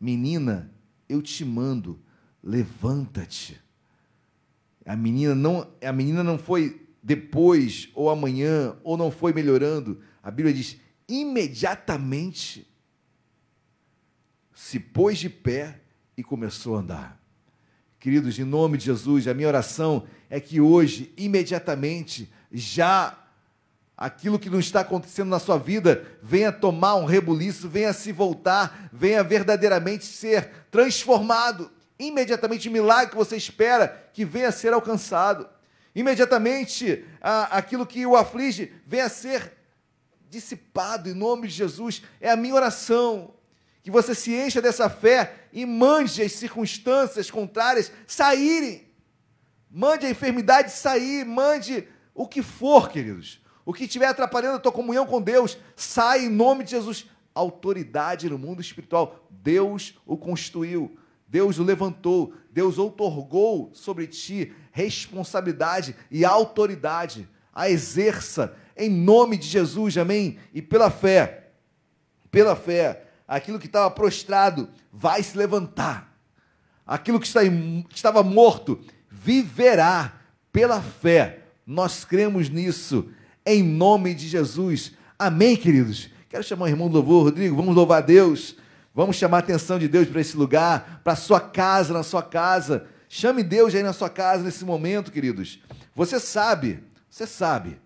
Menina, 0.00 0.68
eu 1.08 1.22
te 1.22 1.44
mando, 1.44 2.02
levanta-te. 2.42 3.62
A 4.84 4.96
menina 4.96 5.32
não, 5.32 5.72
a 5.80 5.92
menina 5.92 6.24
não 6.24 6.38
foi 6.38 6.88
depois 7.00 7.88
ou 7.94 8.10
amanhã 8.10 8.76
ou 8.82 8.96
não 8.96 9.12
foi 9.12 9.32
melhorando. 9.32 10.02
A 10.20 10.28
Bíblia 10.28 10.52
diz: 10.52 10.76
imediatamente 11.08 12.68
se 14.58 14.80
pôs 14.80 15.16
de 15.16 15.30
pé 15.30 15.80
e 16.16 16.24
começou 16.24 16.74
a 16.74 16.80
andar. 16.80 17.22
Queridos, 18.00 18.36
em 18.40 18.44
nome 18.44 18.76
de 18.76 18.86
Jesus, 18.86 19.28
a 19.28 19.32
minha 19.32 19.46
oração 19.46 20.04
é 20.28 20.40
que 20.40 20.60
hoje, 20.60 21.14
imediatamente, 21.16 22.28
já 22.50 23.16
aquilo 23.96 24.36
que 24.36 24.50
não 24.50 24.58
está 24.58 24.80
acontecendo 24.80 25.28
na 25.28 25.38
sua 25.38 25.58
vida 25.58 26.04
venha 26.20 26.50
tomar 26.50 26.96
um 26.96 27.04
rebuliço, 27.04 27.68
venha 27.68 27.92
se 27.92 28.10
voltar, 28.10 28.90
venha 28.92 29.22
verdadeiramente 29.22 30.04
ser 30.04 30.50
transformado. 30.72 31.70
Imediatamente 31.96 32.68
o 32.68 32.72
milagre 32.72 33.10
que 33.10 33.16
você 33.16 33.36
espera 33.36 34.10
que 34.12 34.24
venha 34.24 34.48
a 34.48 34.52
ser 34.52 34.72
alcançado. 34.72 35.48
Imediatamente 35.94 37.04
a, 37.20 37.58
aquilo 37.58 37.86
que 37.86 38.04
o 38.04 38.16
aflige 38.16 38.72
venha 38.84 39.04
a 39.04 39.08
ser 39.08 39.52
dissipado 40.28 41.08
em 41.08 41.14
nome 41.14 41.46
de 41.46 41.54
Jesus. 41.54 42.02
É 42.20 42.28
a 42.28 42.36
minha 42.36 42.56
oração. 42.56 43.37
Que 43.88 43.90
você 43.90 44.14
se 44.14 44.34
encha 44.34 44.60
dessa 44.60 44.90
fé 44.90 45.46
e 45.50 45.64
mande 45.64 46.20
as 46.20 46.32
circunstâncias 46.32 47.30
contrárias 47.30 47.90
saírem. 48.06 48.86
Mande 49.70 50.04
a 50.04 50.10
enfermidade 50.10 50.72
sair, 50.72 51.24
mande 51.24 51.88
o 52.14 52.28
que 52.28 52.42
for, 52.42 52.90
queridos 52.90 53.40
o 53.64 53.72
que 53.74 53.84
estiver 53.84 54.06
atrapalhando 54.06 54.56
a 54.56 54.58
tua 54.58 54.72
comunhão 54.72 55.06
com 55.06 55.20
Deus, 55.20 55.58
sai 55.74 56.24
em 56.24 56.28
nome 56.28 56.64
de 56.64 56.72
Jesus. 56.72 57.06
Autoridade 57.34 58.28
no 58.28 58.38
mundo 58.38 58.60
espiritual. 58.62 59.26
Deus 59.30 59.94
o 60.06 60.16
constituiu, 60.16 60.96
Deus 61.26 61.58
o 61.58 61.64
levantou, 61.64 62.34
Deus 62.50 62.76
outorgou 62.78 63.70
sobre 63.72 64.06
ti 64.06 64.54
responsabilidade 64.72 65.96
e 66.10 66.26
autoridade. 66.26 67.26
A 67.54 67.70
exerça 67.70 68.54
em 68.76 68.90
nome 68.90 69.38
de 69.38 69.46
Jesus, 69.46 69.96
amém? 69.96 70.38
E 70.54 70.60
pela 70.62 70.90
fé, 70.90 71.50
pela 72.30 72.54
fé, 72.54 73.07
aquilo 73.28 73.58
que 73.58 73.66
estava 73.66 73.90
prostrado 73.90 74.70
vai 74.90 75.22
se 75.22 75.36
levantar. 75.36 76.16
Aquilo 76.86 77.20
que 77.20 77.28
estava 77.94 78.22
morto 78.22 78.80
viverá 79.10 80.14
pela 80.50 80.80
fé. 80.80 81.40
Nós 81.66 82.06
cremos 82.06 82.48
nisso 82.48 83.10
em 83.44 83.62
nome 83.62 84.14
de 84.14 84.26
Jesus. 84.26 84.92
Amém, 85.18 85.54
queridos? 85.54 86.08
Quero 86.30 86.42
chamar 86.42 86.64
o 86.64 86.68
irmão 86.68 86.88
do 86.88 86.94
louvor, 86.94 87.24
Rodrigo, 87.24 87.54
vamos 87.54 87.76
louvar 87.76 87.98
a 87.98 88.06
Deus. 88.06 88.56
Vamos 88.94 89.16
chamar 89.16 89.36
a 89.36 89.40
atenção 89.40 89.78
de 89.78 89.86
Deus 89.86 90.08
para 90.08 90.20
esse 90.20 90.36
lugar, 90.36 91.02
para 91.04 91.12
a 91.12 91.16
sua 91.16 91.40
casa, 91.40 91.92
na 91.92 92.02
sua 92.02 92.22
casa. 92.22 92.86
Chame 93.08 93.42
Deus 93.42 93.74
aí 93.74 93.82
na 93.82 93.92
sua 93.92 94.10
casa 94.10 94.42
nesse 94.42 94.64
momento, 94.64 95.12
queridos. 95.12 95.60
Você 95.94 96.18
sabe, 96.18 96.82
você 97.08 97.26
sabe. 97.26 97.78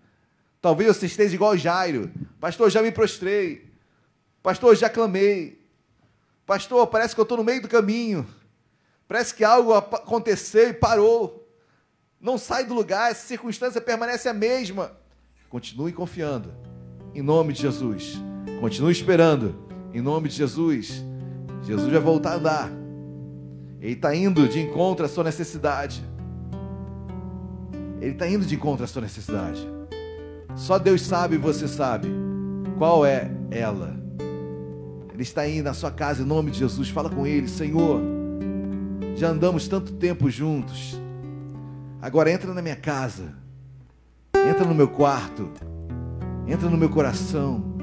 Talvez 0.61 0.95
você 0.95 1.05
esteja 1.05 1.35
igual 1.35 1.57
Jairo. 1.57 2.09
Pastor, 2.39 2.71
já 2.71 2.81
me 2.81 2.91
prostrei. 2.91 3.72
Pastor, 4.43 4.75
já 4.75 4.89
clamei. 4.89 5.57
Pastor, 6.45 6.85
parece 6.87 7.15
que 7.15 7.21
eu 7.21 7.23
estou 7.23 7.37
no 7.37 7.45
meio 7.45 7.61
do 7.61 7.69
caminho. 7.69 8.27
Parece 9.07 9.33
que 9.33 9.43
algo 9.43 9.73
aconteceu 9.73 10.69
e 10.69 10.73
parou. 10.73 11.47
Não 12.19 12.37
sai 12.37 12.65
do 12.65 12.73
lugar, 12.73 13.09
essa 13.09 13.25
circunstância 13.25 13.79
permanece 13.79 14.27
a 14.27 14.33
mesma. 14.33 14.91
Continue 15.49 15.93
confiando. 15.93 16.53
Em 17.15 17.21
nome 17.21 17.53
de 17.53 17.61
Jesus. 17.61 18.21
Continue 18.59 18.91
esperando. 18.91 19.55
Em 19.93 20.01
nome 20.01 20.27
de 20.27 20.35
Jesus. 20.35 21.03
Jesus 21.63 21.89
vai 21.89 22.01
voltar 22.01 22.31
a 22.31 22.35
andar. 22.35 22.71
Ele 23.79 23.93
está 23.93 24.13
indo 24.13 24.47
de 24.47 24.59
encontro 24.59 25.05
à 25.05 25.09
sua 25.09 25.23
necessidade. 25.23 26.03
Ele 28.01 28.11
está 28.11 28.27
indo 28.27 28.45
de 28.45 28.55
encontro 28.55 28.83
à 28.83 28.87
sua 28.87 29.01
necessidade. 29.01 29.65
Só 30.55 30.77
Deus 30.77 31.01
sabe 31.01 31.35
e 31.35 31.37
você 31.37 31.67
sabe 31.67 32.09
qual 32.77 33.05
é 33.05 33.31
ela. 33.49 34.02
Está 35.23 35.41
aí 35.41 35.61
na 35.61 35.73
sua 35.73 35.89
casa 35.89 36.21
em 36.21 36.25
nome 36.25 36.51
de 36.51 36.59
Jesus. 36.59 36.89
Fala 36.89 37.09
com 37.09 37.25
Ele, 37.25 37.47
Senhor. 37.47 38.01
Já 39.15 39.29
andamos 39.29 39.67
tanto 39.67 39.93
tempo 39.93 40.29
juntos. 40.29 41.01
Agora 42.01 42.31
entra 42.31 42.53
na 42.53 42.61
minha 42.61 42.75
casa 42.75 43.43
entra 44.49 44.65
no 44.65 44.75
meu 44.75 44.87
quarto, 44.87 45.49
entra 46.47 46.69
no 46.69 46.77
meu 46.77 46.89
coração. 46.89 47.73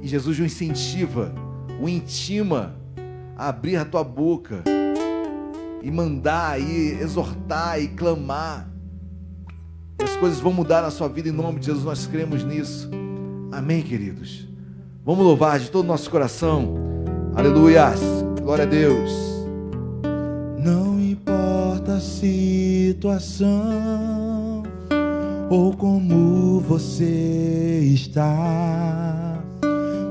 E 0.00 0.06
Jesus 0.06 0.38
o 0.38 0.44
incentiva, 0.44 1.34
o 1.80 1.88
intima 1.88 2.76
a 3.36 3.48
abrir 3.48 3.76
a 3.76 3.84
tua 3.84 4.04
boca 4.04 4.62
e 5.82 5.90
mandar 5.90 6.60
e 6.60 6.92
exortar 7.00 7.80
e 7.80 7.88
clamar. 7.88 8.68
As 10.02 10.16
coisas 10.16 10.40
vão 10.40 10.52
mudar 10.52 10.82
na 10.82 10.90
sua 10.90 11.08
vida 11.08 11.28
em 11.28 11.32
nome 11.32 11.58
de 11.58 11.66
Jesus, 11.66 11.84
nós 11.84 12.06
cremos 12.06 12.44
nisso. 12.44 12.90
Amém, 13.50 13.82
queridos. 13.82 14.47
Vamos 15.08 15.24
louvar 15.24 15.58
de 15.58 15.70
todo 15.70 15.86
o 15.86 15.88
nosso 15.88 16.10
coração. 16.10 16.74
Aleluia. 17.34 17.94
Glória 18.42 18.64
a 18.64 18.66
Deus. 18.66 19.10
Não 20.62 21.00
importa 21.00 21.94
a 21.94 22.00
situação 22.00 24.64
ou 25.48 25.74
como 25.74 26.60
você 26.60 27.80
está. 27.94 29.42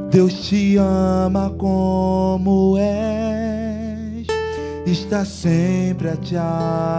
Deus 0.09 0.33
te 0.47 0.77
ama 0.77 1.51
como 1.51 2.75
és, 2.79 4.25
está 4.87 5.23
sempre 5.23 6.09
a 6.09 6.15
te 6.15 6.35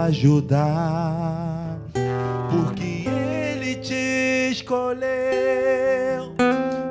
ajudar, 0.07 1.77
porque 2.49 3.09
Ele 3.09 3.75
te 3.75 4.51
escolheu 4.53 5.78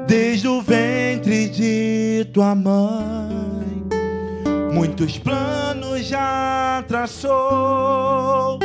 desde 0.08 0.48
o 0.48 0.62
ventre 0.62 1.50
de 1.50 2.26
tua 2.32 2.54
mãe. 2.54 3.86
Muitos 4.72 5.18
planos 5.18 6.06
já 6.06 6.82
traçou 6.88 8.58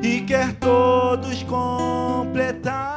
e 0.00 0.20
quer 0.20 0.52
todos 0.54 1.42
completar. 1.42 2.94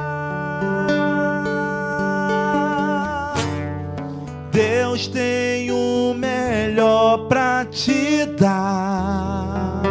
Deus 4.52 5.08
tem 5.08 5.72
o 5.72 6.14
melhor 6.14 7.26
para 7.26 7.64
te 7.64 8.24
dar. 8.38 9.82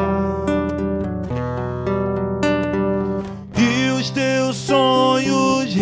E 3.58 3.90
os 3.92 4.10
teus 4.12 4.56
sonhos 4.56 5.74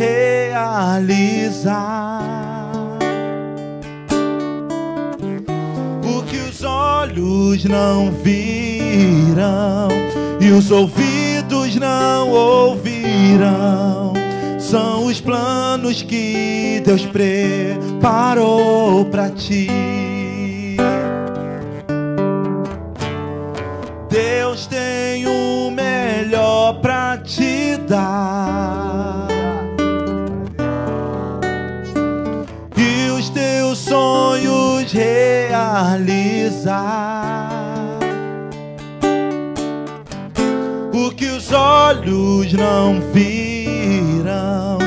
realizar. 0.55 2.23
O 6.03 6.23
que 6.23 6.37
os 6.37 6.63
olhos 6.63 7.65
não 7.65 8.09
viram 8.11 9.89
e 10.39 10.49
os 10.51 10.71
ouvidos 10.71 11.75
não 11.75 12.29
ouvirão. 12.29 14.13
São 14.57 15.05
os 15.05 15.19
planos 15.19 16.01
que 16.01 16.81
Deus 16.85 17.05
preparou 17.05 19.03
para 19.05 19.29
ti. 19.29 19.67
Deus 24.09 24.65
tem 24.67 25.27
o 25.27 25.69
melhor 25.69 26.79
para 26.81 27.17
te 27.17 27.77
dar. 27.87 28.34
Realizar. 35.75 37.65
olhos 41.51 42.51
não 42.53 42.99
viram 43.11 44.77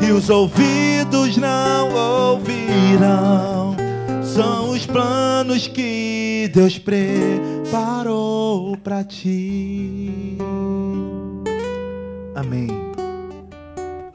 e 0.00 0.10
os 0.12 0.30
ouvidos 0.30 1.36
não 1.36 1.92
ouvirão. 2.32 3.76
São 4.22 4.70
os 4.70 4.86
planos 4.86 5.66
que 5.68 6.50
Deus 6.54 6.78
preparou 6.78 8.76
para 8.78 9.04
ti. 9.04 10.38
Amém. 12.34 12.68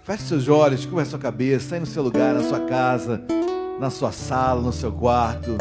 Feche 0.03 0.23
seus 0.23 0.47
olhos, 0.47 0.85
curva 0.85 1.03
a 1.03 1.05
sua 1.05 1.19
cabeça, 1.19 1.75
aí 1.75 1.79
no 1.79 1.85
seu 1.85 2.01
lugar, 2.01 2.33
na 2.33 2.43
sua 2.43 2.61
casa, 2.61 3.21
na 3.79 3.89
sua 3.89 4.11
sala, 4.11 4.61
no 4.61 4.73
seu 4.73 4.91
quarto, 4.91 5.57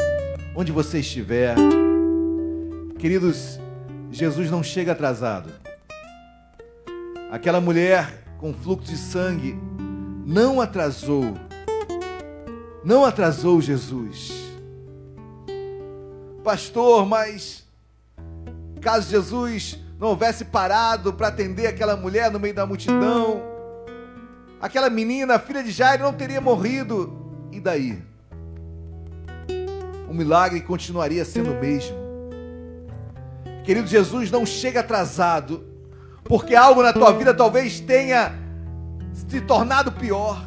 onde 0.58 0.72
você 0.72 0.98
estiver. 0.98 1.54
Queridos, 2.98 3.60
Jesus 4.10 4.50
não 4.50 4.60
chega 4.60 4.90
atrasado. 4.90 5.52
Aquela 7.30 7.60
mulher 7.60 8.24
com 8.38 8.52
fluxo 8.52 8.90
de 8.90 8.98
sangue 8.98 9.56
não 10.26 10.60
atrasou, 10.60 11.36
não 12.82 13.04
atrasou 13.04 13.60
Jesus. 13.60 14.32
Pastor, 16.42 17.06
mas 17.06 17.64
caso 18.80 19.08
Jesus 19.08 19.78
não 19.96 20.08
houvesse 20.08 20.46
parado 20.46 21.12
para 21.12 21.28
atender 21.28 21.68
aquela 21.68 21.96
mulher 21.96 22.32
no 22.32 22.40
meio 22.40 22.54
da 22.54 22.66
multidão, 22.66 23.44
aquela 24.60 24.90
menina, 24.90 25.38
filha 25.38 25.62
de 25.62 25.70
Jairo, 25.70 26.02
não 26.02 26.12
teria 26.12 26.40
morrido. 26.40 27.16
E 27.52 27.60
daí? 27.60 28.07
O 30.08 30.14
milagre 30.14 30.60
continuaria 30.60 31.24
sendo 31.24 31.52
o 31.52 31.60
mesmo. 31.60 31.96
Querido 33.64 33.86
Jesus, 33.86 34.30
não 34.30 34.46
chega 34.46 34.80
atrasado, 34.80 35.66
porque 36.24 36.54
algo 36.54 36.82
na 36.82 36.92
tua 36.92 37.12
vida 37.12 37.34
talvez 37.34 37.80
tenha 37.80 38.32
se 39.12 39.40
tornado 39.42 39.92
pior. 39.92 40.42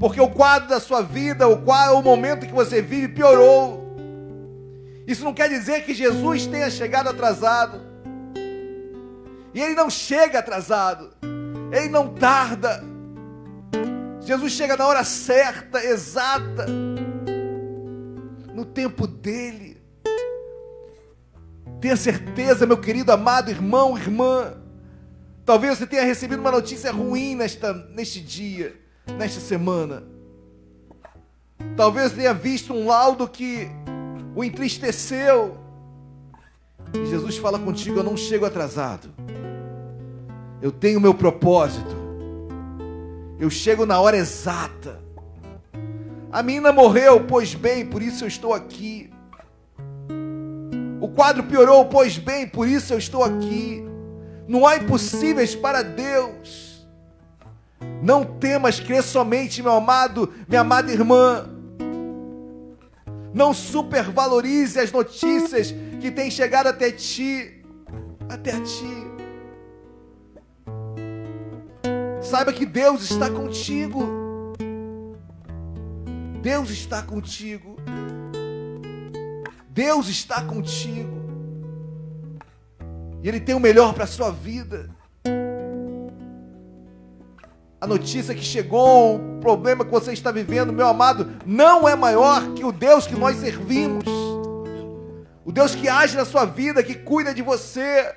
Porque 0.00 0.20
o 0.20 0.30
quadro 0.30 0.68
da 0.68 0.80
sua 0.80 1.02
vida, 1.02 1.46
o, 1.46 1.62
quadro, 1.62 1.98
o 1.98 2.02
momento 2.02 2.46
que 2.46 2.52
você 2.52 2.80
vive 2.80 3.08
piorou. 3.08 3.94
Isso 5.06 5.22
não 5.22 5.34
quer 5.34 5.48
dizer 5.48 5.84
que 5.84 5.92
Jesus 5.94 6.46
tenha 6.46 6.70
chegado 6.70 7.08
atrasado. 7.08 7.80
E 9.52 9.60
ele 9.60 9.74
não 9.74 9.90
chega 9.90 10.38
atrasado. 10.38 11.10
Ele 11.70 11.88
não 11.88 12.08
tarda. 12.08 12.82
Jesus 14.20 14.52
chega 14.52 14.76
na 14.76 14.86
hora 14.86 15.04
certa, 15.04 15.84
exata, 15.84 16.66
no 18.54 18.64
tempo 18.64 19.06
dele. 19.06 19.80
Tenha 21.80 21.96
certeza, 21.96 22.66
meu 22.66 22.78
querido 22.78 23.10
amado 23.12 23.50
irmão, 23.50 23.96
irmã. 23.96 24.54
Talvez 25.44 25.78
você 25.78 25.86
tenha 25.86 26.04
recebido 26.04 26.40
uma 26.40 26.50
notícia 26.50 26.92
ruim 26.92 27.34
nesta, 27.34 27.72
neste 27.72 28.20
dia, 28.20 28.78
nesta 29.18 29.40
semana. 29.40 30.02
Talvez 31.76 32.12
tenha 32.12 32.34
visto 32.34 32.72
um 32.72 32.86
laudo 32.86 33.26
que 33.26 33.68
o 34.34 34.44
entristeceu. 34.44 35.58
E 36.94 37.06
Jesus 37.06 37.36
fala 37.38 37.58
contigo: 37.58 37.98
Eu 37.98 38.04
não 38.04 38.16
chego 38.16 38.44
atrasado. 38.44 39.08
Eu 40.60 40.70
tenho 40.70 41.00
meu 41.00 41.14
propósito. 41.14 41.96
Eu 43.38 43.48
chego 43.48 43.86
na 43.86 43.98
hora 44.00 44.16
exata. 44.16 44.99
A 46.32 46.42
menina 46.44 46.72
morreu, 46.72 47.26
pois 47.26 47.54
bem, 47.54 47.84
por 47.84 48.00
isso 48.00 48.24
eu 48.24 48.28
estou 48.28 48.54
aqui. 48.54 49.10
O 51.00 51.08
quadro 51.08 51.42
piorou, 51.42 51.86
pois 51.86 52.18
bem, 52.18 52.46
por 52.46 52.68
isso 52.68 52.92
eu 52.92 52.98
estou 52.98 53.24
aqui. 53.24 53.84
Não 54.46 54.64
há 54.66 54.76
impossíveis 54.76 55.56
para 55.56 55.82
Deus. 55.82 56.86
Não 58.00 58.24
temas, 58.24 58.78
crê 58.78 59.02
somente, 59.02 59.62
meu 59.62 59.72
amado, 59.72 60.32
minha 60.46 60.60
amada 60.60 60.92
irmã. 60.92 61.48
Não 63.34 63.52
supervalorize 63.52 64.78
as 64.78 64.92
notícias 64.92 65.74
que 66.00 66.10
têm 66.10 66.30
chegado 66.30 66.68
até 66.68 66.92
ti, 66.92 67.64
até 68.28 68.52
a 68.52 68.60
ti. 68.60 69.10
Saiba 72.22 72.52
que 72.52 72.66
Deus 72.66 73.02
está 73.10 73.28
contigo. 73.30 74.19
Deus 76.40 76.70
está 76.70 77.02
contigo. 77.02 77.76
Deus 79.68 80.08
está 80.08 80.42
contigo. 80.42 81.20
E 83.22 83.28
Ele 83.28 83.40
tem 83.40 83.54
o 83.54 83.60
melhor 83.60 83.92
para 83.92 84.04
a 84.04 84.06
sua 84.06 84.30
vida. 84.30 84.88
A 87.78 87.86
notícia 87.86 88.34
que 88.34 88.42
chegou, 88.42 89.16
o 89.16 89.40
problema 89.40 89.84
que 89.84 89.90
você 89.90 90.12
está 90.12 90.30
vivendo, 90.30 90.72
meu 90.72 90.86
amado, 90.86 91.30
não 91.46 91.88
é 91.88 91.94
maior 91.94 92.54
que 92.54 92.64
o 92.64 92.72
Deus 92.72 93.06
que 93.06 93.14
nós 93.14 93.36
servimos. 93.36 94.04
O 95.44 95.52
Deus 95.52 95.74
que 95.74 95.88
age 95.88 96.16
na 96.16 96.24
sua 96.24 96.44
vida, 96.44 96.82
que 96.82 96.94
cuida 96.94 97.34
de 97.34 97.42
você. 97.42 98.14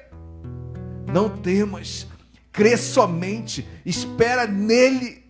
Não 1.12 1.30
temas, 1.30 2.08
crê 2.52 2.78
somente, 2.78 3.68
espera 3.86 4.48
nele. 4.48 5.23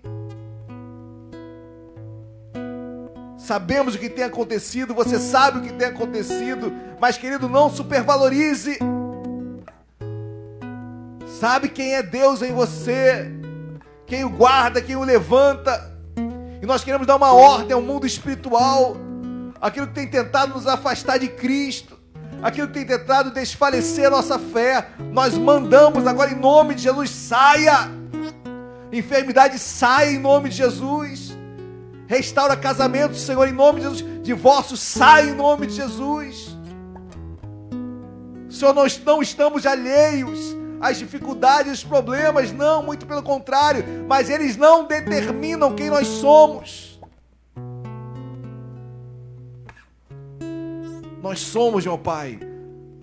Sabemos 3.44 3.96
o 3.96 4.00
que 4.00 4.08
tem 4.10 4.24
acontecido, 4.24 4.94
você 4.94 5.20
sabe 5.20 5.60
o 5.60 5.62
que 5.62 5.74
tem 5.74 5.90
acontecido, 5.90 6.72
mas 6.98 7.18
querido, 7.18 7.50
não 7.50 7.70
supervalorize. 7.70 8.80
Sabe 11.42 11.68
quem 11.68 11.94
é 11.94 12.02
Deus 12.02 12.42
em 12.42 12.54
você, 12.54 13.30
quem 14.08 14.24
o 14.24 14.30
guarda, 14.30 14.82
quem 14.82 14.96
o 14.96 15.04
levanta. 15.04 15.92
E 16.62 16.66
nós 16.66 16.86
queremos 16.86 17.06
dar 17.06 17.18
uma 17.18 17.34
ordem 17.34 17.74
ao 17.74 17.82
mundo 17.82 18.08
espiritual, 18.08 18.96
aquilo 19.60 19.88
que 19.88 19.94
tem 19.94 20.08
tentado 20.08 20.54
nos 20.54 20.66
afastar 20.66 21.20
de 21.20 21.28
Cristo, 21.28 22.00
aquilo 22.42 22.68
que 22.68 22.76
tem 22.76 22.86
tentado 22.86 23.30
desfalecer 23.30 24.08
a 24.08 24.12
nossa 24.12 24.40
fé. 24.40 24.88
Nós 25.12 25.38
mandamos 25.38 26.08
agora 26.08 26.32
em 26.32 26.40
nome 26.40 26.76
de 26.76 26.84
Jesus, 26.84 27.10
saia. 27.10 27.92
Enfermidade 28.90 29.60
saia 29.60 30.12
em 30.12 30.20
nome 30.20 30.48
de 30.48 30.56
Jesus. 30.56 31.33
Restaura 32.08 32.56
casamento, 32.56 33.16
Senhor, 33.16 33.48
em 33.48 33.54
nome 33.54 33.80
de 33.80 33.90
Jesus. 33.90 34.24
Divórcio 34.24 34.78
sai 34.78 35.30
em 35.30 35.34
nome 35.34 35.68
de 35.68 35.74
Jesus. 35.74 36.58
Senhor, 38.50 38.74
nós 38.74 39.02
não 39.04 39.22
estamos 39.22 39.66
alheios 39.66 40.56
as 40.84 40.98
dificuldades, 40.98 41.72
os 41.72 41.84
problemas, 41.84 42.52
não, 42.52 42.84
muito 42.84 43.06
pelo 43.06 43.24
contrário, 43.24 43.86
mas 44.06 44.30
eles 44.30 44.58
não 44.58 44.86
determinam 44.86 45.74
quem 45.74 45.90
nós 45.90 46.06
somos. 46.06 47.00
Nós 51.22 51.40
somos, 51.40 51.86
meu 51.86 51.98
Pai, 51.98 52.38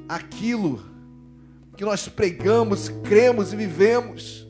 aquilo 0.07 0.85
que 1.75 1.83
nós 1.83 2.07
pregamos, 2.07 2.91
cremos 3.03 3.55
e 3.55 3.57
vivemos. 3.57 4.47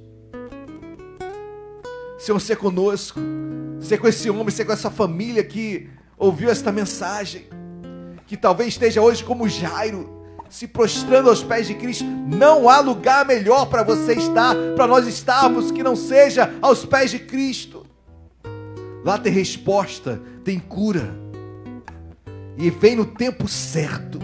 Senhor, 2.21 2.39
ser 2.39 2.57
conosco, 2.57 3.19
ser 3.81 3.97
com 3.97 4.07
esse 4.07 4.29
homem, 4.29 4.51
ser 4.51 4.67
com 4.67 4.73
essa 4.73 4.91
família 4.91 5.43
que 5.43 5.89
ouviu 6.19 6.51
esta 6.51 6.71
mensagem, 6.71 7.47
que 8.27 8.37
talvez 8.37 8.69
esteja 8.69 9.01
hoje 9.01 9.25
como 9.25 9.49
Jairo, 9.49 10.21
se 10.51 10.67
prostrando 10.67 11.31
aos 11.31 11.43
pés 11.43 11.67
de 11.67 11.75
Cristo. 11.75 12.05
Não 12.05 12.69
há 12.69 12.81
lugar 12.81 13.25
melhor 13.25 13.71
para 13.71 13.83
você 13.83 14.13
estar, 14.13 14.55
para 14.77 14.87
nós 14.87 15.07
estarmos, 15.07 15.71
que 15.71 15.83
não 15.83 15.97
seja 15.97 16.53
aos 16.61 16.85
pés 16.85 17.11
de 17.11 17.21
Cristo. 17.21 17.87
Lá 19.03 19.17
tem 19.17 19.33
resposta, 19.33 20.21
tem 20.45 20.59
cura. 20.59 21.17
E 22.59 22.69
vem 22.69 22.97
no 22.97 23.07
tempo 23.07 23.49
certo. 23.49 24.19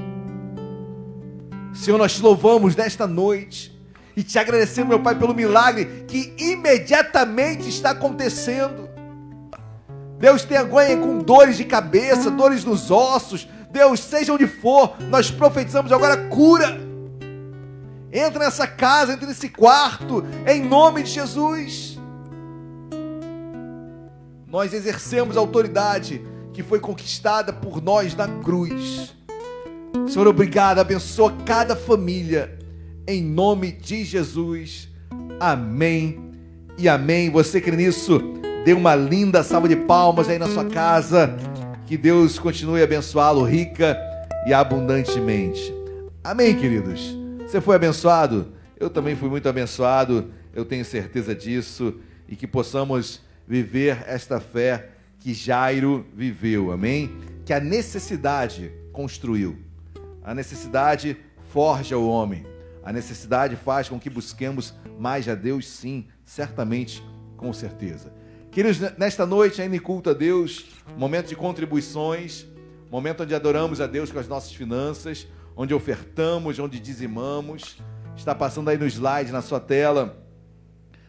Senhor, 1.72 1.96
nós 1.96 2.14
te 2.14 2.20
louvamos 2.20 2.76
nesta 2.76 3.06
noite 3.06 3.75
e 4.16 4.24
te 4.24 4.38
agradecemos, 4.38 4.88
meu 4.88 5.00
Pai, 5.00 5.14
pelo 5.14 5.34
milagre 5.34 6.06
que 6.08 6.34
imediatamente 6.38 7.68
está 7.68 7.90
acontecendo. 7.90 8.88
Deus 10.18 10.42
tenha 10.42 10.62
ganho 10.62 11.00
com 11.00 11.18
dores 11.18 11.58
de 11.58 11.64
cabeça, 11.64 12.30
dores 12.30 12.64
nos 12.64 12.90
ossos, 12.90 13.46
Deus, 13.70 14.00
seja 14.00 14.32
onde 14.32 14.46
for, 14.46 14.96
nós 15.10 15.30
profetizamos 15.30 15.92
agora 15.92 16.16
cura. 16.28 16.80
Entra 18.10 18.44
nessa 18.46 18.66
casa, 18.66 19.12
entra 19.12 19.26
nesse 19.26 19.50
quarto, 19.50 20.24
em 20.46 20.62
nome 20.66 21.02
de 21.02 21.10
Jesus. 21.10 21.98
Nós 24.46 24.72
exercemos 24.72 25.36
a 25.36 25.40
autoridade 25.40 26.24
que 26.54 26.62
foi 26.62 26.80
conquistada 26.80 27.52
por 27.52 27.82
nós 27.82 28.14
na 28.14 28.26
cruz. 28.26 29.14
Senhor, 30.08 30.26
obrigado, 30.26 30.78
abençoa 30.78 31.34
cada 31.44 31.76
família, 31.76 32.55
em 33.06 33.22
nome 33.22 33.72
de 33.72 34.04
Jesus. 34.04 34.88
Amém 35.38 36.32
e 36.76 36.88
amém. 36.88 37.30
Você 37.30 37.60
crê 37.60 37.76
nisso? 37.76 38.20
Dê 38.64 38.72
uma 38.72 38.94
linda 38.94 39.42
salva 39.42 39.68
de 39.68 39.76
palmas 39.76 40.28
aí 40.28 40.38
na 40.38 40.48
sua 40.48 40.64
casa. 40.64 41.36
Que 41.86 41.96
Deus 41.96 42.38
continue 42.38 42.82
abençoá-lo 42.82 43.44
rica 43.44 43.96
e 44.46 44.52
abundantemente. 44.52 45.72
Amém, 46.24 46.56
queridos? 46.56 47.16
Você 47.46 47.60
foi 47.60 47.76
abençoado? 47.76 48.52
Eu 48.78 48.90
também 48.90 49.14
fui 49.14 49.28
muito 49.28 49.48
abençoado, 49.48 50.30
eu 50.52 50.64
tenho 50.64 50.84
certeza 50.84 51.34
disso. 51.34 51.94
e 52.28 52.34
que 52.34 52.46
possamos 52.46 53.20
viver 53.46 54.02
esta 54.08 54.40
fé 54.40 54.88
que 55.20 55.32
Jairo 55.32 56.04
viveu, 56.12 56.72
amém? 56.72 57.10
Que 57.44 57.52
a 57.52 57.60
necessidade 57.60 58.72
construiu, 58.92 59.56
a 60.24 60.34
necessidade 60.34 61.16
forja 61.52 61.96
o 61.96 62.08
homem, 62.08 62.44
a 62.86 62.92
necessidade 62.92 63.56
faz 63.56 63.88
com 63.88 63.98
que 63.98 64.08
busquemos 64.08 64.72
mais 64.96 65.28
a 65.28 65.34
Deus, 65.34 65.66
sim, 65.66 66.06
certamente, 66.24 67.04
com 67.36 67.52
certeza. 67.52 68.14
Queridos, 68.52 68.78
nesta 68.96 69.26
noite, 69.26 69.60
ainda 69.60 69.78
culto 69.80 70.10
a 70.10 70.12
Deus, 70.12 70.66
momento 70.96 71.26
de 71.26 71.34
contribuições, 71.34 72.46
momento 72.88 73.24
onde 73.24 73.34
adoramos 73.34 73.80
a 73.80 73.88
Deus 73.88 74.12
com 74.12 74.20
as 74.20 74.28
nossas 74.28 74.52
finanças, 74.52 75.26
onde 75.56 75.74
ofertamos, 75.74 76.60
onde 76.60 76.78
dizimamos. 76.78 77.76
Está 78.16 78.36
passando 78.36 78.68
aí 78.68 78.78
no 78.78 78.86
slide, 78.86 79.32
na 79.32 79.42
sua 79.42 79.58
tela. 79.58 80.24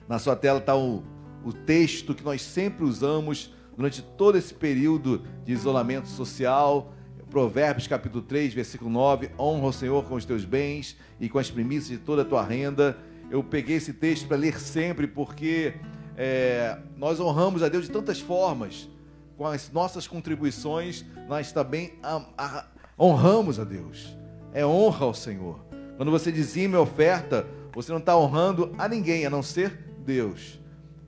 Na 0.09 0.17
sua 0.17 0.36
tela 0.36 0.57
está 0.57 0.75
o, 0.75 1.03
o 1.45 1.53
texto 1.53 2.15
que 2.15 2.23
nós 2.23 2.41
sempre 2.41 2.86
usamos 2.86 3.53
durante 3.75 4.01
todo 4.01 4.36
esse 4.36 4.51
período 4.51 5.21
de 5.45 5.53
isolamento 5.53 6.07
social. 6.07 6.91
Provérbios 7.38 7.85
capítulo 7.85 8.23
3, 8.23 8.51
versículo 8.51 8.89
9: 8.89 9.29
Honra 9.38 9.67
o 9.67 9.71
Senhor 9.71 10.03
com 10.05 10.15
os 10.15 10.25
teus 10.25 10.43
bens 10.43 10.97
e 11.19 11.29
com 11.29 11.38
as 11.38 11.51
primícias 11.51 11.99
de 11.99 12.03
toda 12.03 12.23
a 12.23 12.25
tua 12.25 12.41
renda. 12.41 12.97
Eu 13.29 13.43
peguei 13.43 13.75
esse 13.75 13.93
texto 13.93 14.27
para 14.27 14.35
ler 14.35 14.59
sempre 14.59 15.05
porque 15.05 15.75
é, 16.17 16.79
nós 16.97 17.19
honramos 17.19 17.61
a 17.61 17.69
Deus 17.69 17.85
de 17.85 17.91
tantas 17.91 18.19
formas. 18.19 18.89
Com 19.38 19.45
as 19.45 19.71
nossas 19.71 20.07
contribuições, 20.07 21.05
nós 21.27 21.51
também 21.51 21.93
a, 22.01 22.25
a, 22.35 22.65
honramos 22.99 23.59
a 23.59 23.63
Deus. 23.63 24.17
É 24.51 24.65
honra 24.65 25.05
ao 25.05 25.13
Senhor. 25.13 25.63
Quando 25.95 26.09
você 26.09 26.31
dizima 26.31 26.75
e 26.75 26.79
oferta, 26.79 27.45
você 27.71 27.91
não 27.91 27.99
está 27.99 28.17
honrando 28.17 28.73
a 28.79 28.89
ninguém, 28.89 29.27
a 29.27 29.29
não 29.29 29.43
ser 29.43 29.77
Deus. 30.03 30.59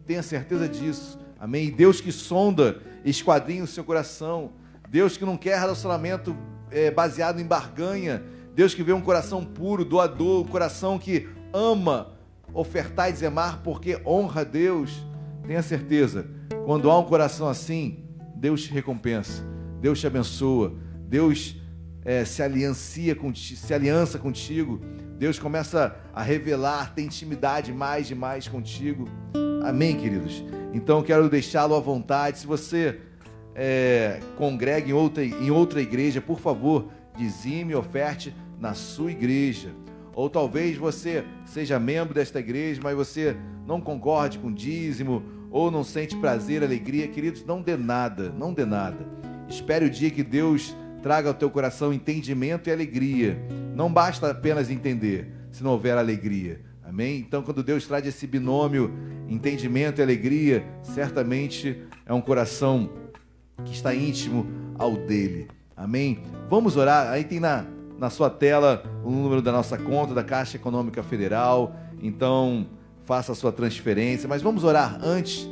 Tenha 0.05 0.21
certeza 0.21 0.69
disso. 0.69 1.17
Amém? 1.39 1.69
E 1.69 1.71
Deus 1.71 1.99
que 1.99 2.11
sonda, 2.11 2.84
esquadrinha 3.03 3.63
o 3.63 3.67
seu 3.67 3.84
coração. 3.84 4.51
Deus 4.89 5.15
que 5.15 5.23
não 5.23 5.37
quer 5.37 5.59
relacionamento 5.59 6.35
é, 6.71 6.89
baseado 6.89 7.39
em 7.39 7.45
barganha. 7.45 8.23
Deus 8.55 8.73
que 8.73 8.81
vê 8.81 8.91
um 8.91 9.01
coração 9.01 9.45
puro, 9.45 9.85
doador, 9.85 10.41
um 10.41 10.47
coração 10.47 10.97
que 10.97 11.29
ama 11.53 12.13
ofertar 12.53 13.09
e 13.09 13.13
dizimar 13.13 13.61
porque 13.63 14.01
honra 14.03 14.41
a 14.41 14.43
Deus. 14.43 15.05
Tenha 15.45 15.61
certeza, 15.61 16.27
quando 16.65 16.89
há 16.89 16.99
um 16.99 17.05
coração 17.05 17.47
assim, 17.47 18.03
Deus 18.35 18.63
te 18.63 18.73
recompensa, 18.73 19.43
Deus 19.79 19.99
te 19.99 20.07
abençoa, 20.07 20.73
Deus 21.07 21.55
é, 22.03 22.25
se 22.25 22.41
aliancia 22.41 23.15
contigo, 23.15 23.59
se 23.59 23.73
aliança 23.73 24.17
contigo, 24.17 24.81
Deus 25.17 25.37
começa 25.37 25.95
a 26.13 26.23
revelar, 26.23 26.93
tem 26.93 27.05
intimidade 27.05 27.71
mais 27.71 28.09
e 28.09 28.15
mais 28.15 28.47
contigo. 28.47 29.07
Amém, 29.63 29.95
queridos? 29.95 30.43
Então 30.73 31.03
quero 31.03 31.29
deixá-lo 31.29 31.75
à 31.75 31.79
vontade. 31.79 32.39
Se 32.39 32.47
você 32.47 33.01
é, 33.62 34.22
congrega 34.38 34.89
em 34.89 34.93
outra, 34.93 35.22
em 35.22 35.51
outra 35.51 35.82
igreja, 35.82 36.22
por 36.22 36.39
favor, 36.39 36.88
dizime, 37.18 37.76
oferte 37.76 38.34
na 38.57 38.74
sua 38.74 39.12
igreja. 39.12 39.74
Ou 40.16 40.30
talvez 40.30 40.78
você 40.78 41.26
seja 41.45 41.78
membro 41.78 42.14
desta 42.14 42.39
igreja, 42.39 42.80
mas 42.82 42.95
você 42.95 43.36
não 43.68 43.82
concorde 43.82 44.39
com 44.39 44.49
dízimo, 44.49 45.22
ou 45.51 45.70
não 45.70 45.84
sente 45.84 46.16
prazer, 46.16 46.64
alegria. 46.64 47.10
Queridos, 47.10 47.43
não 47.43 47.62
dê 47.62 47.76
nada, 47.76 48.30
não 48.30 48.53
dê 48.53 48.64
nada. 48.64 49.05
Espere 49.49 49.84
o 49.84 49.89
dia 49.89 50.10
que 50.10 50.24
Deus 50.24 50.74
traga 51.03 51.28
ao 51.28 51.34
teu 51.34 51.49
coração 51.49 51.91
entendimento 51.91 52.70
e 52.70 52.72
alegria. 52.72 53.38
Não 53.76 53.91
basta 53.91 54.32
apenas 54.32 54.72
entender, 54.72 55.34
se 55.51 55.62
não 55.66 55.72
houver 55.72 55.97
alegria. 55.97 56.62
Amém? 56.82 57.20
Então, 57.20 57.43
quando 57.43 57.62
Deus 57.62 57.86
traz 57.86 58.07
esse 58.07 58.26
binômio, 58.26 58.93
entendimento 59.28 59.99
e 59.99 60.01
alegria, 60.01 60.66
certamente 60.82 61.84
é 62.05 62.14
um 62.14 62.22
coração 62.22 63.09
que 63.66 63.74
está 63.74 63.93
íntimo 63.93 64.47
ao 64.78 64.95
dele. 64.95 65.47
Amém? 65.76 66.24
Vamos 66.49 66.76
orar. 66.76 67.10
Aí 67.10 67.24
tem 67.24 67.39
na, 67.39 67.66
na 67.97 68.10
sua 68.10 68.30
tela 68.30 68.84
o 69.03 69.10
número 69.10 69.41
da 69.41 69.51
nossa 69.51 69.78
conta 69.78 70.14
da 70.14 70.24
Caixa 70.24 70.57
Econômica 70.57 71.01
Federal. 71.03 71.76
Então, 72.01 72.68
faça 73.03 73.32
a 73.32 73.36
sua 73.36 73.51
transferência. 73.51 74.28
Mas 74.28 74.41
vamos 74.41 74.64
orar 74.64 74.99
antes, 75.01 75.49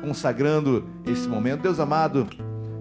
consagrando 0.00 0.84
esse 1.06 1.28
momento. 1.28 1.62
Deus 1.62 1.78
amado, 1.78 2.26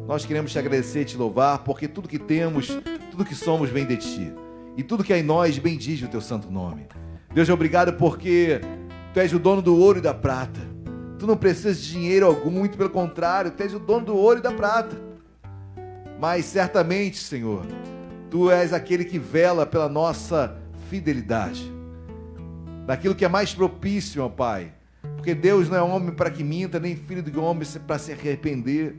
nós 0.07 0.25
queremos 0.25 0.51
te 0.51 0.59
agradecer 0.59 1.01
e 1.01 1.05
te 1.05 1.17
louvar, 1.17 1.59
porque 1.59 1.87
tudo 1.87 2.07
que 2.07 2.17
temos, 2.17 2.67
tudo 3.11 3.25
que 3.25 3.35
somos 3.35 3.69
vem 3.69 3.85
de 3.85 3.97
ti. 3.97 4.33
E 4.77 4.83
tudo 4.83 5.03
que 5.03 5.11
é 5.11 5.19
em 5.19 5.23
nós 5.23 5.57
bendiz 5.57 6.01
o 6.01 6.07
teu 6.07 6.21
santo 6.21 6.49
nome. 6.49 6.87
Deus, 7.33 7.49
obrigado 7.49 7.93
porque 7.93 8.61
tu 9.13 9.19
és 9.19 9.33
o 9.33 9.39
dono 9.39 9.61
do 9.61 9.75
ouro 9.75 9.99
e 9.99 10.01
da 10.01 10.13
prata. 10.13 10.76
Tu 11.19 11.25
não 11.25 11.35
precisas 11.35 11.79
de 11.79 11.91
dinheiro 11.91 12.25
algum, 12.25 12.51
muito 12.51 12.77
pelo 12.77 12.89
contrário, 12.89 13.51
tu 13.51 13.63
és 13.63 13.73
o 13.73 13.79
dono 13.79 14.05
do 14.05 14.15
ouro 14.15 14.39
e 14.39 14.41
da 14.41 14.51
prata. 14.51 14.95
Mas 16.19 16.45
certamente, 16.45 17.17
Senhor, 17.17 17.65
tu 18.29 18.51
és 18.51 18.73
aquele 18.73 19.05
que 19.05 19.17
vela 19.17 19.65
pela 19.65 19.89
nossa 19.89 20.57
fidelidade. 20.89 21.71
Daquilo 22.85 23.15
que 23.15 23.25
é 23.25 23.27
mais 23.27 23.53
propício, 23.53 24.23
ó 24.23 24.29
Pai. 24.29 24.71
Porque 25.15 25.33
Deus 25.35 25.69
não 25.69 25.77
é 25.77 25.81
homem 25.81 26.13
para 26.13 26.31
que 26.31 26.43
minta, 26.43 26.79
nem 26.79 26.95
filho 26.95 27.21
de 27.21 27.37
homem 27.37 27.67
para 27.85 27.99
se 27.99 28.11
arrepender. 28.11 28.95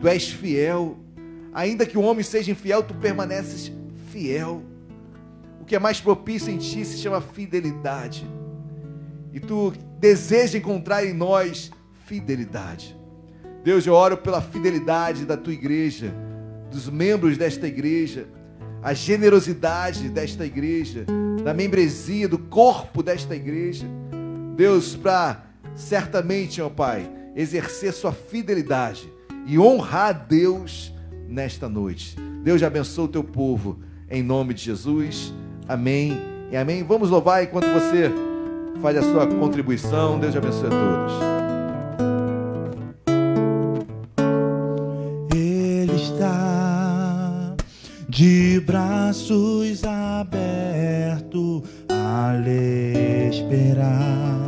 Tu 0.00 0.06
és 0.06 0.28
fiel. 0.28 0.98
Ainda 1.52 1.86
que 1.86 1.96
o 1.96 2.02
homem 2.02 2.22
seja 2.22 2.50
infiel, 2.50 2.82
tu 2.82 2.94
permaneces 2.94 3.72
fiel. 4.10 4.62
O 5.60 5.64
que 5.64 5.74
é 5.74 5.78
mais 5.78 6.00
propício 6.00 6.50
em 6.52 6.58
ti 6.58 6.84
se 6.84 6.98
chama 6.98 7.20
fidelidade. 7.20 8.28
E 9.32 9.40
tu 9.40 9.72
deseja 9.98 10.58
encontrar 10.58 11.04
em 11.04 11.12
nós 11.12 11.70
fidelidade. 12.06 12.96
Deus, 13.62 13.86
eu 13.86 13.92
oro 13.92 14.16
pela 14.16 14.40
fidelidade 14.40 15.24
da 15.26 15.36
tua 15.36 15.52
igreja, 15.52 16.14
dos 16.70 16.88
membros 16.88 17.36
desta 17.36 17.66
igreja, 17.66 18.26
a 18.82 18.94
generosidade 18.94 20.08
desta 20.08 20.46
igreja, 20.46 21.04
da 21.44 21.52
membresia, 21.52 22.28
do 22.28 22.38
corpo 22.38 23.02
desta 23.02 23.34
igreja. 23.34 23.86
Deus, 24.56 24.94
para 24.94 25.44
certamente, 25.74 26.62
ó 26.62 26.68
Pai, 26.68 27.10
exercer 27.34 27.92
sua 27.92 28.12
fidelidade 28.12 29.12
e 29.46 29.58
honrar 29.58 30.08
a 30.08 30.12
Deus 30.12 30.92
nesta 31.28 31.68
noite. 31.68 32.16
Deus 32.42 32.62
abençoe 32.62 33.04
o 33.04 33.08
teu 33.08 33.24
povo, 33.24 33.80
em 34.08 34.22
nome 34.22 34.54
de 34.54 34.62
Jesus. 34.62 35.34
Amém 35.66 36.18
e 36.50 36.56
amém. 36.56 36.82
Vamos 36.82 37.10
louvar 37.10 37.42
enquanto 37.42 37.66
você 37.66 38.10
faz 38.82 38.96
a 38.96 39.02
sua 39.02 39.26
contribuição. 39.26 40.18
Deus 40.18 40.36
abençoe 40.36 40.66
a 40.66 40.70
todos. 40.70 41.38
de 48.18 48.58
braços 48.66 49.84
abertos 49.84 51.62
a 51.88 52.32
lhe 52.44 53.28
esperar. 53.28 54.47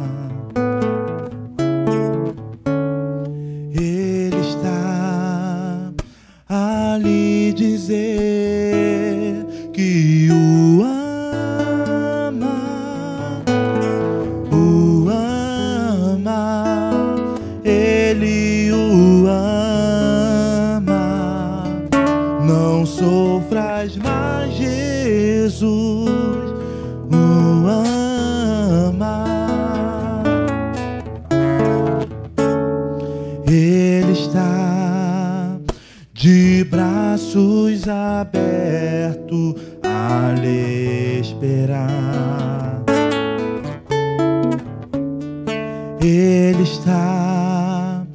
Ele 46.03 46.63
está 46.63 48.07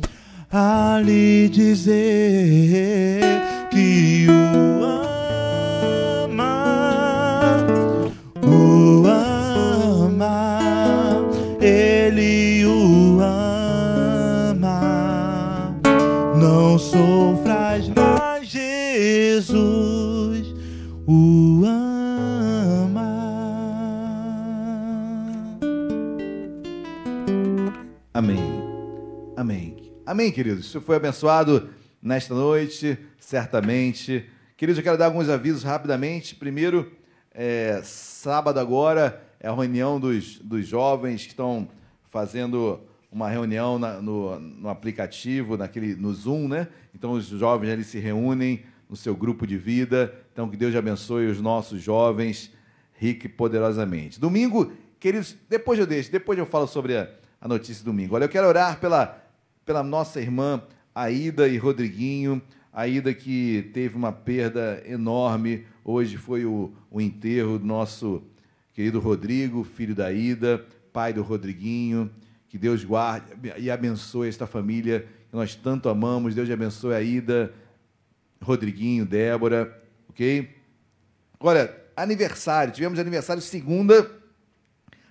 a 0.52 1.00
lhe 1.06 1.48
dizer 1.50 3.35
Amém, 30.26 30.34
queridos? 30.34 30.72
Você 30.72 30.80
foi 30.80 30.96
abençoado 30.96 31.70
nesta 32.02 32.34
noite, 32.34 32.98
certamente. 33.20 34.28
Queridos, 34.58 34.80
eu 34.80 34.84
quero 34.84 34.98
dar 34.98 35.06
alguns 35.06 35.30
avisos 35.30 35.62
rapidamente. 35.62 36.34
Primeiro, 36.34 36.92
é, 37.32 37.80
sábado 37.84 38.60
agora 38.60 39.24
é 39.40 39.48
a 39.48 39.54
reunião 39.54 40.00
dos, 40.00 40.40
dos 40.40 40.68
jovens 40.68 41.22
que 41.22 41.28
estão 41.28 41.70
fazendo 42.06 42.80
uma 43.12 43.30
reunião 43.30 43.78
na, 43.78 44.02
no, 44.02 44.40
no 44.40 44.68
aplicativo, 44.68 45.58
naquele, 45.58 45.94
no 45.96 46.12
Zoom, 46.12 46.48
né? 46.48 46.70
Então 46.96 47.12
os 47.12 47.28
jovens 47.28 47.70
eles 47.70 47.86
se 47.86 48.00
reúnem 48.00 48.64
no 48.90 48.96
seu 48.96 49.16
grupo 49.16 49.46
de 49.46 49.60
vida. 49.60 50.12
Então 50.34 50.50
que 50.50 50.58
Deus 50.58 50.76
abençoe 50.76 51.28
os 51.28 51.40
nossos 51.40 51.84
jovens 51.84 52.52
rico 52.96 53.28
e 53.28 53.30
poderosamente. 53.30 54.20
Domingo, 54.20 54.74
queridos, 55.00 55.38
depois 55.48 55.78
eu 55.78 55.86
deixo, 55.86 56.12
depois 56.12 56.40
eu 56.40 56.48
falo 56.48 56.66
sobre 56.66 56.98
a, 56.98 57.08
a 57.40 57.48
notícia 57.48 57.84
do 57.84 57.92
domingo. 57.92 58.16
Olha, 58.16 58.24
eu 58.24 58.30
quero 58.30 58.48
orar 58.48 58.80
pela, 58.80 59.24
pela 59.66 59.84
nossa 59.84 60.22
irmã 60.22 60.62
Aida 60.94 61.48
e 61.48 61.58
Rodriguinho. 61.58 62.42
Aida 62.72 63.14
que 63.14 63.70
teve 63.74 63.96
uma 63.96 64.12
perda 64.12 64.82
enorme. 64.86 65.66
Hoje 65.84 66.18
foi 66.18 66.46
o, 66.46 66.72
o 66.92 67.02
enterro 67.02 67.58
do 67.58 67.66
nosso 67.66 68.24
querido 68.74 69.00
Rodrigo, 69.00 69.64
filho 69.64 69.96
da 69.96 70.08
Aida, 70.08 70.64
pai 70.94 71.12
do 71.12 71.24
Rodriguinho. 71.24 72.12
Que 72.48 72.58
Deus 72.58 72.84
guarde 72.84 73.26
e 73.58 73.72
abençoe 73.72 74.30
esta 74.30 74.46
família 74.46 75.08
que 75.30 75.36
nós 75.36 75.56
tanto 75.56 75.90
amamos. 75.90 76.36
Deus 76.36 76.50
abençoe 76.50 76.94
a 76.94 77.02
Ida, 77.02 77.52
Rodriguinho, 78.42 79.06
Débora, 79.06 79.84
ok? 80.10 80.56
Olha, 81.40 81.76
aniversário, 81.98 82.74
tivemos 82.74 83.00
aniversário 83.00 83.42
segunda, 83.42 84.10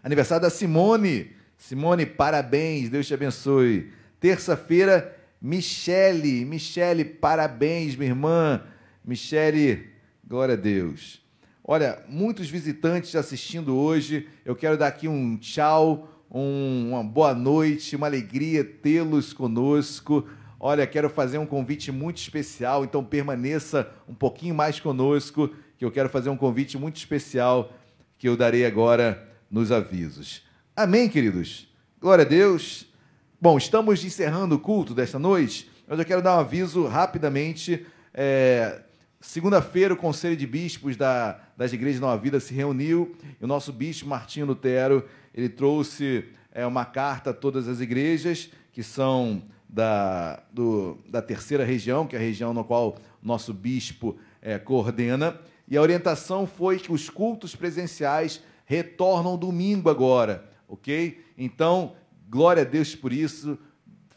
aniversário 0.03 0.43
da 0.43 0.51
Simone. 0.51 1.33
Simone, 1.59 2.07
parabéns, 2.07 2.89
Deus 2.89 3.07
te 3.07 3.15
abençoe. 3.15 3.91
Terça-feira, 4.25 5.15
Michele, 5.39 6.47
Michele, 6.47 7.05
parabéns, 7.05 7.95
minha 7.95 8.09
irmã. 8.09 8.63
Michele, 9.05 9.91
glória 10.27 10.55
a 10.55 10.57
Deus. 10.57 11.21
Olha, 11.63 12.03
muitos 12.09 12.49
visitantes 12.49 13.15
assistindo 13.17 13.77
hoje. 13.77 14.27
Eu 14.43 14.57
quero 14.57 14.79
dar 14.79 14.87
aqui 14.87 15.07
um 15.07 15.37
tchau, 15.37 16.09
um, 16.31 16.93
uma 16.93 17.05
boa 17.05 17.35
noite, 17.35 17.97
uma 17.97 18.07
alegria 18.07 18.65
tê-los 18.65 19.35
conosco. 19.35 20.27
Olha, 20.59 20.87
quero 20.87 21.11
fazer 21.11 21.37
um 21.37 21.45
convite 21.45 21.93
muito 21.93 22.17
especial, 22.17 22.83
então 22.83 23.05
permaneça 23.05 23.93
um 24.09 24.15
pouquinho 24.15 24.55
mais 24.55 24.81
conosco, 24.81 25.51
que 25.77 25.85
eu 25.85 25.91
quero 25.91 26.09
fazer 26.09 26.31
um 26.31 26.37
convite 26.39 26.79
muito 26.79 26.97
especial 26.97 27.75
que 28.17 28.27
eu 28.27 28.39
darei 28.39 28.65
agora 28.65 29.23
nos 29.51 29.71
avisos. 29.71 30.41
Amém, 30.75 31.11
queridos? 31.11 31.69
Glória 32.01 32.25
a 32.25 32.27
Deus. 32.27 32.94
Bom, 33.45 33.59
estamos 33.59 34.03
encerrando 34.03 34.55
o 34.55 34.59
culto 34.59 34.95
desta 34.95 35.19
noite, 35.19 35.71
mas 35.87 35.99
eu 35.99 36.05
quero 36.07 36.23
dar 36.23 36.39
um 36.39 36.41
aviso 36.41 36.87
rapidamente. 36.87 37.85
É, 38.15 38.81
Segunda-feira, 39.21 39.93
o 39.93 39.99
Conselho 39.99 40.35
de 40.35 40.47
Bispos 40.47 40.97
da, 40.97 41.39
das 41.55 41.71
Igrejas 41.75 42.01
Nova 42.01 42.17
Vida 42.17 42.41
se 42.41 42.55
reuniu 42.55 43.15
e 43.39 43.45
o 43.45 43.47
nosso 43.47 43.71
bispo 43.71 44.09
Martinho 44.09 44.47
Lutero 44.47 45.07
ele 45.35 45.51
trouxe 45.51 46.25
é, 46.53 46.65
uma 46.65 46.87
carta 46.87 47.33
a 47.33 47.35
todas 47.35 47.69
as 47.69 47.81
igrejas 47.81 48.49
que 48.73 48.83
são 48.83 49.43
da, 49.69 50.43
do, 50.51 50.97
da 51.07 51.21
terceira 51.21 51.67
região, 51.67 52.07
que 52.07 52.17
é 52.17 52.19
a 52.19 52.23
região 52.23 52.55
na 52.55 52.65
qual 52.65 52.97
nosso 53.23 53.53
bispo 53.53 54.17
é, 54.41 54.59
coordena. 54.59 55.39
E 55.69 55.77
a 55.77 55.83
orientação 55.83 56.47
foi 56.47 56.79
que 56.79 56.91
os 56.91 57.11
cultos 57.11 57.55
presenciais 57.55 58.43
retornam 58.65 59.37
domingo 59.37 59.91
agora, 59.91 60.49
ok? 60.67 61.23
Então, 61.37 61.93
glória 62.35 62.63
a 62.63 62.67
Deus 62.67 62.97
por 62.97 63.13
isso. 63.13 63.57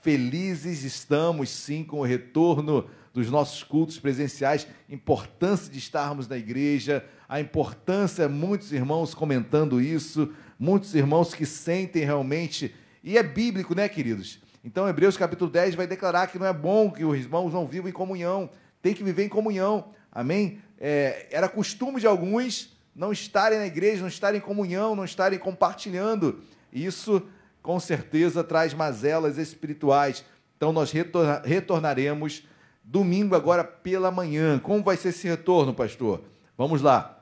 Felizes 0.02 0.84
estamos 0.84 1.52
sim 1.52 1.84
com 1.84 2.00
o 2.00 2.04
retorno 2.04 2.90
dos 3.14 3.30
nossos 3.30 3.62
cultos 3.62 4.00
presenciais, 4.00 4.66
importância 4.90 5.72
de 5.72 5.78
estarmos 5.78 6.28
na 6.28 6.36
igreja, 6.36 7.06
a 7.30 7.40
importância, 7.40 8.28
muitos 8.28 8.74
irmãos 8.74 9.14
comentando 9.14 9.80
isso, 9.80 10.34
muitos 10.58 10.96
irmãos 10.96 11.36
que 11.36 11.46
sentem 11.46 12.04
realmente, 12.04 12.74
e 13.04 13.20
é 13.20 13.22
bíblico, 13.22 13.76
né, 13.76 13.88
queridos? 13.88 14.40
Então, 14.64 14.90
Hebreus 14.90 15.16
capítulo 15.16 15.52
10 15.52 15.76
vai 15.76 15.86
declarar 15.86 16.26
que 16.26 16.40
não 16.40 16.48
é 16.48 16.54
bom 16.54 16.90
que 16.90 17.06
os 17.06 17.20
irmãos 17.20 17.54
não 17.54 17.68
vivam 17.68 17.88
em 17.88 17.94
comunhão, 17.94 18.50
tem 18.82 18.96
que 18.96 19.04
viver 19.04 19.26
em 19.26 19.30
comunhão, 19.30 19.92
amém? 20.12 20.60
É, 20.80 21.28
era 21.30 21.48
costume 21.48 22.00
de 22.00 22.08
alguns 22.08 22.76
não 22.96 23.12
estarem 23.12 23.60
na 23.60 23.68
igreja, 23.68 24.02
não 24.02 24.08
estarem 24.08 24.40
em 24.40 24.44
comunhão, 24.44 24.96
não 24.96 25.06
estarem 25.06 25.38
compartilhando. 25.38 26.42
Isso, 26.74 27.22
com 27.68 27.82
certeza, 27.82 28.46
traz 28.46 28.74
mazelas 28.74 29.38
espirituais. 29.38 30.24
Então, 30.56 30.72
nós 30.72 30.94
retornaremos 31.44 32.48
domingo, 32.82 33.36
agora 33.36 33.62
pela 33.62 34.10
manhã. 34.10 34.58
Como 34.58 34.82
vai 34.82 34.96
ser 34.96 35.10
esse 35.10 35.28
retorno, 35.28 35.74
pastor? 35.74 36.24
Vamos 36.58 36.82
lá. 36.82 37.22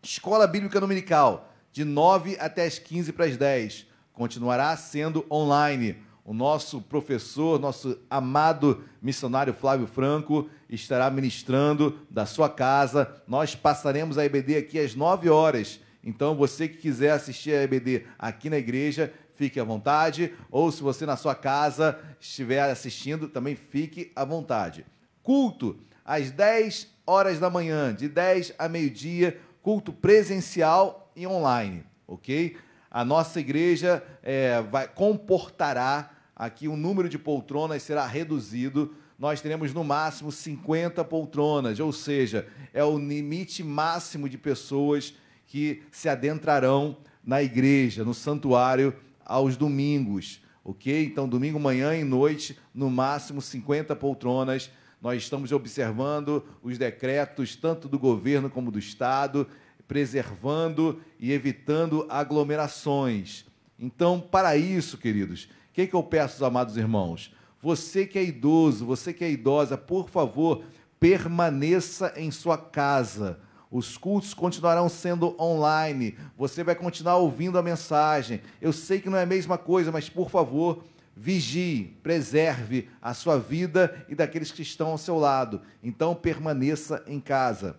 Escola 0.00 0.46
Bíblica 0.46 0.78
Dominical, 0.78 1.52
de 1.72 1.84
9 1.84 2.36
até 2.38 2.64
as 2.64 2.78
15 2.78 3.12
para 3.12 3.24
as 3.24 3.36
10. 3.36 3.88
Continuará 4.12 4.76
sendo 4.76 5.26
online 5.28 5.96
o 6.24 6.32
nosso 6.32 6.80
professor, 6.80 7.58
nosso 7.58 7.98
amado 8.08 8.84
missionário 9.02 9.52
Flávio 9.52 9.88
Franco, 9.88 10.48
estará 10.70 11.10
ministrando 11.10 11.98
da 12.08 12.24
sua 12.24 12.48
casa. 12.48 13.20
Nós 13.26 13.56
passaremos 13.56 14.16
a 14.16 14.24
EBD 14.24 14.58
aqui 14.58 14.78
às 14.78 14.94
9 14.94 15.28
horas. 15.28 15.80
Então, 16.04 16.34
você 16.34 16.66
que 16.68 16.78
quiser 16.78 17.12
assistir 17.12 17.52
a 17.52 17.62
EBD 17.62 18.04
aqui 18.18 18.50
na 18.50 18.58
igreja, 18.58 19.12
fique 19.34 19.58
à 19.58 19.64
vontade. 19.64 20.32
Ou 20.50 20.70
se 20.70 20.82
você 20.82 21.06
na 21.06 21.16
sua 21.16 21.34
casa 21.34 21.98
estiver 22.20 22.60
assistindo, 22.60 23.28
também 23.28 23.56
fique 23.56 24.12
à 24.14 24.24
vontade. 24.24 24.86
Culto 25.22 25.78
às 26.04 26.30
10 26.30 26.88
horas 27.06 27.38
da 27.38 27.48
manhã, 27.48 27.94
de 27.94 28.08
10 28.08 28.54
a 28.58 28.68
meio-dia, 28.68 29.40
culto 29.62 29.92
presencial 29.92 31.12
e 31.14 31.26
online, 31.26 31.84
ok? 32.06 32.56
a 32.92 33.06
nossa 33.06 33.40
igreja 33.40 34.04
é, 34.22 34.60
vai, 34.60 34.86
comportará 34.86 36.10
aqui 36.36 36.68
o 36.68 36.76
número 36.76 37.08
de 37.08 37.18
poltronas 37.18 37.82
será 37.82 38.06
reduzido. 38.06 38.94
Nós 39.18 39.40
teremos 39.40 39.72
no 39.72 39.82
máximo 39.82 40.30
50 40.30 41.02
poltronas, 41.04 41.80
ou 41.80 41.90
seja, 41.90 42.46
é 42.74 42.84
o 42.84 42.98
limite 42.98 43.64
máximo 43.64 44.28
de 44.28 44.36
pessoas 44.36 45.14
que 45.46 45.82
se 45.90 46.06
adentrarão 46.06 46.98
na 47.24 47.42
igreja, 47.42 48.04
no 48.04 48.12
santuário, 48.12 48.94
aos 49.24 49.56
domingos. 49.56 50.40
Ok? 50.64 51.04
Então, 51.04 51.28
domingo, 51.28 51.58
manhã 51.58 51.94
e 51.96 52.04
noite, 52.04 52.58
no 52.74 52.90
máximo 52.90 53.42
50 53.42 53.96
poltronas. 53.96 54.70
Nós 55.00 55.22
estamos 55.22 55.50
observando 55.50 56.44
os 56.62 56.78
decretos, 56.78 57.56
tanto 57.56 57.88
do 57.88 57.98
governo 57.98 58.48
como 58.48 58.70
do 58.70 58.78
Estado, 58.78 59.48
preservando 59.88 61.00
e 61.18 61.32
evitando 61.32 62.06
aglomerações. 62.08 63.44
Então, 63.78 64.20
para 64.20 64.56
isso, 64.56 64.96
queridos, 64.96 65.48
o 65.70 65.72
que, 65.72 65.86
que 65.86 65.94
eu 65.94 66.02
peço 66.02 66.44
amados 66.44 66.76
irmãos? 66.76 67.34
Você 67.60 68.06
que 68.06 68.18
é 68.18 68.24
idoso, 68.24 68.86
você 68.86 69.12
que 69.12 69.24
é 69.24 69.30
idosa, 69.30 69.76
por 69.76 70.08
favor, 70.08 70.62
permaneça 71.00 72.12
em 72.16 72.30
sua 72.30 72.56
casa. 72.56 73.40
Os 73.72 73.96
cultos 73.96 74.34
continuarão 74.34 74.86
sendo 74.86 75.34
online. 75.40 76.14
Você 76.36 76.62
vai 76.62 76.74
continuar 76.74 77.16
ouvindo 77.16 77.58
a 77.58 77.62
mensagem. 77.62 78.42
Eu 78.60 78.70
sei 78.70 79.00
que 79.00 79.08
não 79.08 79.16
é 79.16 79.22
a 79.22 79.26
mesma 79.26 79.56
coisa, 79.56 79.90
mas 79.90 80.10
por 80.10 80.28
favor, 80.28 80.84
vigie, 81.16 81.96
preserve 82.02 82.90
a 83.00 83.14
sua 83.14 83.38
vida 83.38 84.04
e 84.10 84.14
daqueles 84.14 84.52
que 84.52 84.60
estão 84.60 84.88
ao 84.88 84.98
seu 84.98 85.18
lado. 85.18 85.62
Então 85.82 86.14
permaneça 86.14 87.02
em 87.06 87.18
casa. 87.18 87.78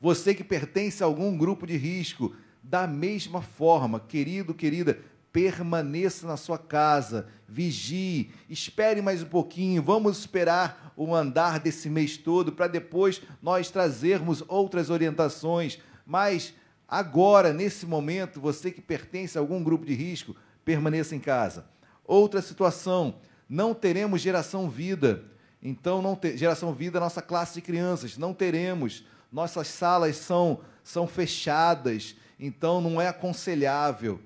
Você 0.00 0.34
que 0.34 0.42
pertence 0.42 1.02
a 1.02 1.06
algum 1.06 1.36
grupo 1.36 1.66
de 1.66 1.76
risco, 1.76 2.34
da 2.62 2.86
mesma 2.86 3.42
forma, 3.42 4.00
querido, 4.00 4.54
querida, 4.54 4.98
permaneça 5.36 6.26
na 6.26 6.38
sua 6.38 6.56
casa, 6.56 7.26
vigie, 7.46 8.30
espere 8.48 9.02
mais 9.02 9.22
um 9.22 9.26
pouquinho, 9.26 9.82
vamos 9.82 10.20
esperar 10.20 10.94
o 10.96 11.14
andar 11.14 11.60
desse 11.60 11.90
mês 11.90 12.16
todo 12.16 12.52
para 12.52 12.66
depois 12.66 13.20
nós 13.42 13.70
trazermos 13.70 14.42
outras 14.48 14.88
orientações, 14.88 15.78
mas 16.06 16.54
agora, 16.88 17.52
nesse 17.52 17.84
momento, 17.84 18.40
você 18.40 18.70
que 18.70 18.80
pertence 18.80 19.36
a 19.36 19.40
algum 19.42 19.62
grupo 19.62 19.84
de 19.84 19.92
risco, 19.92 20.34
permaneça 20.64 21.14
em 21.14 21.20
casa. 21.20 21.66
Outra 22.02 22.40
situação, 22.40 23.16
não 23.46 23.74
teremos 23.74 24.22
geração 24.22 24.70
vida. 24.70 25.22
Então, 25.62 26.00
não 26.00 26.16
ter, 26.16 26.38
geração 26.38 26.72
vida, 26.72 26.98
nossa 26.98 27.20
classe 27.20 27.52
de 27.52 27.60
crianças, 27.60 28.16
não 28.16 28.32
teremos 28.32 29.04
nossas 29.30 29.68
salas 29.68 30.16
são, 30.16 30.60
são 30.82 31.06
fechadas, 31.06 32.16
então 32.40 32.80
não 32.80 32.98
é 32.98 33.08
aconselhável. 33.08 34.18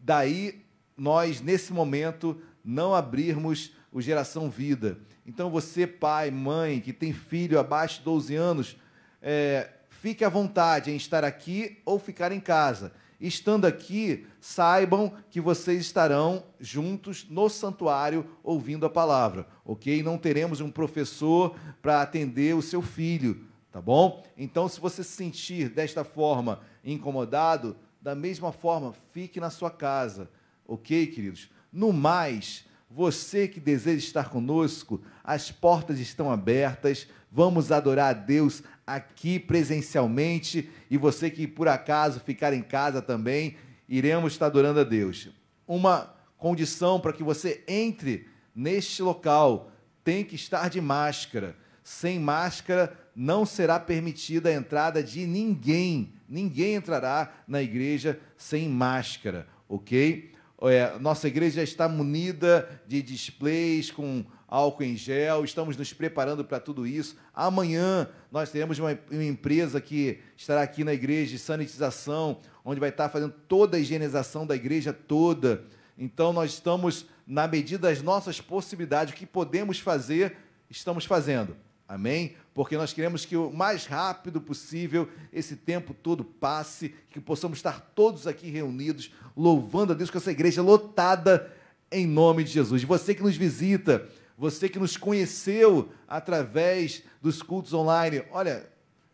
Daí 0.00 0.64
nós, 0.96 1.40
nesse 1.40 1.72
momento, 1.72 2.40
não 2.64 2.94
abrirmos 2.94 3.72
o 3.92 4.00
Geração 4.00 4.50
Vida. 4.50 4.98
Então 5.26 5.50
você, 5.50 5.86
pai, 5.86 6.30
mãe, 6.30 6.80
que 6.80 6.92
tem 6.92 7.12
filho 7.12 7.58
abaixo 7.58 7.98
de 7.98 8.04
12 8.04 8.34
anos, 8.34 8.76
é, 9.22 9.70
fique 9.88 10.24
à 10.24 10.28
vontade 10.28 10.90
em 10.90 10.96
estar 10.96 11.24
aqui 11.24 11.78
ou 11.84 11.98
ficar 11.98 12.32
em 12.32 12.40
casa. 12.40 12.92
estando 13.20 13.66
aqui, 13.66 14.26
saibam 14.40 15.12
que 15.30 15.42
vocês 15.42 15.82
estarão 15.82 16.42
juntos 16.58 17.26
no 17.28 17.50
santuário 17.50 18.24
ouvindo 18.42 18.86
a 18.86 18.90
palavra, 18.90 19.46
ok? 19.62 20.02
Não 20.02 20.16
teremos 20.16 20.62
um 20.62 20.70
professor 20.70 21.54
para 21.82 22.00
atender 22.00 22.54
o 22.56 22.62
seu 22.62 22.80
filho, 22.80 23.44
tá 23.70 23.78
bom? 23.78 24.24
Então, 24.38 24.66
se 24.68 24.80
você 24.80 25.04
se 25.04 25.10
sentir 25.10 25.68
desta 25.68 26.02
forma 26.02 26.60
incomodado, 26.82 27.76
da 28.00 28.14
mesma 28.14 28.52
forma, 28.52 28.94
fique 29.12 29.38
na 29.38 29.50
sua 29.50 29.70
casa, 29.70 30.30
ok, 30.66 31.06
queridos? 31.08 31.50
No 31.72 31.92
mais, 31.92 32.64
você 32.90 33.46
que 33.46 33.60
deseja 33.60 34.04
estar 34.04 34.30
conosco, 34.30 35.00
as 35.22 35.52
portas 35.52 36.00
estão 36.00 36.30
abertas. 36.30 37.06
Vamos 37.30 37.70
adorar 37.70 38.10
a 38.10 38.18
Deus 38.18 38.64
aqui 38.84 39.38
presencialmente 39.38 40.68
e 40.90 40.96
você 40.96 41.30
que 41.30 41.46
por 41.46 41.68
acaso 41.68 42.18
ficar 42.18 42.52
em 42.52 42.62
casa 42.62 43.00
também, 43.00 43.56
iremos 43.88 44.32
estar 44.32 44.46
adorando 44.46 44.80
a 44.80 44.84
Deus. 44.84 45.28
Uma 45.68 46.12
condição 46.36 46.98
para 46.98 47.12
que 47.12 47.22
você 47.22 47.62
entre 47.68 48.26
neste 48.52 49.02
local 49.02 49.70
tem 50.02 50.24
que 50.24 50.34
estar 50.34 50.68
de 50.68 50.80
máscara. 50.80 51.56
Sem 51.84 52.18
máscara 52.18 52.98
não 53.14 53.46
será 53.46 53.78
permitida 53.78 54.48
a 54.48 54.54
entrada 54.54 55.00
de 55.00 55.26
ninguém. 55.26 56.14
Ninguém 56.30 56.76
entrará 56.76 57.32
na 57.48 57.60
igreja 57.60 58.20
sem 58.36 58.68
máscara, 58.68 59.48
ok? 59.68 60.30
É, 60.62 60.96
nossa 61.00 61.26
igreja 61.26 61.60
está 61.60 61.88
munida 61.88 62.80
de 62.86 63.02
displays 63.02 63.90
com 63.90 64.24
álcool 64.46 64.84
em 64.84 64.96
gel, 64.96 65.44
estamos 65.44 65.76
nos 65.76 65.92
preparando 65.92 66.44
para 66.44 66.60
tudo 66.60 66.86
isso. 66.86 67.16
Amanhã 67.34 68.08
nós 68.30 68.50
teremos 68.50 68.78
uma, 68.78 68.96
uma, 69.10 69.24
empresa 69.24 69.80
que 69.80 70.20
estará 70.36 70.62
aqui 70.62 70.84
na 70.84 70.94
igreja 70.94 71.32
de 71.32 71.38
sanitização, 71.38 72.38
onde 72.64 72.78
vai 72.78 72.90
estar 72.90 73.08
fazendo 73.08 73.34
toda 73.48 73.76
a 73.76 73.80
higienização 73.80 74.46
da 74.46 74.54
igreja 74.54 74.92
toda. 74.92 75.64
Então 75.98 76.32
nós 76.32 76.52
estamos, 76.52 77.06
na 77.26 77.48
medida 77.48 77.88
das 77.88 78.02
nossas 78.02 78.40
possibilidades, 78.40 79.12
o 79.12 79.16
que 79.16 79.26
podemos 79.26 79.80
fazer, 79.80 80.36
estamos 80.68 81.04
fazendo. 81.04 81.56
Amém? 81.88 82.36
Porque 82.60 82.76
nós 82.76 82.92
queremos 82.92 83.24
que 83.24 83.34
o 83.38 83.50
mais 83.50 83.86
rápido 83.86 84.38
possível 84.38 85.08
esse 85.32 85.56
tempo 85.56 85.94
todo 85.94 86.22
passe, 86.22 86.94
que 87.08 87.18
possamos 87.18 87.56
estar 87.56 87.80
todos 87.94 88.26
aqui 88.26 88.50
reunidos, 88.50 89.10
louvando 89.34 89.94
a 89.94 89.96
Deus 89.96 90.10
com 90.10 90.18
essa 90.18 90.30
igreja 90.30 90.60
lotada 90.60 91.50
em 91.90 92.06
nome 92.06 92.44
de 92.44 92.50
Jesus. 92.50 92.84
Você 92.84 93.14
que 93.14 93.22
nos 93.22 93.34
visita, 93.34 94.06
você 94.36 94.68
que 94.68 94.78
nos 94.78 94.94
conheceu 94.94 95.88
através 96.06 97.02
dos 97.22 97.40
cultos 97.40 97.72
online, 97.72 98.24
olha, 98.30 98.68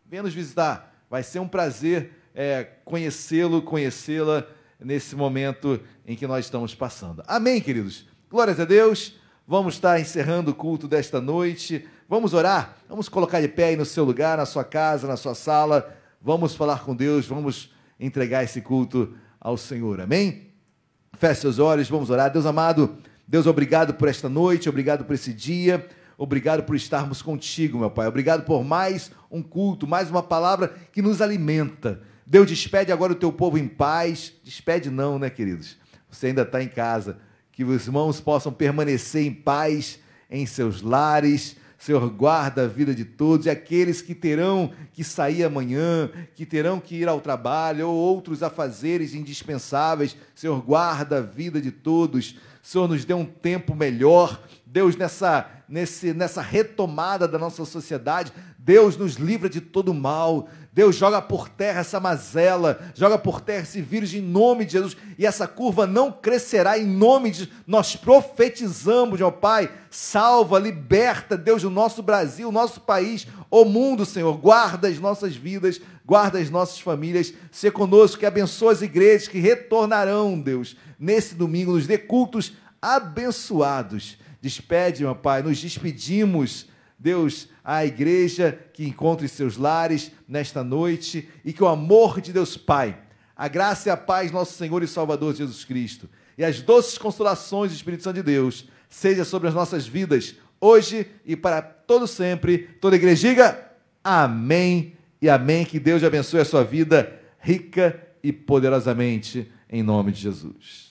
venha 0.05 0.23
nos 0.23 0.33
visitar. 0.33 0.93
Vai 1.09 1.23
ser 1.23 1.39
um 1.39 1.47
prazer 1.47 2.11
é, 2.35 2.65
conhecê-lo, 2.83 3.61
conhecê-la 3.61 4.45
nesse 4.77 5.15
momento 5.15 5.79
em 6.05 6.17
que 6.17 6.27
nós 6.27 6.43
estamos 6.43 6.75
passando. 6.75 7.23
Amém, 7.25 7.61
queridos? 7.61 8.05
Glórias 8.29 8.59
a 8.59 8.65
Deus. 8.65 9.15
Vamos 9.47 9.75
estar 9.75 9.97
encerrando 10.01 10.51
o 10.51 10.53
culto 10.53 10.85
desta 10.85 11.21
noite. 11.21 11.87
Vamos 12.09 12.33
orar? 12.33 12.77
Vamos 12.87 13.09
colocar 13.09 13.41
de 13.41 13.49
pé 13.49 13.65
aí 13.65 13.75
no 13.75 13.83
seu 13.83 14.05
lugar, 14.05 14.37
na 14.37 14.45
sua 14.45 14.63
casa, 14.63 15.05
na 15.05 15.17
sua 15.17 15.35
sala. 15.35 15.93
Vamos 16.21 16.55
falar 16.55 16.85
com 16.85 16.95
Deus, 16.95 17.25
vamos 17.25 17.73
entregar 17.99 18.45
esse 18.45 18.61
culto 18.61 19.13
ao 19.41 19.57
Senhor. 19.57 19.99
Amém? 19.99 20.51
Feche 21.17 21.41
seus 21.41 21.59
olhos, 21.59 21.89
vamos 21.89 22.09
orar. 22.09 22.31
Deus 22.31 22.45
amado, 22.45 22.95
Deus, 23.27 23.45
obrigado 23.45 23.93
por 23.95 24.07
esta 24.07 24.29
noite, 24.29 24.69
obrigado 24.69 25.03
por 25.03 25.15
esse 25.15 25.33
dia, 25.33 25.85
obrigado 26.17 26.63
por 26.63 26.77
estarmos 26.77 27.21
contigo, 27.21 27.77
meu 27.77 27.91
Pai. 27.91 28.07
Obrigado 28.07 28.45
por 28.45 28.63
mais 28.63 29.11
um 29.29 29.43
culto, 29.43 29.85
mais 29.85 30.09
uma 30.09 30.23
palavra 30.23 30.73
que 30.93 31.01
nos 31.01 31.21
alimenta. 31.21 32.01
Deus, 32.25 32.47
despede 32.47 32.89
agora 32.89 33.11
o 33.11 33.17
teu 33.17 33.33
povo 33.33 33.57
em 33.57 33.67
paz. 33.67 34.31
Despede, 34.45 34.89
não, 34.89 35.19
né, 35.19 35.29
queridos? 35.29 35.75
Você 36.09 36.27
ainda 36.27 36.43
está 36.43 36.63
em 36.63 36.69
casa. 36.69 37.17
Que 37.51 37.65
os 37.65 37.85
irmãos 37.85 38.21
possam 38.21 38.53
permanecer 38.53 39.25
em 39.25 39.33
paz 39.33 39.99
em 40.29 40.45
seus 40.45 40.81
lares. 40.81 41.57
Senhor, 41.77 42.09
guarda 42.09 42.63
a 42.63 42.67
vida 42.67 42.93
de 42.93 43.05
todos 43.05 43.45
e 43.45 43.49
aqueles 43.49 44.01
que 44.01 44.15
terão 44.15 44.71
que 44.93 45.03
sair 45.03 45.43
amanhã, 45.43 46.09
que 46.33 46.45
terão 46.45 46.79
que 46.79 46.95
ir 46.95 47.07
ao 47.07 47.21
trabalho 47.21 47.87
ou 47.87 47.95
outros 47.95 48.41
afazeres 48.41 49.13
indispensáveis. 49.13 50.17
Senhor, 50.33 50.59
guarda 50.61 51.19
a 51.19 51.21
vida 51.21 51.61
de 51.61 51.71
todos. 51.71 52.35
Senhor 52.63 52.87
nos 52.87 53.05
dê 53.05 53.13
um 53.13 53.25
tempo 53.25 53.75
melhor. 53.75 54.41
Deus, 54.65 54.95
nessa, 54.95 55.49
nesse, 55.69 56.13
nessa 56.13 56.41
retomada 56.41 57.27
da 57.27 57.37
nossa 57.37 57.63
sociedade, 57.63 58.33
Deus 58.57 58.97
nos 58.97 59.15
livra 59.15 59.47
de 59.47 59.61
todo 59.61 59.93
mal. 59.93 60.49
Deus 60.77 60.95
joga 60.95 61.19
por 61.19 61.49
terra 61.49 61.79
essa 61.79 61.99
mazela, 61.99 62.79
joga 62.93 63.17
por 63.17 63.41
terra 63.41 63.63
esse 63.63 63.81
vírus 63.81 64.13
em 64.13 64.21
nome 64.21 64.63
de 64.63 64.73
Jesus. 64.73 64.95
E 65.17 65.25
essa 65.25 65.47
curva 65.47 65.87
não 65.87 66.11
crescerá 66.11 66.77
em 66.77 66.85
nome 66.85 67.31
de. 67.31 67.51
Nós 67.65 67.95
profetizamos, 67.95 69.19
meu 69.19 69.31
Pai, 69.31 69.71
salva, 69.89 70.59
liberta, 70.59 71.35
Deus, 71.35 71.63
o 71.63 71.71
nosso 71.71 72.03
Brasil, 72.03 72.49
o 72.49 72.51
nosso 72.51 72.79
país, 72.79 73.25
o 73.49 73.65
mundo, 73.65 74.05
Senhor. 74.05 74.37
Guarda 74.37 74.87
as 74.87 74.99
nossas 74.99 75.35
vidas, 75.35 75.81
guarda 76.05 76.37
as 76.37 76.51
nossas 76.51 76.79
famílias. 76.79 77.33
Se 77.51 77.71
conosco, 77.71 78.19
que 78.19 78.25
abençoa 78.27 78.71
as 78.71 78.83
igrejas 78.83 79.27
que 79.27 79.39
retornarão, 79.39 80.39
Deus 80.39 80.75
nesse 80.99 81.33
domingo, 81.33 81.73
nos 81.73 81.87
dê 81.87 81.97
cultos 81.97 82.53
abençoados. 82.79 84.17
Despede, 84.39 85.03
meu 85.03 85.15
Pai, 85.15 85.41
nos 85.41 85.59
despedimos, 85.59 86.67
Deus, 86.97 87.47
a 87.63 87.85
igreja 87.85 88.57
que 88.73 88.85
encontre 88.85 89.27
seus 89.27 89.57
lares 89.57 90.11
nesta 90.27 90.63
noite 90.63 91.29
e 91.45 91.53
que 91.53 91.63
o 91.63 91.67
amor 91.67 92.19
de 92.21 92.33
Deus 92.33 92.57
Pai, 92.57 92.97
a 93.35 93.47
graça 93.47 93.89
e 93.89 93.91
a 93.91 93.97
paz 93.97 94.31
nosso 94.31 94.53
Senhor 94.53 94.81
e 94.81 94.87
Salvador 94.87 95.35
Jesus 95.35 95.63
Cristo 95.63 96.09
e 96.37 96.45
as 96.45 96.61
doces 96.61 96.97
consolações 96.97 97.71
do 97.71 97.75
Espírito 97.75 98.03
Santo 98.03 98.17
de 98.17 98.23
Deus 98.23 98.67
seja 98.89 99.25
sobre 99.25 99.47
as 99.47 99.53
nossas 99.53 99.87
vidas 99.87 100.35
hoje 100.61 101.07
e 101.25 101.35
para 101.35 101.61
todo 101.61 102.07
sempre. 102.07 102.59
Toda 102.79 102.95
a 102.95 102.99
igreja 102.99 103.29
diga 103.29 103.71
amém 104.03 104.93
e 105.21 105.29
amém. 105.29 105.65
Que 105.65 105.79
Deus 105.79 106.03
abençoe 106.03 106.41
a 106.41 106.45
sua 106.45 106.63
vida 106.63 107.19
rica 107.39 107.99
e 108.21 108.31
poderosamente 108.31 109.51
em 109.69 109.81
nome 109.81 110.11
de 110.11 110.21
Jesus. 110.21 110.86